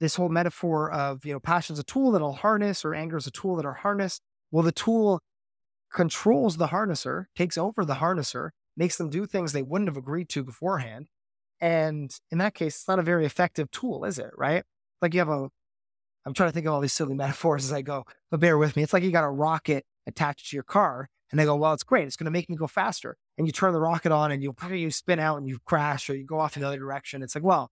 this 0.00 0.16
whole 0.16 0.28
metaphor 0.28 0.90
of, 0.90 1.24
you 1.24 1.32
know, 1.32 1.40
passion's 1.40 1.78
a 1.78 1.84
tool 1.84 2.10
that'll 2.10 2.32
harness 2.32 2.84
or 2.84 2.94
anger 2.94 3.16
is 3.16 3.26
a 3.26 3.30
tool 3.30 3.56
that 3.56 3.66
are 3.66 3.74
harnessed. 3.74 4.22
Well, 4.50 4.64
the 4.64 4.72
tool 4.72 5.20
controls 5.92 6.56
the 6.56 6.68
harnesser, 6.68 7.26
takes 7.36 7.58
over 7.58 7.84
the 7.84 7.94
harnesser, 7.94 8.50
makes 8.76 8.96
them 8.96 9.10
do 9.10 9.26
things 9.26 9.52
they 9.52 9.62
wouldn't 9.62 9.88
have 9.88 9.96
agreed 9.96 10.28
to 10.30 10.42
beforehand. 10.42 11.08
And 11.60 12.10
in 12.30 12.38
that 12.38 12.54
case, 12.54 12.76
it's 12.76 12.88
not 12.88 12.98
a 12.98 13.02
very 13.02 13.26
effective 13.26 13.70
tool, 13.70 14.04
is 14.04 14.18
it? 14.18 14.30
Right? 14.36 14.64
Like 15.02 15.12
you 15.12 15.20
have 15.20 15.28
a, 15.28 15.50
I'm 16.24 16.34
trying 16.34 16.48
to 16.48 16.52
think 16.52 16.66
of 16.66 16.72
all 16.72 16.80
these 16.80 16.92
silly 16.92 17.14
metaphors 17.16 17.64
as 17.64 17.72
I 17.72 17.82
go, 17.82 18.04
but 18.30 18.40
bear 18.40 18.56
with 18.56 18.76
me. 18.76 18.82
It's 18.82 18.92
like 18.92 19.02
you 19.02 19.10
got 19.10 19.24
a 19.24 19.30
rocket 19.30 19.84
attached 20.06 20.50
to 20.50 20.56
your 20.56 20.62
car 20.62 21.08
and 21.30 21.38
they 21.38 21.44
go, 21.44 21.56
well, 21.56 21.72
it's 21.72 21.82
great. 21.82 22.06
It's 22.06 22.16
going 22.16 22.26
to 22.26 22.30
make 22.30 22.48
me 22.50 22.56
go 22.56 22.66
faster. 22.66 23.16
And 23.38 23.46
you 23.46 23.52
turn 23.52 23.72
the 23.72 23.80
rocket 23.80 24.12
on 24.12 24.32
and 24.32 24.42
you 24.42 24.54
you 24.70 24.90
spin 24.90 25.18
out 25.18 25.38
and 25.38 25.48
you 25.48 25.58
crash 25.64 26.10
or 26.10 26.16
you 26.16 26.24
go 26.24 26.40
off 26.40 26.56
in 26.56 26.62
the 26.62 26.68
other 26.68 26.78
direction. 26.78 27.22
It's 27.22 27.34
like, 27.34 27.44
well, 27.44 27.70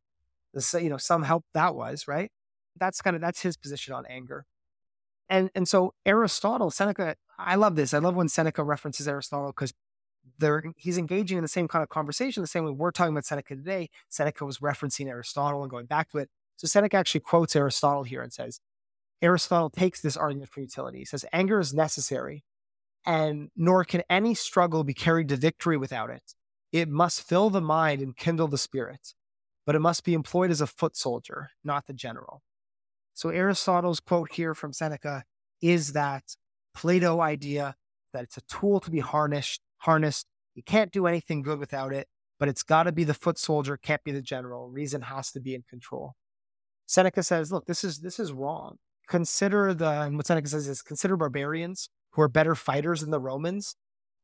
this, 0.55 0.73
you 0.75 0.89
know, 0.89 0.97
some 0.97 1.23
help 1.23 1.45
that 1.55 1.75
was, 1.75 2.07
right? 2.07 2.31
That's 2.79 3.01
kind 3.03 3.17
of, 3.17 3.23
that's 3.23 3.43
his 3.43 3.57
position 3.57 3.95
on 3.95 4.07
anger. 4.07 4.47
And, 5.29 5.51
and 5.55 5.69
so 5.69 5.95
Aristotle, 6.07 6.71
Seneca, 6.71 7.17
I 7.39 7.57
love 7.57 7.77
this. 7.77 7.93
I 7.93 7.99
love 7.99 8.15
when 8.15 8.29
Seneca 8.29 8.63
references 8.63 9.07
Aristotle 9.07 9.49
because 9.49 9.75
they're 10.39 10.63
he's 10.77 10.99
engaging 10.99 11.39
in 11.39 11.43
the 11.43 11.49
same 11.49 11.69
kind 11.69 11.83
of 11.83 11.89
conversation, 11.89 12.43
the 12.43 12.47
same 12.47 12.65
way 12.65 12.71
we're 12.71 12.91
talking 12.91 13.13
about 13.13 13.25
Seneca 13.25 13.57
today. 13.57 13.91
Seneca 14.09 14.45
was 14.45 14.59
referencing 14.59 15.09
Aristotle 15.09 15.63
and 15.63 15.71
going 15.71 15.87
back 15.87 16.11
to 16.11 16.19
it. 16.19 16.29
So 16.57 16.67
Seneca 16.67 16.97
actually 16.97 17.21
quotes 17.21 17.57
Aristotle 17.57 18.05
here 18.05 18.23
and 18.23 18.33
says, 18.33 18.61
Aristotle 19.21 19.71
takes 19.71 20.01
this 20.01 20.17
argument 20.17 20.51
for 20.51 20.61
utility. 20.61 20.99
He 20.99 21.05
says, 21.05 21.25
anger 21.33 21.59
is 21.59 21.75
necessary, 21.75 22.45
and 23.09 23.49
nor 23.57 23.85
can 23.85 24.03
any 24.11 24.35
struggle 24.35 24.85
be 24.85 24.93
carried 24.93 25.31
to 25.31 25.37
victory 25.37 25.79
without 25.79 26.11
it. 26.11 26.35
It 26.73 26.91
must 26.91 27.27
fill 27.27 27.49
the 27.49 27.63
mind 27.63 28.03
and 28.03 28.15
kindle 28.15 28.49
the 28.49 28.59
spirit, 28.59 29.15
but 29.65 29.75
it 29.75 29.81
must 29.81 30.05
be 30.05 30.13
employed 30.13 30.51
as 30.51 30.61
a 30.61 30.67
foot 30.67 30.95
soldier, 30.95 31.49
not 31.65 31.87
the 31.87 31.95
general. 31.95 32.43
So 33.15 33.31
Aristotle's 33.31 33.99
quote 33.99 34.33
here 34.33 34.55
from 34.55 34.75
Seneca 34.75 35.25
is 35.63 35.95
that 35.95 36.37
Plato 36.75 37.21
idea 37.23 37.77
that 38.13 38.25
it's 38.25 38.37
a 38.37 38.43
tool 38.43 38.79
to 38.81 38.91
be 38.91 39.01
harnessed, 39.01 39.63
harnessed. 39.79 40.27
You 40.55 40.63
can't 40.63 40.93
do 40.93 41.07
anything 41.07 41.41
good 41.41 41.59
without 41.59 41.95
it, 41.95 42.09
but 42.39 42.49
it's 42.49 42.63
got 42.63 42.83
to 42.83 42.93
be 42.93 43.05
the 43.05 43.15
foot 43.15 43.39
soldier, 43.39 43.79
can't 43.79 44.05
be 44.05 44.13
the 44.13 44.21
general. 44.21 44.69
Reason 44.69 45.01
has 45.01 45.33
to 45.33 45.41
be 45.41 45.55
in 45.55 45.63
control. 45.63 46.13
Seneca 46.85 47.23
says, 47.23 47.51
look, 47.51 47.65
this 47.65 47.85
is 47.85 48.01
this 48.01 48.21
is 48.21 48.33
wrong. 48.33 48.77
Consider 49.09 49.73
the 49.73 50.03
and 50.03 50.17
what 50.19 50.27
Seneca 50.27 50.49
says 50.49 50.69
is 50.69 50.83
consider 50.83 51.17
barbarians 51.17 51.89
who 52.13 52.23
are 52.23 52.29
better 52.29 52.55
fighters 52.55 53.01
than 53.01 53.11
the 53.11 53.21
Romans, 53.21 53.77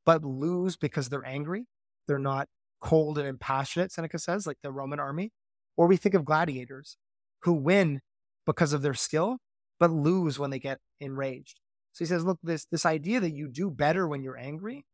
but 0.05 0.25
lose 0.25 0.77
because 0.77 1.09
they're 1.09 1.27
angry. 1.27 1.67
They're 2.07 2.19
not 2.19 2.49
cold 2.81 3.19
and 3.19 3.27
impassionate, 3.27 3.93
Seneca 3.93 4.19
says, 4.19 4.47
like 4.47 4.59
the 4.63 4.71
Roman 4.71 5.01
army. 5.01 5.33
Or 5.77 5.87
we 5.87 5.97
think 5.97 6.15
of 6.15 6.25
gladiators 6.25 6.97
who 7.43 7.53
win 7.53 8.01
because 8.47 8.73
of 8.73 8.83
their 8.83 8.95
skill, 8.95 9.39
but 9.81 9.91
lose 9.91 10.39
when 10.39 10.51
they 10.51 10.59
get 10.59 10.79
enraged. 11.01 11.61
So 11.93 12.05
he 12.05 12.09
says, 12.09 12.25
look, 12.25 12.39
this 12.43 12.67
this 12.71 12.87
idea 12.87 13.21
that 13.21 13.33
you 13.33 13.49
do 13.49 13.71
better 13.71 14.07
when 14.07 14.23
you're 14.23 14.37
angry, 14.37 14.85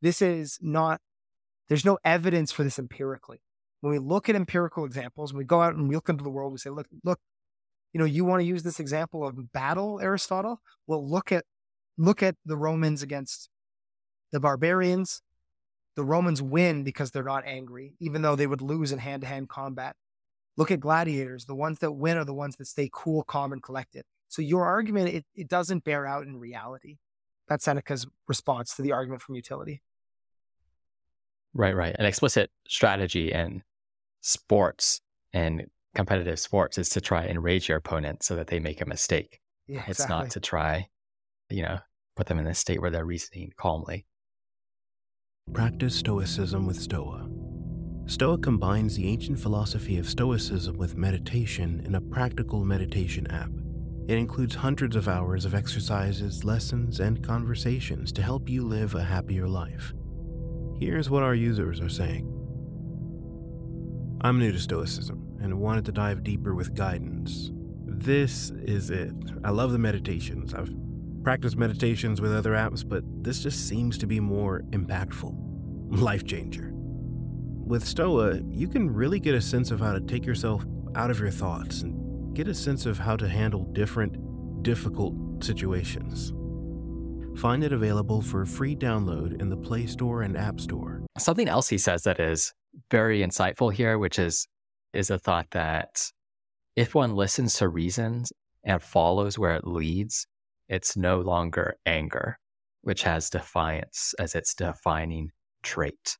this 0.00 0.22
is 0.22 0.58
not 0.60 1.00
there's 1.68 1.84
no 1.84 1.98
evidence 2.04 2.50
for 2.50 2.64
this 2.64 2.78
empirically. 2.78 3.40
When 3.80 3.92
we 3.92 3.98
look 3.98 4.28
at 4.28 4.36
empirical 4.36 4.84
examples, 4.84 5.32
when 5.32 5.38
we 5.38 5.44
go 5.44 5.62
out 5.62 5.74
and 5.74 5.88
we 5.88 5.94
look 5.94 6.08
into 6.08 6.24
the 6.24 6.30
world, 6.30 6.52
we 6.52 6.58
say, 6.58 6.70
look, 6.70 6.86
look, 7.04 7.20
you 7.92 7.98
know, 7.98 8.04
you 8.04 8.24
want 8.24 8.40
to 8.40 8.46
use 8.46 8.62
this 8.62 8.80
example 8.80 9.26
of 9.26 9.52
battle, 9.52 10.00
Aristotle? 10.00 10.60
Well, 10.86 11.08
look 11.08 11.32
at 11.32 11.44
look 11.98 12.22
at 12.22 12.36
the 12.44 12.56
Romans 12.56 13.02
against 13.02 13.48
the 14.32 14.40
barbarians. 14.40 15.22
The 15.96 16.04
Romans 16.04 16.40
win 16.40 16.84
because 16.84 17.10
they're 17.10 17.22
not 17.22 17.44
angry, 17.46 17.94
even 18.00 18.22
though 18.22 18.36
they 18.36 18.46
would 18.46 18.62
lose 18.62 18.92
in 18.92 18.98
hand 18.98 19.22
to 19.22 19.28
hand 19.28 19.48
combat. 19.48 19.96
Look 20.56 20.70
at 20.70 20.80
gladiators. 20.80 21.46
The 21.46 21.54
ones 21.54 21.78
that 21.80 21.92
win 21.92 22.16
are 22.16 22.24
the 22.24 22.34
ones 22.34 22.56
that 22.56 22.66
stay 22.66 22.88
cool, 22.92 23.22
calm, 23.22 23.52
and 23.52 23.62
collected. 23.62 24.04
So 24.28 24.42
your 24.42 24.64
argument, 24.64 25.08
it, 25.08 25.24
it 25.34 25.48
doesn't 25.48 25.84
bear 25.84 26.06
out 26.06 26.24
in 26.24 26.38
reality. 26.38 26.98
That's 27.48 27.64
Seneca's 27.64 28.06
response 28.28 28.76
to 28.76 28.82
the 28.82 28.92
argument 28.92 29.22
from 29.22 29.34
utility. 29.34 29.82
Right, 31.52 31.74
right. 31.74 31.96
An 31.98 32.06
explicit 32.06 32.50
strategy 32.68 33.32
in 33.32 33.62
sports 34.20 35.00
and 35.32 35.66
competitive 35.94 36.38
sports 36.38 36.78
is 36.78 36.90
to 36.90 37.00
try 37.00 37.22
and 37.22 37.32
enrage 37.32 37.68
your 37.68 37.78
opponent 37.78 38.22
so 38.22 38.36
that 38.36 38.46
they 38.46 38.60
make 38.60 38.80
a 38.80 38.86
mistake. 38.86 39.40
Yeah, 39.66 39.82
it's 39.88 40.08
not 40.08 40.30
to 40.30 40.40
try, 40.40 40.88
you 41.50 41.62
know, 41.62 41.78
put 42.16 42.26
them 42.26 42.38
in 42.38 42.46
a 42.46 42.54
state 42.54 42.80
where 42.80 42.90
they're 42.90 43.04
reasoning 43.04 43.52
calmly. 43.56 44.06
Practice 45.52 45.96
Stoicism 45.96 46.66
with 46.66 46.80
Stoa. 46.80 47.28
Stoa 48.06 48.38
combines 48.38 48.96
the 48.96 49.08
ancient 49.08 49.38
philosophy 49.38 49.98
of 49.98 50.08
Stoicism 50.08 50.76
with 50.76 50.96
meditation 50.96 51.82
in 51.84 51.94
a 51.94 52.00
practical 52.00 52.64
meditation 52.64 53.26
app. 53.28 53.50
It 54.08 54.18
includes 54.18 54.54
hundreds 54.54 54.96
of 54.96 55.08
hours 55.08 55.44
of 55.44 55.54
exercises, 55.54 56.44
lessons, 56.44 57.00
and 57.00 57.22
conversations 57.24 58.12
to 58.12 58.22
help 58.22 58.48
you 58.48 58.66
live 58.66 58.94
a 58.94 59.02
happier 59.02 59.46
life. 59.46 59.92
Here's 60.80 61.10
what 61.10 61.22
our 61.22 61.34
users 61.34 61.80
are 61.80 61.88
saying 61.88 62.26
I'm 64.22 64.38
new 64.38 64.52
to 64.52 64.58
Stoicism 64.58 65.38
and 65.40 65.60
wanted 65.60 65.84
to 65.86 65.92
dive 65.92 66.22
deeper 66.22 66.54
with 66.54 66.74
guidance. 66.74 67.50
This 67.86 68.50
is 68.50 68.90
it. 68.90 69.14
I 69.44 69.50
love 69.50 69.72
the 69.72 69.78
meditations. 69.78 70.54
I've 70.54 70.74
practiced 71.22 71.56
meditations 71.56 72.20
with 72.20 72.34
other 72.34 72.52
apps, 72.52 72.86
but 72.86 73.02
this 73.22 73.42
just 73.42 73.68
seems 73.68 73.98
to 73.98 74.06
be 74.06 74.20
more 74.20 74.62
impactful. 74.70 75.34
Life 76.00 76.24
changer. 76.24 76.70
With 76.74 77.84
Stoa, 77.84 78.40
you 78.48 78.68
can 78.68 78.90
really 78.90 79.20
get 79.20 79.34
a 79.34 79.40
sense 79.40 79.70
of 79.70 79.80
how 79.80 79.92
to 79.92 80.00
take 80.00 80.26
yourself 80.26 80.64
out 80.94 81.10
of 81.10 81.20
your 81.20 81.30
thoughts 81.30 81.82
and 81.82 82.34
get 82.34 82.48
a 82.48 82.54
sense 82.54 82.86
of 82.86 82.98
how 82.98 83.16
to 83.16 83.28
handle 83.28 83.64
different, 83.72 84.62
difficult 84.62 85.14
situations. 85.44 86.32
Find 87.38 87.62
it 87.62 87.72
available 87.72 88.22
for 88.22 88.44
free 88.44 88.74
download 88.74 89.40
in 89.40 89.48
the 89.48 89.56
Play 89.56 89.86
Store 89.86 90.22
and 90.22 90.36
App 90.36 90.60
Store. 90.60 91.02
Something 91.16 91.48
else 91.48 91.68
he 91.68 91.78
says 91.78 92.02
that 92.02 92.18
is 92.18 92.52
very 92.90 93.20
insightful 93.20 93.72
here, 93.72 93.98
which 93.98 94.18
is 94.18 94.46
is 94.92 95.10
a 95.10 95.18
thought 95.18 95.46
that 95.52 96.10
if 96.76 96.94
one 96.94 97.14
listens 97.14 97.54
to 97.54 97.68
reasons 97.68 98.32
and 98.64 98.82
follows 98.82 99.38
where 99.38 99.54
it 99.54 99.66
leads, 99.66 100.26
it's 100.70 100.96
no 100.96 101.20
longer 101.20 101.76
anger, 101.84 102.38
which 102.82 103.02
has 103.02 103.28
defiance 103.28 104.14
as 104.18 104.34
its 104.34 104.54
defining 104.54 105.32
trait. 105.62 106.16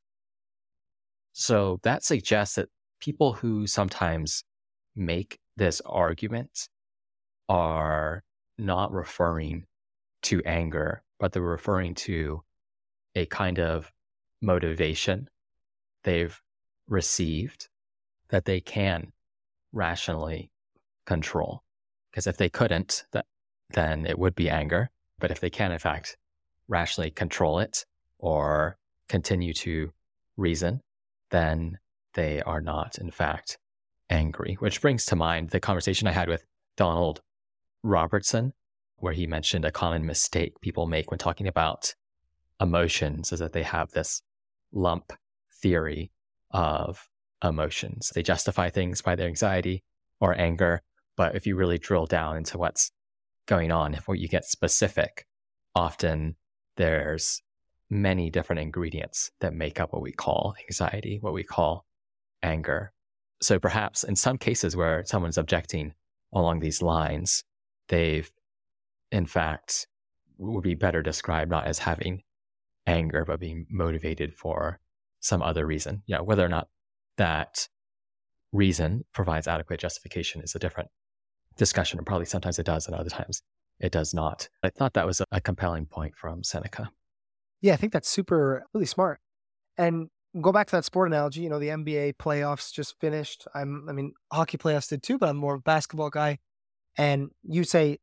So 1.31 1.79
that 1.83 2.03
suggests 2.03 2.55
that 2.55 2.67
people 2.99 3.31
who 3.33 3.65
sometimes 3.65 4.43
make 4.95 5.39
this 5.55 5.81
argument 5.85 6.67
are 7.47 8.23
not 8.57 8.91
referring 8.91 9.65
to 10.23 10.41
anger, 10.45 11.01
but 11.17 11.31
they're 11.31 11.41
referring 11.41 11.95
to 11.95 12.43
a 13.15 13.25
kind 13.27 13.57
of 13.57 13.89
motivation 14.41 15.29
they've 16.03 16.39
received 16.87 17.69
that 18.29 18.45
they 18.45 18.59
can 18.59 19.13
rationally 19.71 20.51
control. 21.05 21.63
Because 22.11 22.27
if 22.27 22.35
they 22.35 22.49
couldn't, 22.49 23.05
that, 23.13 23.25
then 23.73 24.05
it 24.05 24.17
would 24.17 24.35
be 24.35 24.49
anger. 24.49 24.89
But 25.19 25.31
if 25.31 25.39
they 25.39 25.49
can, 25.49 25.71
in 25.71 25.79
fact, 25.79 26.17
rationally 26.67 27.11
control 27.11 27.59
it 27.59 27.85
or 28.17 28.77
continue 29.07 29.53
to 29.53 29.91
reason, 30.37 30.81
then 31.29 31.77
they 32.13 32.41
are 32.41 32.61
not, 32.61 32.97
in 32.97 33.11
fact, 33.11 33.57
angry, 34.09 34.55
which 34.59 34.81
brings 34.81 35.05
to 35.05 35.15
mind 35.15 35.49
the 35.49 35.59
conversation 35.59 36.07
I 36.07 36.11
had 36.11 36.27
with 36.27 36.45
Donald 36.75 37.21
Robertson, 37.83 38.53
where 38.97 39.13
he 39.13 39.27
mentioned 39.27 39.65
a 39.65 39.71
common 39.71 40.05
mistake 40.05 40.59
people 40.61 40.85
make 40.85 41.09
when 41.09 41.17
talking 41.17 41.47
about 41.47 41.93
emotions 42.59 43.31
is 43.31 43.39
that 43.39 43.53
they 43.53 43.63
have 43.63 43.91
this 43.91 44.21
lump 44.71 45.13
theory 45.61 46.11
of 46.51 47.09
emotions. 47.43 48.11
They 48.13 48.23
justify 48.23 48.69
things 48.69 49.01
by 49.01 49.15
their 49.15 49.27
anxiety 49.27 49.83
or 50.19 50.39
anger. 50.39 50.81
But 51.15 51.35
if 51.35 51.47
you 51.47 51.55
really 51.55 51.77
drill 51.77 52.05
down 52.05 52.37
into 52.37 52.57
what's 52.57 52.91
going 53.51 53.69
on, 53.69 53.93
if 53.93 54.05
you 54.07 54.29
get 54.29 54.45
specific, 54.45 55.27
often 55.75 56.37
there's 56.77 57.41
many 57.89 58.29
different 58.29 58.61
ingredients 58.61 59.29
that 59.41 59.53
make 59.53 59.77
up 59.77 59.91
what 59.91 60.01
we 60.01 60.13
call 60.13 60.55
anxiety, 60.65 61.17
what 61.19 61.33
we 61.33 61.43
call 61.43 61.85
anger. 62.41 62.93
So 63.41 63.59
perhaps 63.59 64.05
in 64.05 64.15
some 64.15 64.37
cases 64.37 64.73
where 64.77 65.03
someone's 65.05 65.37
objecting 65.37 65.93
along 66.31 66.61
these 66.61 66.81
lines, 66.81 67.43
they've 67.89 68.31
in 69.11 69.25
fact 69.25 69.85
would 70.37 70.63
be 70.63 70.75
better 70.75 71.01
described 71.03 71.51
not 71.51 71.67
as 71.67 71.79
having 71.79 72.23
anger, 72.87 73.25
but 73.25 73.41
being 73.41 73.67
motivated 73.69 74.33
for 74.33 74.79
some 75.19 75.41
other 75.41 75.67
reason. 75.67 76.03
You 76.05 76.15
know, 76.15 76.23
whether 76.23 76.45
or 76.45 76.49
not 76.49 76.69
that 77.17 77.67
reason 78.53 79.03
provides 79.11 79.45
adequate 79.45 79.81
justification 79.81 80.41
is 80.41 80.55
a 80.55 80.59
different 80.59 80.89
discussion. 81.61 81.99
And 81.99 82.07
probably 82.07 82.25
sometimes 82.25 82.57
it 82.57 82.65
does, 82.65 82.87
and 82.87 82.95
other 82.95 83.11
times 83.11 83.43
it 83.79 83.91
does 83.91 84.15
not. 84.15 84.49
I 84.63 84.69
thought 84.69 84.93
that 84.93 85.05
was 85.05 85.21
a 85.31 85.39
compelling 85.39 85.85
point 85.85 86.15
from 86.15 86.43
Seneca. 86.43 86.89
Yeah, 87.61 87.73
I 87.73 87.75
think 87.75 87.93
that's 87.93 88.09
super, 88.09 88.65
really 88.73 88.87
smart. 88.87 89.19
And 89.77 90.09
go 90.41 90.51
back 90.51 90.67
to 90.67 90.75
that 90.75 90.85
sport 90.85 91.07
analogy. 91.07 91.41
You 91.41 91.49
know, 91.49 91.59
the 91.59 91.67
NBA 91.67 92.13
playoffs 92.15 92.73
just 92.73 92.99
finished. 92.99 93.47
I'm, 93.53 93.85
I 93.87 93.91
mean, 93.91 94.13
hockey 94.33 94.57
playoffs 94.57 94.89
did 94.89 95.03
too, 95.03 95.19
but 95.19 95.29
I'm 95.29 95.37
more 95.37 95.53
of 95.53 95.59
a 95.59 95.63
basketball 95.63 96.09
guy. 96.09 96.39
And 96.97 97.29
you 97.43 97.63
say, 97.63 97.99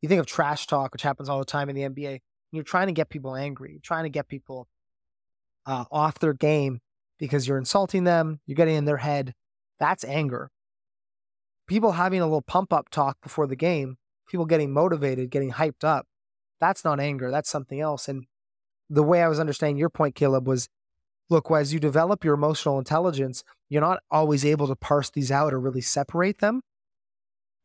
you 0.00 0.08
think 0.08 0.20
of 0.20 0.26
trash 0.26 0.66
talk, 0.66 0.94
which 0.94 1.02
happens 1.02 1.28
all 1.28 1.38
the 1.38 1.44
time 1.44 1.68
in 1.68 1.76
the 1.76 1.82
NBA. 1.82 2.20
You're 2.50 2.64
trying 2.64 2.86
to 2.86 2.94
get 2.94 3.10
people 3.10 3.36
angry, 3.36 3.72
you're 3.72 3.80
trying 3.82 4.04
to 4.04 4.10
get 4.10 4.26
people 4.26 4.68
uh, 5.66 5.84
off 5.92 6.18
their 6.18 6.32
game 6.32 6.80
because 7.18 7.46
you're 7.46 7.58
insulting 7.58 8.04
them, 8.04 8.40
you're 8.46 8.56
getting 8.56 8.76
in 8.76 8.86
their 8.86 8.96
head. 8.96 9.34
That's 9.78 10.04
anger. 10.04 10.50
People 11.66 11.92
having 11.92 12.20
a 12.20 12.24
little 12.24 12.42
pump 12.42 12.72
up 12.72 12.90
talk 12.90 13.20
before 13.22 13.46
the 13.46 13.56
game, 13.56 13.96
people 14.28 14.46
getting 14.46 14.72
motivated, 14.72 15.30
getting 15.30 15.52
hyped 15.52 15.84
up. 15.84 16.06
That's 16.60 16.84
not 16.84 17.00
anger. 17.00 17.30
That's 17.30 17.50
something 17.50 17.80
else. 17.80 18.08
And 18.08 18.26
the 18.88 19.02
way 19.02 19.22
I 19.22 19.28
was 19.28 19.40
understanding 19.40 19.76
your 19.76 19.90
point, 19.90 20.14
Caleb, 20.14 20.46
was 20.46 20.68
look, 21.28 21.50
as 21.50 21.72
you 21.72 21.80
develop 21.80 22.24
your 22.24 22.34
emotional 22.34 22.78
intelligence, 22.78 23.42
you're 23.68 23.82
not 23.82 24.00
always 24.10 24.44
able 24.44 24.68
to 24.68 24.76
parse 24.76 25.10
these 25.10 25.30
out 25.30 25.52
or 25.52 25.60
really 25.60 25.80
separate 25.80 26.38
them. 26.38 26.62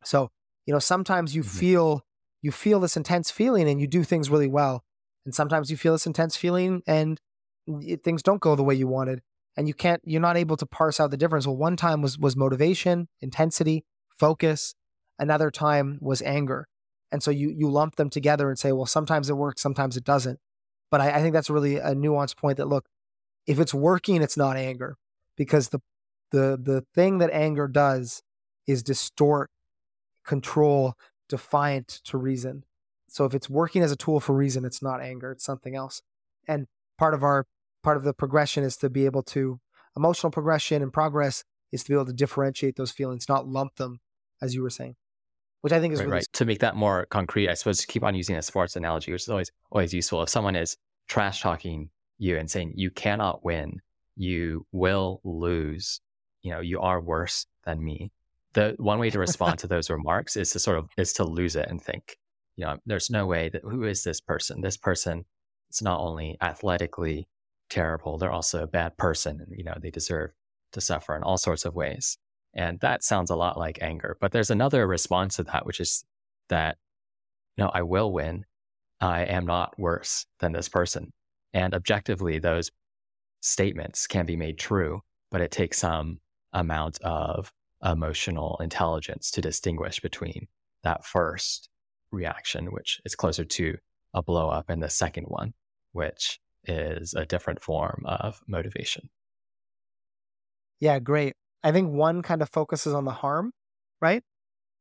So, 0.04 0.30
you 0.66 0.72
know, 0.72 0.80
sometimes 0.80 1.34
you 1.34 1.42
mm-hmm. 1.42 1.58
feel 1.58 2.04
you 2.40 2.50
feel 2.50 2.80
this 2.80 2.96
intense 2.96 3.30
feeling 3.30 3.68
and 3.68 3.80
you 3.80 3.86
do 3.86 4.02
things 4.02 4.28
really 4.28 4.48
well. 4.48 4.82
And 5.24 5.34
sometimes 5.34 5.70
you 5.70 5.76
feel 5.76 5.92
this 5.92 6.06
intense 6.06 6.36
feeling 6.36 6.82
and 6.86 7.20
it, 7.68 8.02
things 8.02 8.22
don't 8.22 8.40
go 8.40 8.56
the 8.56 8.64
way 8.64 8.74
you 8.74 8.88
wanted. 8.88 9.22
And 9.56 9.68
you 9.68 9.74
can't 9.74 10.00
you're 10.04 10.20
not 10.20 10.36
able 10.36 10.56
to 10.56 10.66
parse 10.66 10.98
out 10.98 11.10
the 11.10 11.16
difference. 11.16 11.46
Well, 11.46 11.56
one 11.56 11.76
time 11.76 12.02
was 12.02 12.18
was 12.18 12.36
motivation, 12.36 13.08
intensity, 13.20 13.84
focus. 14.22 14.76
Another 15.18 15.50
time 15.50 15.98
was 16.00 16.22
anger. 16.22 16.68
And 17.10 17.22
so 17.22 17.30
you 17.30 17.50
you 17.50 17.68
lump 17.68 17.96
them 17.96 18.08
together 18.08 18.48
and 18.48 18.58
say, 18.58 18.70
well, 18.72 18.86
sometimes 18.86 19.28
it 19.28 19.36
works, 19.36 19.60
sometimes 19.60 19.96
it 19.96 20.04
doesn't. 20.04 20.38
But 20.90 21.00
I, 21.00 21.16
I 21.16 21.20
think 21.20 21.32
that's 21.34 21.50
really 21.50 21.76
a 21.76 21.94
nuanced 21.94 22.36
point 22.36 22.56
that 22.58 22.68
look, 22.68 22.86
if 23.46 23.58
it's 23.58 23.74
working, 23.74 24.22
it's 24.22 24.36
not 24.36 24.56
anger 24.56 24.96
because 25.36 25.70
the 25.70 25.80
the 26.30 26.46
the 26.70 26.84
thing 26.94 27.18
that 27.18 27.30
anger 27.32 27.66
does 27.66 28.22
is 28.66 28.82
distort, 28.82 29.50
control, 30.24 30.94
defiant 31.28 31.88
to 32.04 32.16
reason. 32.16 32.64
So 33.08 33.24
if 33.24 33.34
it's 33.34 33.50
working 33.50 33.82
as 33.82 33.92
a 33.92 33.96
tool 33.96 34.20
for 34.20 34.34
reason, 34.34 34.64
it's 34.64 34.82
not 34.82 35.02
anger, 35.02 35.32
it's 35.32 35.44
something 35.44 35.74
else. 35.74 36.00
And 36.46 36.66
part 36.96 37.12
of 37.12 37.22
our 37.24 37.46
part 37.82 37.96
of 37.96 38.04
the 38.04 38.14
progression 38.14 38.62
is 38.62 38.76
to 38.78 38.88
be 38.88 39.04
able 39.04 39.24
to 39.34 39.58
emotional 39.96 40.30
progression 40.30 40.80
and 40.80 40.92
progress 40.92 41.44
is 41.72 41.82
to 41.84 41.90
be 41.90 41.94
able 41.94 42.06
to 42.06 42.12
differentiate 42.12 42.76
those 42.76 42.92
feelings, 42.92 43.28
not 43.28 43.48
lump 43.48 43.76
them, 43.76 44.00
as 44.42 44.54
you 44.54 44.62
were 44.62 44.70
saying. 44.70 44.96
Which 45.62 45.72
I 45.72 45.80
think 45.80 45.94
is 45.94 46.00
right, 46.00 46.06
really 46.06 46.16
right. 46.16 46.26
To 46.32 46.44
make 46.44 46.58
that 46.58 46.74
more 46.74 47.06
concrete, 47.06 47.48
I 47.48 47.54
suppose 47.54 47.78
to 47.78 47.86
keep 47.86 48.02
on 48.02 48.16
using 48.16 48.36
a 48.36 48.42
sports 48.42 48.74
analogy, 48.74 49.12
which 49.12 49.22
is 49.22 49.28
always 49.28 49.52
always 49.70 49.94
useful. 49.94 50.22
If 50.22 50.28
someone 50.28 50.56
is 50.56 50.76
trash 51.08 51.40
talking 51.40 51.88
you 52.18 52.36
and 52.36 52.50
saying 52.50 52.74
you 52.76 52.90
cannot 52.90 53.44
win, 53.44 53.80
you 54.16 54.66
will 54.72 55.20
lose, 55.24 56.00
you 56.42 56.50
know, 56.50 56.60
you 56.60 56.80
are 56.80 57.00
worse 57.00 57.46
than 57.64 57.82
me. 57.82 58.10
The 58.54 58.74
one 58.78 58.98
way 58.98 59.10
to 59.10 59.18
respond 59.18 59.60
to 59.60 59.68
those 59.68 59.88
remarks 59.98 60.36
is 60.36 60.50
to 60.50 60.58
sort 60.58 60.78
of 60.78 60.88
is 60.96 61.12
to 61.14 61.24
lose 61.24 61.54
it 61.54 61.68
and 61.68 61.80
think, 61.80 62.18
you 62.56 62.64
know, 62.64 62.78
there's 62.84 63.08
no 63.08 63.26
way 63.26 63.48
that 63.48 63.62
who 63.62 63.84
is 63.84 64.02
this 64.02 64.20
person? 64.20 64.60
This 64.60 64.76
person 64.76 65.24
is 65.70 65.80
not 65.80 66.00
only 66.00 66.36
athletically 66.40 67.28
terrible, 67.70 68.18
they're 68.18 68.32
also 68.32 68.64
a 68.64 68.66
bad 68.66 68.96
person 68.96 69.40
and 69.40 69.56
you 69.56 69.62
know, 69.64 69.76
they 69.80 69.90
deserve 69.90 70.32
to 70.72 70.80
suffer 70.80 71.14
in 71.14 71.22
all 71.22 71.38
sorts 71.38 71.64
of 71.64 71.74
ways. 71.74 72.18
And 72.54 72.78
that 72.80 73.02
sounds 73.02 73.30
a 73.30 73.36
lot 73.36 73.58
like 73.58 73.78
anger. 73.80 74.16
But 74.20 74.32
there's 74.32 74.50
another 74.50 74.86
response 74.86 75.36
to 75.36 75.44
that, 75.44 75.64
which 75.64 75.80
is 75.80 76.04
that, 76.48 76.76
no, 77.56 77.70
I 77.72 77.82
will 77.82 78.12
win. 78.12 78.44
I 79.00 79.22
am 79.24 79.46
not 79.46 79.78
worse 79.78 80.26
than 80.38 80.52
this 80.52 80.68
person. 80.68 81.12
And 81.54 81.74
objectively, 81.74 82.38
those 82.38 82.70
statements 83.40 84.06
can 84.06 84.26
be 84.26 84.36
made 84.36 84.58
true, 84.58 85.00
but 85.30 85.40
it 85.40 85.50
takes 85.50 85.78
some 85.78 86.20
amount 86.52 87.00
of 87.02 87.52
emotional 87.84 88.58
intelligence 88.60 89.30
to 89.32 89.40
distinguish 89.40 90.00
between 90.00 90.46
that 90.84 91.04
first 91.04 91.68
reaction, 92.10 92.66
which 92.66 93.00
is 93.04 93.14
closer 93.14 93.44
to 93.44 93.76
a 94.14 94.22
blow 94.22 94.48
up, 94.50 94.68
and 94.68 94.82
the 94.82 94.90
second 94.90 95.24
one, 95.24 95.54
which 95.92 96.38
is 96.64 97.14
a 97.14 97.26
different 97.26 97.60
form 97.60 98.02
of 98.06 98.40
motivation. 98.46 99.08
Yeah, 100.80 100.98
great. 100.98 101.34
I 101.62 101.72
think 101.72 101.92
one 101.92 102.22
kind 102.22 102.42
of 102.42 102.48
focuses 102.48 102.92
on 102.94 103.04
the 103.04 103.12
harm, 103.12 103.52
right? 104.00 104.22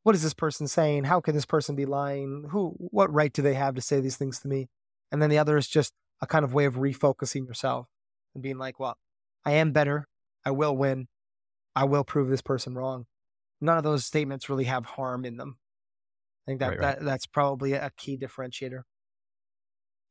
What 0.03 0.15
is 0.15 0.23
this 0.23 0.33
person 0.33 0.67
saying? 0.67 1.03
How 1.03 1.21
can 1.21 1.35
this 1.35 1.45
person 1.45 1.75
be 1.75 1.85
lying? 1.85 2.45
Who 2.49 2.75
what 2.77 3.13
right 3.13 3.31
do 3.31 3.41
they 3.41 3.53
have 3.53 3.75
to 3.75 3.81
say 3.81 3.99
these 3.99 4.17
things 4.17 4.39
to 4.39 4.47
me? 4.47 4.67
And 5.11 5.21
then 5.21 5.29
the 5.29 5.37
other 5.37 5.57
is 5.57 5.67
just 5.67 5.93
a 6.21 6.27
kind 6.27 6.43
of 6.43 6.53
way 6.53 6.65
of 6.65 6.75
refocusing 6.75 7.45
yourself 7.45 7.87
and 8.33 8.41
being 8.41 8.57
like, 8.57 8.79
well, 8.79 8.97
I 9.45 9.53
am 9.53 9.71
better. 9.71 10.07
I 10.45 10.51
will 10.51 10.75
win. 10.75 11.07
I 11.75 11.83
will 11.85 12.03
prove 12.03 12.29
this 12.29 12.41
person 12.41 12.75
wrong. 12.75 13.05
None 13.59 13.77
of 13.77 13.83
those 13.83 14.05
statements 14.05 14.49
really 14.49 14.63
have 14.65 14.85
harm 14.85 15.23
in 15.23 15.37
them. 15.37 15.57
I 16.45 16.51
think 16.51 16.59
that, 16.61 16.69
right, 16.69 16.79
right. 16.79 16.99
that 16.99 17.05
that's 17.05 17.27
probably 17.27 17.73
a 17.73 17.91
key 17.95 18.17
differentiator. 18.17 18.81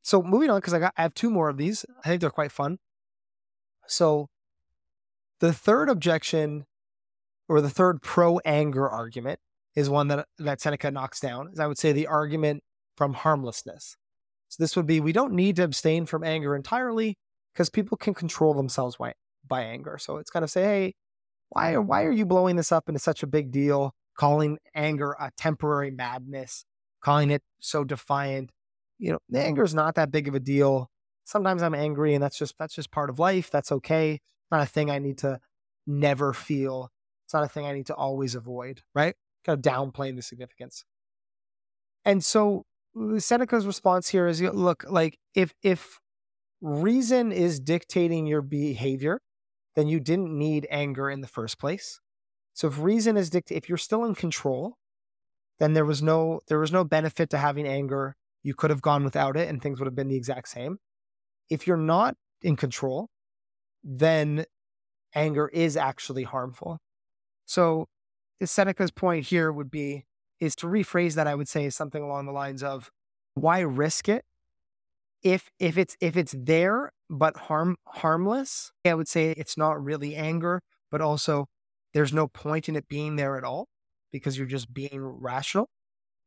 So 0.03 0.23
moving 0.23 0.51
on, 0.51 0.59
because 0.59 0.73
I 0.73 0.79
got 0.79 0.95
I 0.97 1.03
have 1.03 1.15
two 1.15 1.31
more 1.31 1.49
of 1.49 1.57
these. 1.57 1.85
I 2.05 2.09
think 2.09 2.21
they're 2.21 2.31
quite 2.31 2.53
fun. 2.53 2.79
So 3.87 4.29
the 5.41 5.53
third 5.53 5.89
objection 5.89 6.67
or 7.49 7.61
the 7.61 7.71
third 7.71 8.03
pro 8.03 8.39
anger 8.45 8.89
argument 8.89 9.41
is 9.75 9.91
one 9.91 10.09
that 10.09 10.27
that 10.39 10.61
Seneca 10.61 10.91
knocks 10.91 11.21
down. 11.21 11.51
Is 11.53 11.59
I 11.59 11.67
would 11.67 11.79
say 11.79 11.93
the 11.93 12.07
argument 12.07 12.63
from 12.97 13.15
harmlessness. 13.15 13.97
So 14.49 14.63
this 14.63 14.77
would 14.77 14.87
be 14.87 15.01
we 15.01 15.13
don't 15.13 15.33
need 15.33 15.57
to 15.57 15.65
abstain 15.65 16.07
from 16.07 16.25
anger 16.25 16.55
entirely 16.55 17.17
because 17.53 17.71
people 17.71 17.97
can 17.97 18.15
control 18.15 18.55
themselves 18.55 18.97
by, 18.97 19.15
by 19.47 19.63
anger. 19.63 19.97
So 19.99 20.17
it's 20.19 20.31
kind 20.31 20.45
of 20.45 20.51
say, 20.51 20.63
hey, 20.63 20.95
why 21.51 21.77
why 21.79 22.05
are 22.05 22.13
you 22.13 22.27
blowing 22.27 22.57
this 22.57 22.73
up 22.73 22.89
into 22.89 22.99
such 22.99 23.23
a 23.23 23.27
big 23.27 23.51
deal? 23.51 23.95
Calling 24.17 24.59
anger 24.75 25.17
a 25.19 25.31
temporary 25.37 25.91
madness, 25.91 26.65
calling 27.01 27.31
it 27.31 27.43
so 27.61 27.85
defiant. 27.85 28.51
You 28.99 29.13
know, 29.13 29.19
anger 29.35 29.63
is 29.65 29.75
not 29.75 29.95
that 29.95 30.11
big 30.11 30.29
of 30.29 30.35
a 30.35 30.41
deal. 30.41 30.91
Sometimes 31.25 31.63
I'm 31.63 31.75
angry, 31.75 32.15
and 32.15 32.23
that's 32.23 32.37
just 32.37 32.55
that's 32.59 32.75
just 32.75 32.91
part 32.91 33.09
of 33.09 33.19
life. 33.19 33.51
That's 33.51 33.73
okay. 33.73 34.21
Not 34.51 34.63
a 34.63 34.67
thing 34.67 34.91
I 34.91 34.99
need 34.99 35.19
to 35.19 35.41
never 35.87 36.33
feel. 36.33 36.91
It's 37.27 37.35
not 37.35 37.45
a 37.45 37.49
thing 37.49 37.67
I 37.67 37.73
need 37.73 37.87
to 37.87 37.95
always 37.95 38.35
avoid. 38.35 38.83
Right? 38.95 39.15
Kind 39.45 39.59
of 39.59 39.73
downplaying 39.73 40.17
the 40.17 40.23
significance. 40.23 40.85
And 42.05 42.25
so 42.25 42.65
uh, 42.99 43.19
Seneca's 43.19 43.67
response 43.67 44.09
here 44.09 44.27
is 44.27 44.41
look, 44.41 44.85
like 44.89 45.19
if 45.35 45.55
if 45.63 46.01
reason 46.61 47.33
is 47.33 47.61
dictating 47.61 48.27
your 48.27 48.43
behavior, 48.43 49.21
then 49.77 49.89
you 49.89 50.01
didn't 50.01 50.37
need 50.37 50.67
anger 50.71 51.11
in 51.11 51.21
the 51.21 51.27
first 51.27 51.59
place. 51.59 52.01
So 52.53 52.69
if 52.69 52.81
reason 52.81 53.17
is 53.17 53.31
dict 53.31 53.51
if 53.51 53.69
you're 53.69 53.79
still 53.79 54.05
in 54.05 54.15
control, 54.15 54.77
then 55.59 55.75
there 55.75 55.85
was 55.85 56.03
no 56.03 56.41
there 56.49 56.59
was 56.59 56.73
no 56.73 56.85
benefit 56.85 57.31
to 57.31 57.39
having 57.39 57.67
anger. 57.67 58.17
You 58.43 58.55
could 58.55 58.71
have 58.71 58.83
gone 58.83 59.05
without 59.05 59.37
it 59.37 59.49
and 59.49 59.63
things 59.63 59.79
would 59.79 59.87
have 59.87 59.95
been 59.95 60.09
the 60.09 60.17
exact 60.17 60.49
same. 60.49 60.79
If 61.49 61.67
you're 61.67 61.77
not 61.77 62.17
in 62.43 62.57
control, 62.57 63.09
then 63.83 64.45
anger 65.15 65.49
is 65.49 65.77
actually 65.77 66.25
harmful. 66.25 66.79
So 67.47 67.87
Seneca's 68.43 68.91
point 68.91 69.27
here 69.27 69.53
would 69.53 69.71
be 69.71 70.05
is 70.39 70.57
to 70.57 70.67
rephrase 70.67 71.15
that, 71.15 71.27
I 71.27 71.35
would 71.35 71.49
say 71.49 71.67
is 71.67 71.77
something 71.77 72.03
along 72.03 72.27
the 72.27 72.33
lines 72.33 72.63
of 72.63 72.91
why 73.35 73.61
risk 73.61 74.09
it? 74.09 74.25
If 75.23 75.51
if 75.59 75.77
it's 75.77 75.97
if 76.01 76.17
it's 76.17 76.35
there 76.39 76.93
but 77.11 77.37
harm 77.37 77.77
harmless 77.87 78.73
i 78.87 78.95
would 78.95 79.09
say 79.09 79.33
it's 79.33 79.59
not 79.59 79.83
really 79.83 80.15
anger 80.15 80.63
but 80.91 81.03
also 81.03 81.47
there's 81.93 82.13
no 82.13 82.27
point 82.29 82.69
in 82.69 82.77
it 82.77 82.89
being 82.89 83.17
there 83.17 83.37
at 83.37 83.45
all 83.45 83.69
because 84.13 84.39
you're 84.39 84.47
just 84.47 84.73
being 84.73 85.01
rational. 85.03 85.69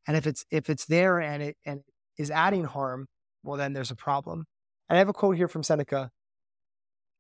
And 0.08 0.18
if 0.18 0.28
it's 0.28 0.46
if 0.52 0.70
it's 0.70 0.86
there 0.86 1.20
and 1.20 1.42
it 1.42 1.58
and 1.66 1.82
is 2.18 2.30
adding 2.30 2.66
harm 2.66 3.08
well 3.44 3.58
then 3.58 3.74
there's 3.74 3.92
a 3.92 3.96
problem. 3.96 4.46
And 4.90 4.98
i 4.98 5.00
have 5.00 5.10
a 5.10 5.14
quote 5.14 5.38
here 5.38 5.48
from 5.48 5.64
seneca 5.64 6.12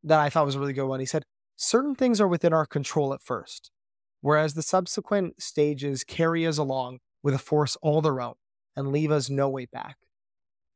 that 0.04 0.20
i 0.20 0.30
thought 0.30 0.46
was 0.46 0.56
a 0.56 0.60
really 0.60 0.74
good 0.74 0.86
one 0.88 1.00
he 1.00 1.06
said 1.06 1.24
certain 1.56 1.96
things 1.96 2.20
are 2.20 2.28
within 2.28 2.54
our 2.54 2.66
control 2.66 3.14
at 3.14 3.22
first, 3.22 3.72
whereas 4.22 4.54
the 4.54 4.62
subsequent 4.62 5.42
stages 5.42 6.04
carry 6.04 6.46
us 6.46 6.58
along 6.58 7.00
with 7.22 7.34
a 7.34 7.40
force 7.40 7.78
all 7.82 8.02
their 8.02 8.22
own 8.22 8.36
and 8.76 8.92
leave 8.92 9.12
us 9.12 9.30
no 9.30 9.50
way 9.50 9.66
back. 9.66 9.98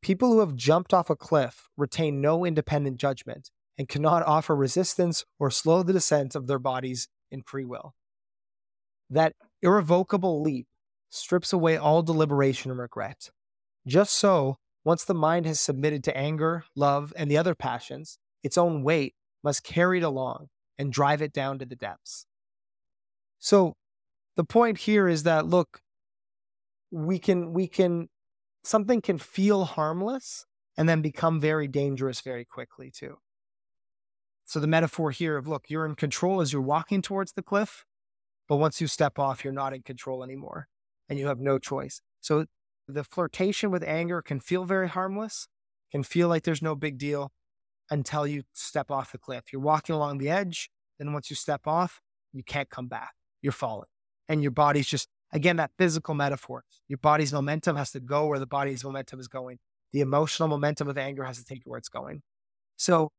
People 0.02 0.32
who 0.32 0.40
have 0.40 0.56
jumped 0.56 0.94
off 0.94 1.10
a 1.10 1.16
cliff 1.16 1.68
retain 1.76 2.22
no 2.22 2.46
independent 2.46 2.98
judgment 2.98 3.50
and 3.78 3.90
cannot 3.90 4.26
offer 4.26 4.56
resistance 4.56 5.26
or 5.40 5.52
slow 5.52 5.84
the 5.84 5.94
descent 5.94 6.36
of 6.36 6.48
their 6.48 6.60
bodies 6.60 7.08
in 7.32 7.42
free 7.42 7.66
will. 7.66 7.94
That 9.10 9.34
irrevocable 9.62 10.42
leap 10.42 10.68
strips 11.10 11.52
away 11.52 11.78
all 11.78 12.04
deliberation 12.04 12.72
and 12.72 12.80
regret. 12.80 13.32
Just 13.86 14.16
so, 14.16 14.58
once 14.84 15.04
the 15.04 15.14
mind 15.14 15.46
has 15.46 15.60
submitted 15.60 16.04
to 16.06 16.18
anger, 16.18 16.64
love, 16.76 17.14
and 17.16 17.30
the 17.30 17.38
other 17.38 17.56
passions, 17.56 18.20
its 18.44 18.58
own 18.58 18.84
weight 18.84 19.16
must 19.48 19.64
carry 19.64 20.00
it 20.00 20.04
along 20.04 20.50
and 20.78 20.92
drive 20.92 21.22
it 21.22 21.32
down 21.32 21.58
to 21.58 21.66
the 21.66 21.78
depths. 21.78 22.26
So 23.40 23.76
the 24.36 24.44
point 24.44 24.80
here 24.80 25.08
is 25.08 25.24
that 25.24 25.46
look, 25.46 25.80
we 26.92 27.18
can 27.18 27.54
we 27.54 27.66
can 27.66 28.10
something 28.66 29.00
can 29.02 29.18
feel 29.18 29.64
harmless 29.64 30.46
and 30.76 30.90
then 30.90 31.02
become 31.02 31.40
very 31.40 31.66
dangerous 31.66 32.20
very 32.20 32.44
quickly 32.44 32.92
too. 32.92 33.20
So 34.44 34.60
the 34.60 34.68
metaphor 34.68 35.12
here 35.12 35.38
of 35.38 35.48
look, 35.48 35.70
you're 35.70 35.86
in 35.86 35.96
control 35.96 36.42
as 36.42 36.52
you're 36.52 36.62
walking 36.62 37.02
towards 37.02 37.32
the 37.32 37.42
cliff, 37.42 37.86
but 38.50 38.58
once 38.58 38.82
you 38.82 38.88
step 38.88 39.18
off, 39.18 39.46
you're 39.46 39.54
not 39.54 39.74
in 39.74 39.82
control 39.82 40.26
anymore 40.26 40.68
and 41.08 41.18
you 41.18 41.28
have 41.28 41.40
no 41.40 41.58
choice. 41.58 42.02
So 42.20 42.48
the 42.86 43.06
flirtation 43.06 43.72
with 43.72 43.84
anger 43.84 44.22
can 44.22 44.42
feel 44.42 44.66
very 44.66 44.90
harmless, 44.90 45.48
can 45.90 46.04
feel 46.04 46.28
like 46.28 46.44
there's 46.44 46.62
no 46.62 46.76
big 46.76 46.98
deal 46.98 47.32
until 47.90 48.28
you 48.28 48.44
step 48.54 48.92
off 48.92 49.12
the 49.12 49.18
cliff. 49.18 49.46
You're 49.52 49.62
walking 49.62 49.96
along 49.96 50.18
the 50.18 50.30
edge, 50.30 50.70
then 51.00 51.14
once 51.14 51.30
you 51.30 51.36
step 51.36 51.68
off, 51.68 52.02
you 52.34 52.44
can't 52.44 52.70
come 52.70 52.88
back. 52.88 53.14
You're 53.42 53.52
falling. 53.52 53.88
And 54.28 54.42
your 54.42 54.52
body's 54.52 54.88
just, 54.88 55.08
again, 55.32 55.58
that 55.58 55.72
physical 55.78 56.14
metaphor. 56.14 56.64
Your 56.88 56.98
body's 56.98 57.32
momentum 57.32 57.76
has 57.76 57.92
to 57.92 58.00
go 58.00 58.28
where 58.28 58.40
the 58.40 58.48
body's 58.48 58.84
momentum 58.84 59.20
is 59.20 59.28
going. 59.28 59.60
The 59.94 60.02
emotional 60.02 60.50
momentum 60.50 60.88
of 60.90 60.98
anger 60.98 61.24
has 61.24 61.38
to 61.38 61.46
take 61.46 61.66
you 61.66 61.72
where 61.72 61.78
it's 61.78 61.90
going. 61.90 62.22
So, 62.76 63.10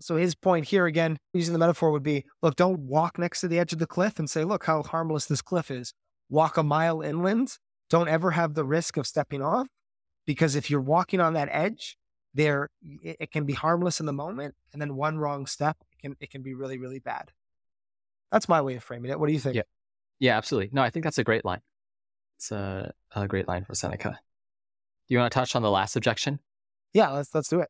so 0.00 0.16
his 0.16 0.34
point 0.34 0.66
here 0.66 0.86
again, 0.86 1.18
using 1.32 1.52
the 1.52 1.58
metaphor 1.58 1.90
would 1.90 2.02
be, 2.02 2.24
look, 2.40 2.56
don't 2.56 2.80
walk 2.80 3.18
next 3.18 3.40
to 3.40 3.48
the 3.48 3.58
edge 3.58 3.72
of 3.72 3.78
the 3.78 3.86
cliff 3.86 4.18
and 4.18 4.30
say, 4.30 4.44
look 4.44 4.64
how 4.64 4.82
harmless 4.82 5.26
this 5.26 5.42
cliff 5.42 5.70
is. 5.70 5.92
Walk 6.30 6.56
a 6.56 6.62
mile 6.62 7.02
inland. 7.02 7.56
Don't 7.90 8.08
ever 8.08 8.30
have 8.30 8.54
the 8.54 8.64
risk 8.64 8.96
of 8.96 9.06
stepping 9.06 9.42
off 9.42 9.66
because 10.26 10.56
if 10.56 10.70
you're 10.70 10.80
walking 10.80 11.20
on 11.20 11.34
that 11.34 11.48
edge, 11.50 11.96
there 12.34 12.70
it 12.82 13.30
can 13.30 13.44
be 13.44 13.52
harmless 13.52 14.00
in 14.00 14.06
the 14.06 14.12
moment, 14.12 14.54
and 14.72 14.80
then 14.80 14.96
one 14.96 15.18
wrong 15.18 15.46
step 15.46 15.76
it 15.92 15.98
can 16.00 16.16
it 16.20 16.30
can 16.30 16.42
be 16.42 16.54
really 16.54 16.78
really 16.78 16.98
bad. 16.98 17.30
That's 18.30 18.48
my 18.48 18.60
way 18.62 18.76
of 18.76 18.82
framing 18.82 19.10
it. 19.10 19.20
What 19.20 19.26
do 19.26 19.32
you 19.32 19.40
think? 19.40 19.56
Yeah, 19.56 19.62
yeah, 20.18 20.36
absolutely. 20.36 20.70
No, 20.72 20.82
I 20.82 20.90
think 20.90 21.04
that's 21.04 21.18
a 21.18 21.24
great 21.24 21.44
line. 21.44 21.60
It's 22.38 22.50
a, 22.50 22.92
a 23.14 23.28
great 23.28 23.46
line 23.46 23.64
for 23.64 23.74
Seneca. 23.74 24.18
Do 25.08 25.14
you 25.14 25.18
want 25.18 25.30
to 25.30 25.38
touch 25.38 25.54
on 25.54 25.62
the 25.62 25.70
last 25.70 25.96
objection? 25.96 26.40
Yeah, 26.94 27.10
let's 27.10 27.34
let's 27.34 27.48
do 27.48 27.60
it. 27.60 27.68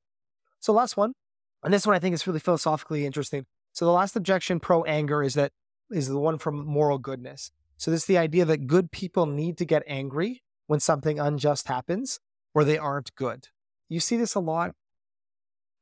So 0.60 0.72
last 0.72 0.96
one, 0.96 1.12
and 1.64 1.74
this 1.74 1.86
one 1.86 1.96
I 1.96 1.98
think 1.98 2.14
is 2.14 2.26
really 2.26 2.40
philosophically 2.40 3.04
interesting. 3.04 3.46
So 3.72 3.84
the 3.84 3.90
last 3.90 4.16
objection 4.16 4.60
pro 4.60 4.84
anger 4.84 5.22
is 5.22 5.34
that 5.34 5.52
is 5.90 6.08
the 6.08 6.18
one 6.18 6.38
from 6.38 6.64
moral 6.64 6.98
goodness. 6.98 7.50
So 7.76 7.90
this 7.90 8.02
is 8.02 8.06
the 8.06 8.18
idea 8.18 8.44
that 8.44 8.66
good 8.66 8.92
people 8.92 9.26
need 9.26 9.58
to 9.58 9.64
get 9.64 9.82
angry 9.86 10.42
when 10.66 10.80
something 10.80 11.18
unjust 11.18 11.68
happens 11.68 12.20
or 12.54 12.64
they 12.64 12.78
aren't 12.78 13.14
good. 13.14 13.48
You 13.92 14.00
see 14.00 14.16
this 14.16 14.34
a 14.34 14.40
lot. 14.40 14.74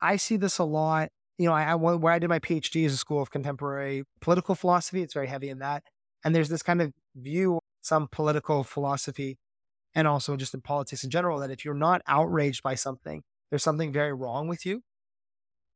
I 0.01 0.17
see 0.17 0.37
this 0.37 0.59
a 0.59 0.65
lot. 0.65 1.11
You 1.39 1.47
know, 1.47 1.53
I, 1.53 1.63
I 1.63 1.75
where 1.77 2.13
I 2.13 2.19
did 2.19 2.29
my 2.29 2.41
PhD 2.41 2.85
is 2.85 2.93
a 2.93 2.97
school 2.97 3.23
of 3.23 3.31
contemporary 3.31 4.03
political 4.21 4.57
philosophy. 4.57 5.01
It's 5.01 5.15
very 5.15 5.29
heavy 5.29 5.49
in 5.49 5.61
that. 5.61 5.85
And 6.25 6.35
there's 6.35 6.49
this 6.49 6.65
kind 6.65 6.83
of 6.83 6.93
view, 7.15 7.61
some 7.83 8.09
political 8.11 8.65
philosophy, 8.65 9.39
and 9.95 10.09
also 10.09 10.37
just 10.37 10.55
in 10.55 10.61
politics 10.61 11.05
in 11.05 11.11
general, 11.11 11.39
that 11.39 11.53
if 11.53 11.65
you're 11.65 11.73
not 11.73 12.03
outraged 12.09 12.65
by 12.65 12.75
something, 12.75 13.23
there's 13.49 13.63
something 13.63 13.93
very 13.93 14.13
wrong 14.13 14.49
with 14.49 14.67
you. 14.67 14.83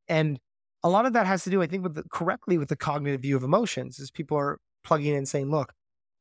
And 0.09 0.37
a 0.83 0.89
lot 0.89 1.05
of 1.05 1.13
that 1.13 1.25
has 1.25 1.45
to 1.45 1.49
do, 1.49 1.61
I 1.61 1.67
think, 1.67 1.83
with 1.83 1.95
the, 1.95 2.03
correctly 2.11 2.57
with 2.57 2.67
the 2.67 2.75
cognitive 2.75 3.21
view 3.21 3.37
of 3.37 3.43
emotions, 3.43 3.97
is 3.97 4.11
people 4.11 4.37
are 4.37 4.59
plugging 4.83 5.11
in 5.11 5.19
and 5.19 5.27
saying, 5.27 5.49
look, 5.49 5.71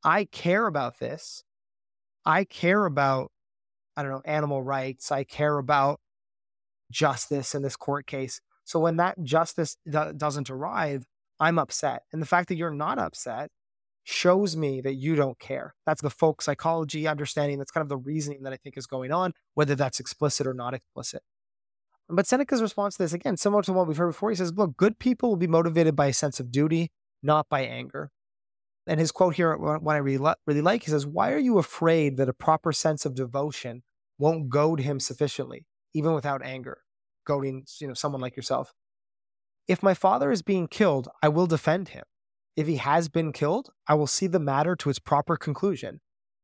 I 0.05 0.27
care 0.27 0.69
about 0.69 1.01
this. 1.01 1.43
I 2.25 2.45
care 2.45 2.87
about, 2.87 3.33
I 3.97 4.03
don't 4.03 4.13
know, 4.13 4.23
animal 4.25 4.63
rights. 4.63 5.11
I 5.11 5.25
care 5.25 5.59
about 5.59 6.01
justice 6.95 7.55
in 7.55 7.63
this 7.63 7.77
court 7.77 8.07
case. 8.07 8.41
So 8.65 8.79
when 8.79 8.97
that 8.97 9.23
justice 9.23 9.77
do- 9.91 10.13
doesn't 10.17 10.49
arrive, 10.49 11.05
I'm 11.39 11.59
upset. 11.59 12.03
And 12.13 12.23
the 12.23 12.27
fact 12.27 12.49
that 12.49 12.57
you're 12.57 12.71
not 12.71 12.99
upset 12.99 13.51
shows 14.05 14.57
me 14.57 14.81
that 14.81 14.95
you 14.95 15.17
don't 15.17 15.39
care. 15.39 15.75
That's 15.85 16.01
the 16.01 16.11
folk 16.11 16.41
psychology 16.41 17.07
understanding. 17.07 17.59
That's 17.59 17.71
kind 17.71 17.83
of 17.83 17.89
the 17.89 17.97
reasoning 17.97 18.45
that 18.45 18.53
I 18.53 18.57
think 18.57 18.79
is 18.79 18.87
going 18.87 19.13
on, 19.13 19.33
whether 19.55 19.75
that's 19.75 20.01
explicit 20.01 20.47
or 20.47 20.55
not 20.55 20.73
explicit. 20.73 21.23
But 22.09 22.27
Seneca's 22.27 22.63
response 22.63 22.97
to 22.97 23.03
this, 23.03 23.15
again, 23.15 23.37
similar 23.37 23.63
to 23.63 23.73
what 23.73 23.89
we've 23.89 23.97
heard 23.97 24.09
before, 24.09 24.31
he 24.31 24.37
says, 24.37 24.53
Look, 24.55 24.77
good 24.77 24.99
people 24.99 25.31
will 25.31 25.37
be 25.37 25.47
motivated 25.47 25.97
by 25.97 26.07
a 26.07 26.13
sense 26.13 26.39
of 26.39 26.53
duty, 26.53 26.93
not 27.23 27.49
by 27.49 27.63
anger. 27.63 28.11
And 28.87 29.01
his 29.01 29.11
quote 29.11 29.37
here, 29.37 29.57
what 29.57 29.95
I 29.95 29.99
really, 29.99 30.33
really 30.47 30.61
like, 30.61 30.85
he 30.85 30.91
says, 30.91 31.07
Why 31.07 31.33
are 31.33 31.39
you 31.39 31.57
afraid 31.57 32.19
that 32.19 32.29
a 32.29 32.35
proper 32.35 32.73
sense 32.73 33.07
of 33.07 33.15
devotion 33.15 33.83
won't 34.19 34.51
goad 34.51 34.81
him 34.81 35.01
sufficiently? 35.01 35.67
even 35.95 36.13
without 36.13 36.45
anger, 36.45 36.83
goading 37.25 37.65
you 37.81 37.89
know 37.89 37.95
someone 37.95 38.21
like 38.21 38.37
yourself. 38.37 38.73
If 39.67 39.83
my 39.83 39.95
father 39.95 40.31
is 40.31 40.43
being 40.43 40.69
killed, 40.69 41.09
I 41.23 41.29
will 41.29 41.47
defend 41.47 41.91
him. 41.91 42.05
If 42.57 42.67
he 42.67 42.77
has 42.77 43.09
been 43.09 43.33
killed, 43.33 43.71
I 43.89 43.95
will 43.95 44.07
see 44.07 44.27
the 44.27 44.39
matter 44.39 44.77
to 44.77 44.91
its 44.91 44.99
proper 44.99 45.37
conclusion. 45.37 46.01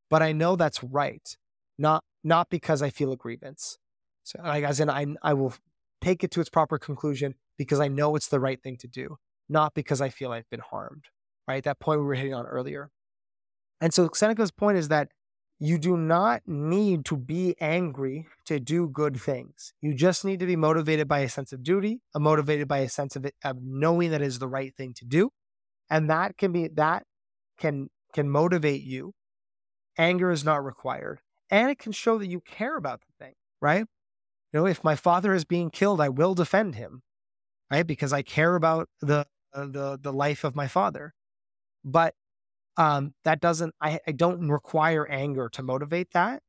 But 0.09 0.22
I 0.22 0.33
know 0.33 0.57
that's 0.57 0.83
right, 0.83 1.37
not 1.78 2.03
not 2.24 2.51
because 2.51 2.83
I 2.83 2.91
feel 2.91 3.12
a 3.12 3.16
grievance. 3.16 3.78
So 4.24 4.41
like 4.43 4.64
as 4.64 4.81
in 4.81 4.91
I 4.91 5.07
I 5.22 5.35
will 5.35 5.55
take 6.01 6.24
it 6.24 6.31
to 6.33 6.41
its 6.41 6.51
proper 6.51 6.78
conclusion 6.78 7.35
because 7.57 7.81
I 7.81 7.89
know 7.89 8.16
it's 8.16 8.28
the 8.28 8.41
right 8.41 8.61
thing 8.62 8.76
to 8.78 8.89
do, 8.89 9.16
not 9.49 9.74
because 9.74 10.01
I 10.01 10.09
feel 10.09 10.33
I've 10.33 10.51
been 10.51 10.61
harmed. 10.61 11.05
Right? 11.47 11.62
That 11.62 11.81
point 11.81 12.01
we 12.01 12.07
were 12.07 12.14
hitting 12.14 12.35
on 12.35 12.47
earlier. 12.47 12.91
And 13.81 13.95
so 13.95 14.11
Seneca's 14.14 14.51
point 14.51 14.78
is 14.78 14.89
that 14.89 15.09
you 15.61 15.78
do 15.78 15.96
not 15.96 16.42
need 16.46 17.04
to 17.04 17.16
be 17.16 17.54
angry 17.61 18.26
to 18.46 18.58
do 18.58 18.88
good 18.88 19.20
things. 19.20 19.74
You 19.82 19.94
just 19.94 20.24
need 20.24 20.40
to 20.40 20.46
be 20.46 20.56
motivated 20.56 21.06
by 21.06 21.20
a 21.20 21.28
sense 21.28 21.52
of 21.52 21.62
duty, 21.62 22.00
a 22.14 22.20
motivated 22.20 22.66
by 22.66 22.78
a 22.78 22.88
sense 22.88 23.14
of 23.14 23.26
it, 23.26 23.34
of 23.44 23.58
knowing 23.62 24.11
that 24.11 24.22
is 24.22 24.38
the 24.38 24.48
right 24.48 24.74
thing 24.74 24.94
to 24.94 25.04
do, 25.04 25.30
and 25.90 26.11
that 26.11 26.38
can 26.38 26.52
be 26.52 26.68
that 26.68 27.04
can 27.58 27.90
can 28.14 28.30
motivate 28.30 28.82
you. 28.82 29.14
Anger 29.98 30.30
is 30.30 30.44
not 30.44 30.64
required, 30.64 31.20
and 31.50 31.70
it 31.70 31.78
can 31.78 31.92
show 31.92 32.18
that 32.18 32.28
you 32.28 32.40
care 32.40 32.76
about 32.76 33.02
the 33.02 33.24
thing, 33.24 33.34
right? 33.61 33.86
You 34.52 34.61
know, 34.61 34.66
if 34.66 34.84
my 34.84 34.96
father 34.96 35.34
is 35.34 35.44
being 35.44 35.70
killed, 35.70 36.00
I 36.00 36.08
will 36.08 36.34
defend 36.34 36.76
him, 36.76 37.02
right? 37.70 37.86
Because 37.86 38.12
I 38.12 38.22
care 38.22 38.56
about 38.56 38.88
the 39.00 39.26
uh, 39.54 39.66
the 39.66 39.98
the 40.00 40.12
life 40.12 40.44
of 40.44 40.56
my 40.56 40.68
father. 40.68 41.14
But 41.84 42.14
um, 42.81 43.14
that 43.24 43.41
doesn't 43.41 43.74
I, 43.81 44.01
I 44.07 44.12
don't 44.12 44.49
require 44.49 45.07
anger 45.07 45.49
to 45.51 45.62
motivate 45.62 46.12
that 46.12 46.43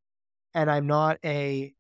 and 0.54 0.70
i'm 0.70 0.88
not 0.88 1.18
a 1.24 1.74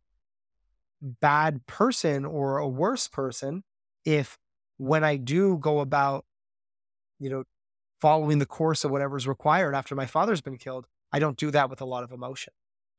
bad 1.01 1.65
person 1.65 2.25
or 2.25 2.57
a 2.57 2.67
worse 2.67 3.07
person 3.07 3.63
if 4.05 4.37
when 4.77 5.03
i 5.03 5.15
do 5.15 5.57
go 5.57 5.79
about 5.79 6.25
you 7.19 7.29
know 7.29 7.43
following 8.01 8.39
the 8.39 8.45
course 8.45 8.83
of 8.83 8.91
whatever 8.91 9.17
is 9.17 9.27
required 9.27 9.75
after 9.75 9.95
my 9.95 10.05
father's 10.05 10.41
been 10.41 10.57
killed 10.57 10.85
i 11.11 11.19
don't 11.19 11.37
do 11.37 11.51
that 11.51 11.69
with 11.69 11.81
a 11.81 11.85
lot 11.85 12.03
of 12.03 12.11
emotion 12.11 12.53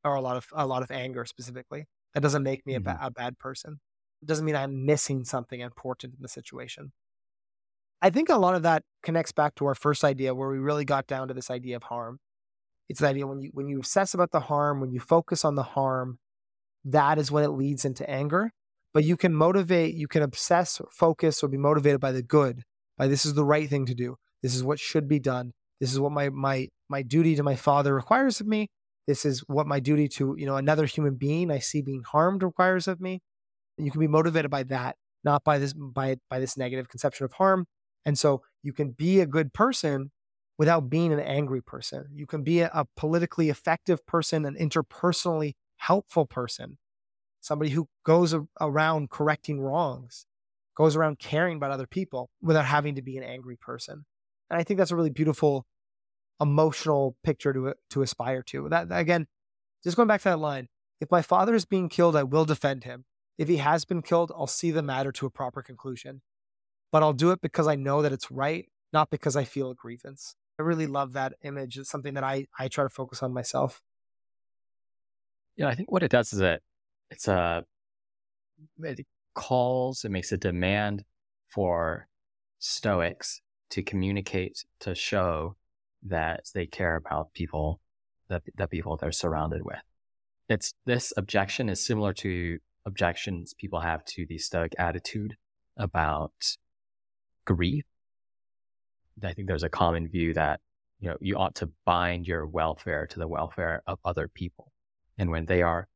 or 0.05 0.15
a 0.15 0.21
lot 0.21 0.37
of 0.37 0.47
a 0.53 0.67
lot 0.67 0.83
of 0.83 0.91
anger 0.91 1.25
specifically. 1.25 1.87
That 2.15 2.23
doesn't 2.23 2.43
make 2.43 2.67
me 2.67 2.75
mm-hmm. 2.75 2.89
a, 2.89 2.95
ba- 2.95 2.99
a 3.03 3.11
bad 3.11 3.39
person. 3.39 3.81
It 4.21 4.27
doesn't 4.27 4.45
mean 4.45 4.55
i'm 4.55 4.87
missing 4.87 5.25
something 5.25 5.61
important 5.61 6.15
in 6.15 6.23
the 6.23 6.29
situation 6.29 6.93
I 8.03 8.11
think 8.11 8.29
a 8.29 8.37
lot 8.37 8.57
of 8.57 8.63
that 8.65 8.83
connects 9.05 9.31
back 9.31 9.55
to 9.55 9.67
our 9.67 9.77
first 9.77 10.03
idea 10.03 10.35
where 10.35 10.51
we 10.51 10.59
really 10.59 10.85
got 10.85 11.07
down 11.07 11.29
to 11.29 11.35
this 11.35 11.51
idea 11.51 11.77
of 11.77 11.85
harm. 11.85 12.19
It's 12.89 13.01
the 13.01 13.07
idea 13.07 13.29
when 13.29 13.41
you 13.41 13.51
when 13.55 13.69
you 13.69 13.79
obsess 13.79 14.13
about 14.13 14.33
the 14.33 14.41
harm, 14.41 14.81
when 14.81 14.91
you 14.91 14.99
focus 14.99 15.45
on 15.45 15.55
the 15.55 15.63
harm, 15.63 16.19
that 16.85 17.17
is 17.19 17.31
when 17.31 17.45
it 17.45 17.51
leads 17.51 17.85
into 17.85 18.09
anger. 18.11 18.51
But 18.93 19.05
you 19.05 19.17
can 19.17 19.33
motivate, 19.33 19.95
you 19.95 20.09
can 20.09 20.23
obsess, 20.23 20.81
focus, 20.91 21.43
or 21.43 21.49
be 21.49 21.57
motivated 21.57 22.01
by 22.01 22.13
the 22.13 22.23
good, 22.23 22.65
by 22.99 23.07
this 23.07 23.25
is 23.25 23.35
the 23.35 23.45
right 23.45 23.71
thing 23.71 23.87
to 23.87 23.95
do. 23.95 24.17
This 24.43 24.55
is 24.55 24.65
what 24.65 24.81
should 24.81 25.09
be 25.09 25.21
done. 25.21 25.53
This 25.81 25.93
is 25.93 26.01
what 26.01 26.13
my 26.13 26.29
my 26.29 26.69
my 26.89 27.03
duty 27.03 27.37
to 27.37 27.45
my 27.45 27.57
father 27.57 27.95
requires 27.95 28.41
of 28.41 28.49
me. 28.49 28.69
This 29.07 29.25
is 29.25 29.41
what 29.47 29.67
my 29.67 29.81
duty 29.81 30.09
to, 30.09 30.35
you 30.37 30.47
know, 30.47 30.57
another 30.57 30.87
human 30.87 31.15
being 31.15 31.51
I 31.51 31.61
see 31.61 31.83
being 31.83 32.03
harmed 32.03 32.43
requires 32.43 32.89
of 32.89 33.01
me. 33.01 33.21
You 33.79 33.91
can 33.91 34.01
be 34.01 34.09
motivated 34.09 34.51
by 34.51 34.65
that, 34.65 34.97
not 35.23 35.45
by 35.45 35.59
this 35.59 35.73
by 35.73 36.17
by 36.29 36.41
this 36.41 36.57
negative 36.57 36.89
conception 36.89 37.25
of 37.25 37.33
harm. 37.35 37.67
And 38.05 38.19
so 38.19 38.43
you 38.63 38.73
can 38.73 38.91
be 38.91 39.21
a 39.21 39.27
good 39.27 39.53
person 39.53 40.11
without 40.59 40.91
being 40.91 41.13
an 41.13 41.21
angry 41.21 41.61
person. 41.61 42.07
You 42.15 42.27
can 42.27 42.43
be 42.43 42.61
a, 42.61 42.71
a 42.73 42.87
politically 42.97 43.49
effective 43.49 44.05
person, 44.07 44.45
an 44.45 44.57
interpersonally 44.57 45.55
helpful 45.77 46.27
person, 46.27 46.79
somebody 47.41 47.71
who 47.71 47.89
goes 48.05 48.33
a, 48.33 48.47
around 48.61 49.11
correcting 49.11 49.61
wrongs 49.61 50.27
goes 50.75 50.97
around 50.97 51.19
caring 51.19 51.57
about 51.57 51.71
other 51.71 51.87
people 51.87 52.31
without 52.41 52.65
having 52.65 52.95
to 52.95 53.03
be 53.03 53.19
an 53.19 53.25
angry 53.25 53.57
person. 53.57 54.05
And 54.49 54.59
I 54.59 54.65
think 54.65 54.79
that's 54.79 54.91
a 54.91 54.97
really 54.97 55.11
beautiful 55.11 55.67
emotional 56.41 57.17
picture 57.23 57.53
to 57.53 57.69
uh, 57.69 57.75
to 57.91 58.03
aspire 58.03 58.43
to. 58.45 58.69
That 58.69 58.89
again, 58.91 59.27
just 59.85 59.97
going 59.97 60.09
back 60.09 60.23
to 60.23 60.31
that 60.31 60.39
line, 60.39 60.69
if 61.01 61.11
my 61.11 61.23
father 61.23 61.55
is 61.55 61.65
being 61.65 61.89
killed, 61.89 62.17
I 62.17 62.23
will 62.23 62.45
defend 62.45 62.85
him. 62.85 63.05
If 63.39 63.49
he 63.49 63.59
has 63.59 63.85
been 63.85 64.03
killed, 64.03 64.33
I'll 64.35 64.47
see 64.47 64.71
the 64.71 64.83
matter 64.83 65.13
to 65.13 65.27
a 65.27 65.31
proper 65.31 65.63
conclusion. 65.63 66.23
But 66.93 67.03
I'll 67.03 67.13
do 67.13 67.33
it 67.33 67.41
because 67.41 67.67
I 67.67 67.75
know 67.75 68.03
that 68.03 68.13
it's 68.13 68.31
right, 68.31 68.67
not 68.93 69.11
because 69.11 69.35
I 69.35 69.45
feel 69.45 69.71
a 69.71 69.75
grievance. 69.75 70.37
I 70.59 70.63
really 70.63 70.87
love 70.87 71.15
that 71.15 71.33
image. 71.43 71.79
It's 71.79 71.91
something 71.91 72.15
that 72.15 72.23
I 72.23 72.47
I 72.59 72.69
try 72.69 72.85
to 72.85 72.91
focus 72.91 73.23
on 73.23 73.33
myself. 73.33 73.83
Yeah, 75.57 75.69
I 75.69 75.75
think 75.75 75.91
what 75.91 76.03
it 76.03 76.11
does 76.11 76.33
is 76.33 76.39
that 76.39 76.61
it's 77.11 77.27
a 77.27 77.65
it 78.83 79.07
calls, 79.35 80.05
it 80.05 80.11
makes 80.11 80.31
a 80.33 80.37
demand 80.37 81.05
for 81.49 82.07
Stoics 82.59 83.41
to 83.71 83.83
communicate, 83.83 84.65
to 84.81 84.95
show 84.95 85.57
that 86.05 86.45
they 86.55 86.67
care 86.67 86.97
about 86.97 87.33
people, 87.33 87.81
that 88.29 88.43
the 88.57 88.69
people 88.69 88.97
they're 88.97 89.13
surrounded 89.13 89.63
with. 89.65 89.83
It's 90.49 90.75
this 90.85 91.13
objection 91.17 91.69
is 91.69 91.85
similar 91.85 92.13
to 92.15 92.59
objections 92.85 93.55
people 93.55 93.81
have 93.81 94.05
to 94.05 94.27
the 94.27 94.39
Stoic 94.39 94.75
attitude 94.79 95.37
about 95.77 96.57
grief. 97.45 97.85
I 99.23 99.33
think 99.33 99.49
there's 99.49 99.63
a 99.63 99.69
common 99.69 100.09
view 100.09 100.35
that 100.35 100.61
you 101.01 101.09
know 101.09 101.17
you 101.21 101.37
ought 101.37 101.55
to 101.57 101.71
bind 101.85 102.27
your 102.27 102.47
welfare 102.47 103.07
to 103.07 103.19
the 103.19 103.29
welfare 103.29 103.83
of 103.87 103.99
other 104.05 104.29
people, 104.29 104.73
and 105.19 105.31
when 105.31 105.47
they 105.47 105.63
are 105.63 105.89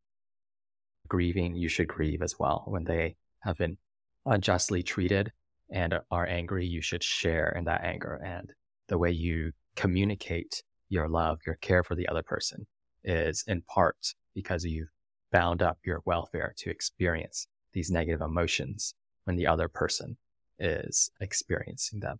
grieving, 1.08 1.54
you 1.54 1.68
should 1.68 1.88
grieve 1.88 2.22
as 2.22 2.38
well. 2.38 2.64
When 2.66 2.84
they 2.84 3.16
have 3.40 3.56
been 3.56 3.78
unjustly 4.24 4.82
treated 4.82 5.32
and 5.70 5.98
are 6.10 6.26
angry, 6.26 6.66
you 6.66 6.82
should 6.82 7.02
share 7.02 7.54
in 7.56 7.64
that 7.64 7.84
anger. 7.84 8.20
And 8.24 8.52
the 8.88 8.98
way 8.98 9.10
you 9.10 9.52
communicate 9.74 10.62
your 10.88 11.08
love, 11.08 11.38
your 11.46 11.56
care 11.56 11.82
for 11.82 11.94
the 11.94 12.08
other 12.08 12.22
person 12.22 12.66
is 13.04 13.44
in 13.46 13.62
part 13.62 14.14
because 14.34 14.64
you've 14.64 14.88
bound 15.32 15.62
up 15.62 15.78
your 15.84 16.02
welfare 16.04 16.54
to 16.58 16.70
experience 16.70 17.46
these 17.72 17.90
negative 17.90 18.20
emotions 18.20 18.94
when 19.24 19.36
the 19.36 19.46
other 19.46 19.68
person 19.68 20.16
is 20.58 21.10
experiencing 21.20 22.00
them 22.00 22.18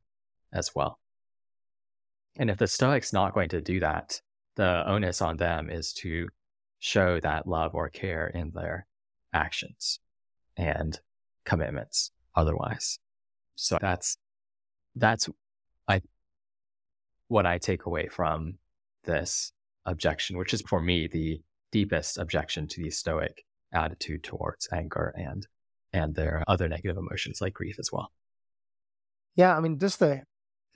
as 0.53 0.75
well. 0.75 0.99
And 2.39 2.51
if 2.51 2.59
the 2.59 2.67
Stoic's 2.67 3.13
not 3.13 3.35
going 3.35 3.49
to 3.51 3.61
do 3.61 3.81
that, 3.81 4.21
the 4.57 4.85
onus 4.87 5.23
on 5.23 5.37
them 5.37 5.71
is 5.71 5.93
to 5.95 6.29
show 6.79 7.21
that 7.21 7.47
love 7.47 7.75
or 7.75 7.89
care 7.89 8.29
in 8.29 8.51
their 8.55 8.87
actions 9.33 10.01
and 10.57 10.99
commitments 11.45 12.11
otherwise. 12.35 12.99
So 13.55 13.79
that's 13.81 14.19
that's 14.95 15.29
I 15.89 16.03
what 17.29 17.47
I 17.47 17.59
take 17.59 17.87
away 17.87 18.09
from 18.09 18.59
this 19.05 19.53
objection, 19.85 20.37
which 20.37 20.53
is 20.53 20.63
for 20.63 20.81
me 20.81 21.07
the 21.07 21.41
deepest 21.73 22.19
objection 22.19 22.67
to 22.69 22.83
the 22.83 22.91
stoic 22.91 23.45
attitude 23.73 24.23
towards 24.23 24.69
anger 24.73 25.15
and 25.17 25.47
and 25.93 26.15
their 26.15 26.45
other 26.47 26.69
negative 26.69 26.97
emotions 26.97 27.41
like 27.41 27.55
grief 27.55 27.79
as 27.79 27.91
well. 27.93 28.11
Yeah, 29.37 29.57
I 29.57 29.61
mean 29.61 29.79
just 29.79 29.99
the 29.99 30.23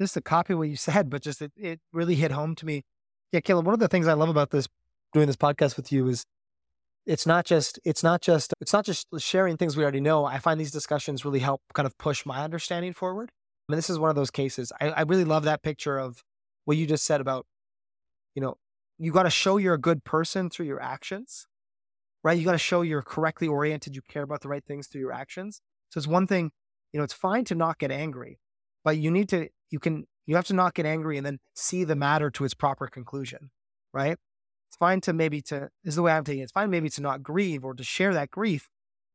just 0.00 0.14
to 0.14 0.20
copy 0.20 0.54
what 0.54 0.68
you 0.68 0.76
said, 0.88 1.10
but 1.10 1.22
just 1.22 1.42
it, 1.42 1.52
it 1.56 1.80
really 1.92 2.14
hit 2.14 2.32
home 2.32 2.54
to 2.56 2.66
me. 2.66 2.82
Yeah, 3.32 3.40
Caleb, 3.40 3.66
one 3.66 3.74
of 3.74 3.80
the 3.80 3.88
things 3.88 4.06
I 4.08 4.14
love 4.14 4.28
about 4.28 4.50
this 4.50 4.68
doing 5.12 5.26
this 5.26 5.36
podcast 5.36 5.76
with 5.76 5.90
you 5.92 6.08
is 6.08 6.24
it's 7.06 7.26
not 7.26 7.44
just 7.44 7.78
it's 7.84 8.02
not 8.02 8.20
just 8.20 8.54
it's 8.60 8.72
not 8.72 8.84
just 8.84 9.06
sharing 9.18 9.56
things 9.56 9.76
we 9.76 9.82
already 9.82 10.00
know. 10.00 10.24
I 10.24 10.38
find 10.38 10.60
these 10.60 10.70
discussions 10.70 11.24
really 11.24 11.38
help 11.40 11.62
kind 11.74 11.86
of 11.86 11.96
push 11.98 12.26
my 12.26 12.42
understanding 12.42 12.92
forward. 12.92 13.30
I 13.68 13.72
mean, 13.72 13.76
this 13.78 13.90
is 13.90 13.98
one 13.98 14.10
of 14.10 14.16
those 14.16 14.30
cases. 14.30 14.72
I, 14.80 14.90
I 14.90 15.02
really 15.02 15.24
love 15.24 15.44
that 15.44 15.62
picture 15.62 15.98
of 15.98 16.22
what 16.64 16.76
you 16.76 16.86
just 16.86 17.04
said 17.04 17.20
about, 17.20 17.46
you 18.34 18.42
know, 18.42 18.56
you 18.98 19.12
got 19.12 19.22
to 19.22 19.30
show 19.30 19.56
you're 19.56 19.74
a 19.74 19.78
good 19.78 20.04
person 20.04 20.50
through 20.50 20.66
your 20.66 20.82
actions, 20.82 21.46
right? 22.22 22.38
You 22.38 22.44
got 22.44 22.52
to 22.52 22.58
show 22.58 22.82
you're 22.82 23.02
correctly 23.02 23.48
oriented. 23.48 23.94
You 23.94 24.02
care 24.02 24.22
about 24.22 24.40
the 24.42 24.48
right 24.48 24.64
things 24.64 24.88
through 24.88 25.00
your 25.00 25.12
actions. 25.12 25.62
So 25.90 25.98
it's 25.98 26.06
one 26.06 26.26
thing, 26.26 26.50
you 26.92 26.98
know, 26.98 27.04
it's 27.04 27.14
fine 27.14 27.44
to 27.46 27.54
not 27.54 27.78
get 27.78 27.90
angry, 27.90 28.38
but 28.84 28.98
you 28.98 29.10
need 29.10 29.28
to, 29.30 29.48
you 29.70 29.78
can, 29.78 30.06
you 30.26 30.36
have 30.36 30.46
to 30.46 30.54
not 30.54 30.74
get 30.74 30.86
angry 30.86 31.16
and 31.16 31.26
then 31.26 31.38
see 31.54 31.84
the 31.84 31.96
matter 31.96 32.30
to 32.30 32.44
its 32.44 32.54
proper 32.54 32.86
conclusion, 32.86 33.50
right? 33.92 34.16
It's 34.68 34.76
fine 34.76 35.00
to 35.02 35.12
maybe 35.12 35.42
to, 35.42 35.70
this 35.84 35.92
is 35.92 35.96
the 35.96 36.02
way 36.02 36.12
I'm 36.12 36.24
taking 36.24 36.40
it. 36.40 36.44
It's 36.44 36.52
fine 36.52 36.70
maybe 36.70 36.88
to 36.90 37.02
not 37.02 37.22
grieve 37.22 37.64
or 37.64 37.74
to 37.74 37.82
share 37.82 38.14
that 38.14 38.30
grief, 38.30 38.68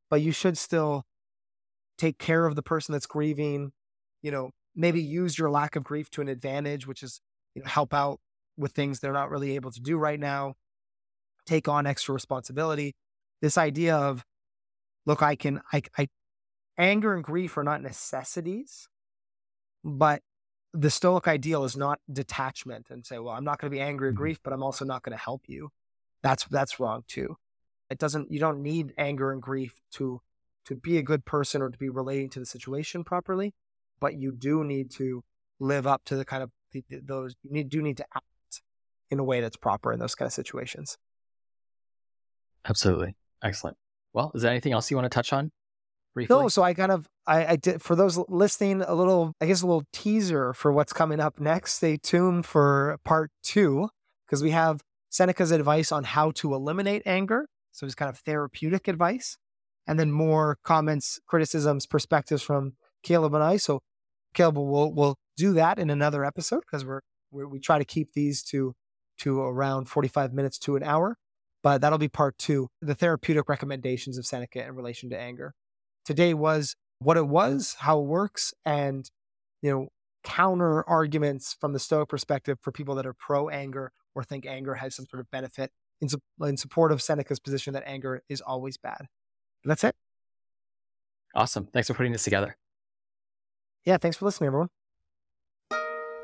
but 0.10 0.22
you 0.22 0.32
should 0.32 0.58
still 0.58 1.06
take 1.98 2.18
care 2.18 2.46
of 2.46 2.56
the 2.56 2.62
person 2.62 2.94
that's 2.94 3.06
grieving, 3.06 3.72
you 4.22 4.32
know, 4.32 4.52
maybe 4.76 5.02
use 5.02 5.40
your 5.40 5.50
lack 5.50 5.76
of 5.76 5.84
grief 5.84 6.10
to 6.12 6.22
an 6.22 6.28
advantage, 6.28 6.86
which 6.86 7.02
is, 7.02 7.22
you 7.54 7.62
know, 7.62 7.70
help 7.70 7.94
out 7.94 8.20
with 8.58 8.74
things 8.74 9.00
they're 9.00 9.14
not 9.14 9.30
really 9.30 9.56
able 9.56 9.72
to 9.72 9.80
do 9.80 9.98
right 9.98 10.20
now, 10.20 10.56
take 11.46 11.68
on 11.68 11.88
extra 11.88 12.14
responsibility. 12.14 12.94
This 13.42 13.58
idea 13.58 13.96
of, 13.96 14.26
look, 15.06 15.22
I 15.22 15.36
can, 15.36 15.62
I, 15.72 15.84
I, 15.98 16.08
anger 16.78 17.14
and 17.14 17.24
grief 17.24 17.58
are 17.58 17.64
not 17.64 17.82
necessities, 17.82 18.90
but 19.86 20.24
the 20.74 20.90
Stoic 20.90 21.28
ideal 21.28 21.64
is 21.64 21.78
not 21.78 22.00
detachment 22.12 22.88
and 22.90 23.06
say, 23.06 23.20
well, 23.20 23.36
I'm 23.36 23.46
not 23.46 23.62
going 23.62 23.72
to 23.72 23.76
be 23.76 23.82
angry 23.82 24.10
or 24.10 24.12
mm-hmm. 24.12 24.18
grief, 24.18 24.40
but 24.44 24.52
I'm 24.52 24.64
also 24.64 24.84
not 24.84 25.04
going 25.04 25.16
to 25.16 25.24
help 25.24 25.44
you. 25.48 25.70
That's 26.24 26.44
that's 26.46 26.80
wrong 26.80 27.04
too. 27.08 27.38
It 27.90 28.00
doesn't. 28.00 28.32
You 28.32 28.40
don't 28.40 28.64
need 28.64 28.94
anger 28.98 29.32
and 29.32 29.42
grief 29.42 29.80
to 29.92 30.22
to 30.66 30.76
be 30.76 30.98
a 30.98 31.04
good 31.04 31.24
person 31.24 31.62
or 31.62 31.70
to 31.70 31.78
be 31.78 31.90
relating 31.90 32.30
to 32.32 32.40
the 32.40 32.46
situation 32.48 33.04
properly, 33.04 33.54
but 34.00 34.16
you 34.16 34.32
do 34.32 34.64
need 34.64 34.90
to 34.92 35.24
live 35.60 35.86
up 35.86 36.04
to 36.06 36.16
the 36.16 36.26
kind 36.26 36.42
of 36.42 36.52
those. 37.04 37.36
You 37.44 37.52
need, 37.52 37.70
do 37.70 37.84
need 37.84 37.98
to 37.98 38.06
act 38.16 38.64
in 39.12 39.20
a 39.20 39.24
way 39.24 39.40
that's 39.40 39.56
proper 39.56 39.94
in 39.94 40.00
those 40.00 40.16
kind 40.16 40.26
of 40.26 40.34
situations. 40.34 40.98
Absolutely, 42.68 43.16
excellent. 43.44 43.78
Well, 44.14 44.32
is 44.34 44.42
there 44.42 44.52
anything 44.52 44.74
else 44.74 44.90
you 44.90 44.98
want 44.98 45.06
to 45.06 45.16
touch 45.16 45.32
on? 45.32 45.52
briefly? 46.16 46.36
No, 46.36 46.48
so 46.48 46.64
I 46.64 46.74
kind 46.74 46.92
of 46.92 47.08
I, 47.28 47.46
I 47.46 47.56
did 47.56 47.82
for 47.82 47.96
those 47.96 48.18
listening 48.30 48.82
a 48.82 48.94
little 48.94 49.34
I 49.42 49.46
guess 49.48 49.62
a 49.62 49.68
little 49.68 49.86
teaser 49.92 50.54
for 50.54 50.72
what's 50.72 50.94
coming 50.94 51.20
up 51.20 51.40
next. 51.40 51.74
Stay 51.76 51.98
tuned 51.98 52.46
for 52.46 52.98
part 53.04 53.32
two 53.44 53.90
because 54.26 54.44
we 54.44 54.52
have 54.52 54.82
Seneca's 55.10 55.52
advice 55.52 55.92
on 55.92 56.04
how 56.04 56.32
to 56.32 56.54
eliminate 56.54 57.04
anger. 57.06 57.48
So 57.72 57.86
it's 57.86 57.96
kind 57.96 58.10
of 58.10 58.20
therapeutic 58.20 58.88
advice, 58.88 59.38
and 59.86 60.00
then 60.00 60.12
more 60.12 60.58
comments, 60.64 61.20
criticisms, 61.28 61.86
perspectives 61.86 62.42
from 62.42 62.74
Caleb 63.04 63.34
and 63.34 63.44
I. 63.44 63.58
So 63.58 63.82
Caleb 64.34 64.58
will 64.58 64.94
will 64.94 65.16
do 65.36 65.54
that 65.54 65.80
in 65.80 65.90
another 65.90 66.24
episode 66.24 66.62
because 66.62 66.86
we're, 66.86 67.02
we're 67.32 67.48
we 67.48 67.60
try 67.60 67.80
to 67.80 67.86
keep 67.86 68.14
these 68.14 68.44
to 68.44 68.74
to 69.18 69.42
around 69.42 69.86
45 69.90 70.34
minutes 70.34 70.60
to 70.60 70.76
an 70.76 70.84
hour 70.84 71.18
but 71.64 71.80
that'll 71.82 71.98
be 71.98 72.10
part 72.10 72.38
two 72.38 72.68
the 72.82 72.96
therapeutic 72.96 73.48
recommendations 73.50 74.18
of 74.18 74.26
Seneca 74.26 74.64
in 74.64 74.76
relation 74.76 75.10
to 75.10 75.18
anger 75.18 75.54
today 76.04 76.34
was 76.34 76.76
what 77.00 77.18
it 77.18 77.28
was, 77.28 77.76
how 77.80 78.00
it 78.00 78.06
works, 78.06 78.54
and 78.66 79.10
you 79.62 79.72
know, 79.72 79.88
counter 80.24 80.88
arguments 80.90 81.56
from 81.60 81.74
the 81.74 81.80
Stoic 81.80 82.10
perspective 82.10 82.58
for 82.62 82.72
people 82.72 82.96
that 82.96 83.06
are 83.06 83.14
pro 83.14 83.50
anger 83.50 83.92
or 84.14 84.24
think 84.24 84.46
anger 84.46 84.76
has 84.76 84.96
some 84.96 85.06
sort 85.06 85.20
of 85.20 85.30
benefit 85.32 85.72
in, 86.02 86.10
su- 86.10 86.22
in 86.42 86.58
support 86.58 86.92
of 86.92 87.02
Seneca's 87.02 87.40
position 87.40 87.74
that 87.74 87.84
anger 87.86 88.22
is 88.30 88.42
always 88.42 88.78
bad. 88.78 89.00
And 89.64 89.72
that's 89.72 89.84
it. 89.84 89.96
Awesome. 91.34 91.68
Thanks 91.68 91.88
for 91.88 91.94
putting 91.94 92.12
this 92.12 92.24
together. 92.24 92.58
Yeah, 93.84 93.98
thanks 93.98 94.18
for 94.18 94.26
listening, 94.26 94.48
everyone. 94.48 94.70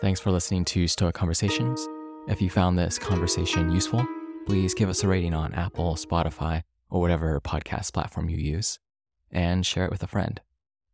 Thanks 0.02 0.20
for 0.20 0.32
listening 0.32 0.66
to 0.66 0.88
Stoa 0.88 1.12
Conversations. 1.12 1.88
If 2.28 2.42
you 2.42 2.50
found 2.50 2.78
this 2.78 2.98
conversation 2.98 3.72
useful, 3.72 4.06
please 4.46 4.74
give 4.74 4.90
us 4.90 5.04
a 5.04 5.08
rating 5.08 5.34
on 5.34 5.54
Apple, 5.54 5.96
Spotify, 5.96 6.64
or 6.90 7.02
whatever 7.02 7.40
podcast 7.42 7.94
platform 7.94 8.30
you 8.30 8.38
use 8.38 8.80
and 9.32 9.66
share 9.66 9.86
it 9.86 9.92
with 9.92 10.04
a 10.04 10.08
friend. 10.08 10.42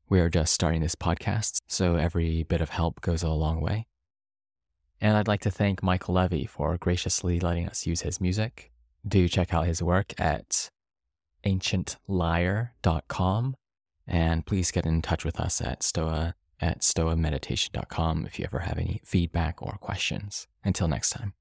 We 0.09 0.21
are 0.21 0.29
just 0.29 0.53
starting 0.53 0.81
this 0.81 0.95
podcast, 0.95 1.59
so 1.67 1.95
every 1.95 2.43
bit 2.43 2.61
of 2.61 2.69
help 2.69 3.01
goes 3.01 3.23
a 3.23 3.29
long 3.29 3.59
way. 3.59 3.87
And 5.01 5.17
I'd 5.17 5.27
like 5.27 5.41
to 5.41 5.51
thank 5.51 5.83
Michael 5.83 6.15
Levy 6.15 6.45
for 6.45 6.77
graciously 6.77 7.39
letting 7.39 7.67
us 7.67 7.85
use 7.85 8.01
his 8.01 8.21
music. 8.21 8.71
Do 9.07 9.27
check 9.27 9.53
out 9.53 9.67
his 9.67 9.83
work 9.83 10.19
at 10.19 10.69
ancientlyre.com 11.45 13.55
and 14.07 14.45
please 14.45 14.71
get 14.71 14.85
in 14.85 15.01
touch 15.01 15.25
with 15.25 15.39
us 15.39 15.61
at 15.61 15.81
stoa 15.81 16.33
at 16.59 16.79
stoameditation.com 16.79 18.25
if 18.25 18.39
you 18.39 18.45
ever 18.45 18.59
have 18.59 18.79
any 18.79 18.99
feedback 19.03 19.61
or 19.61 19.77
questions. 19.79 20.47
Until 20.63 20.87
next 20.87 21.11
time. 21.11 21.33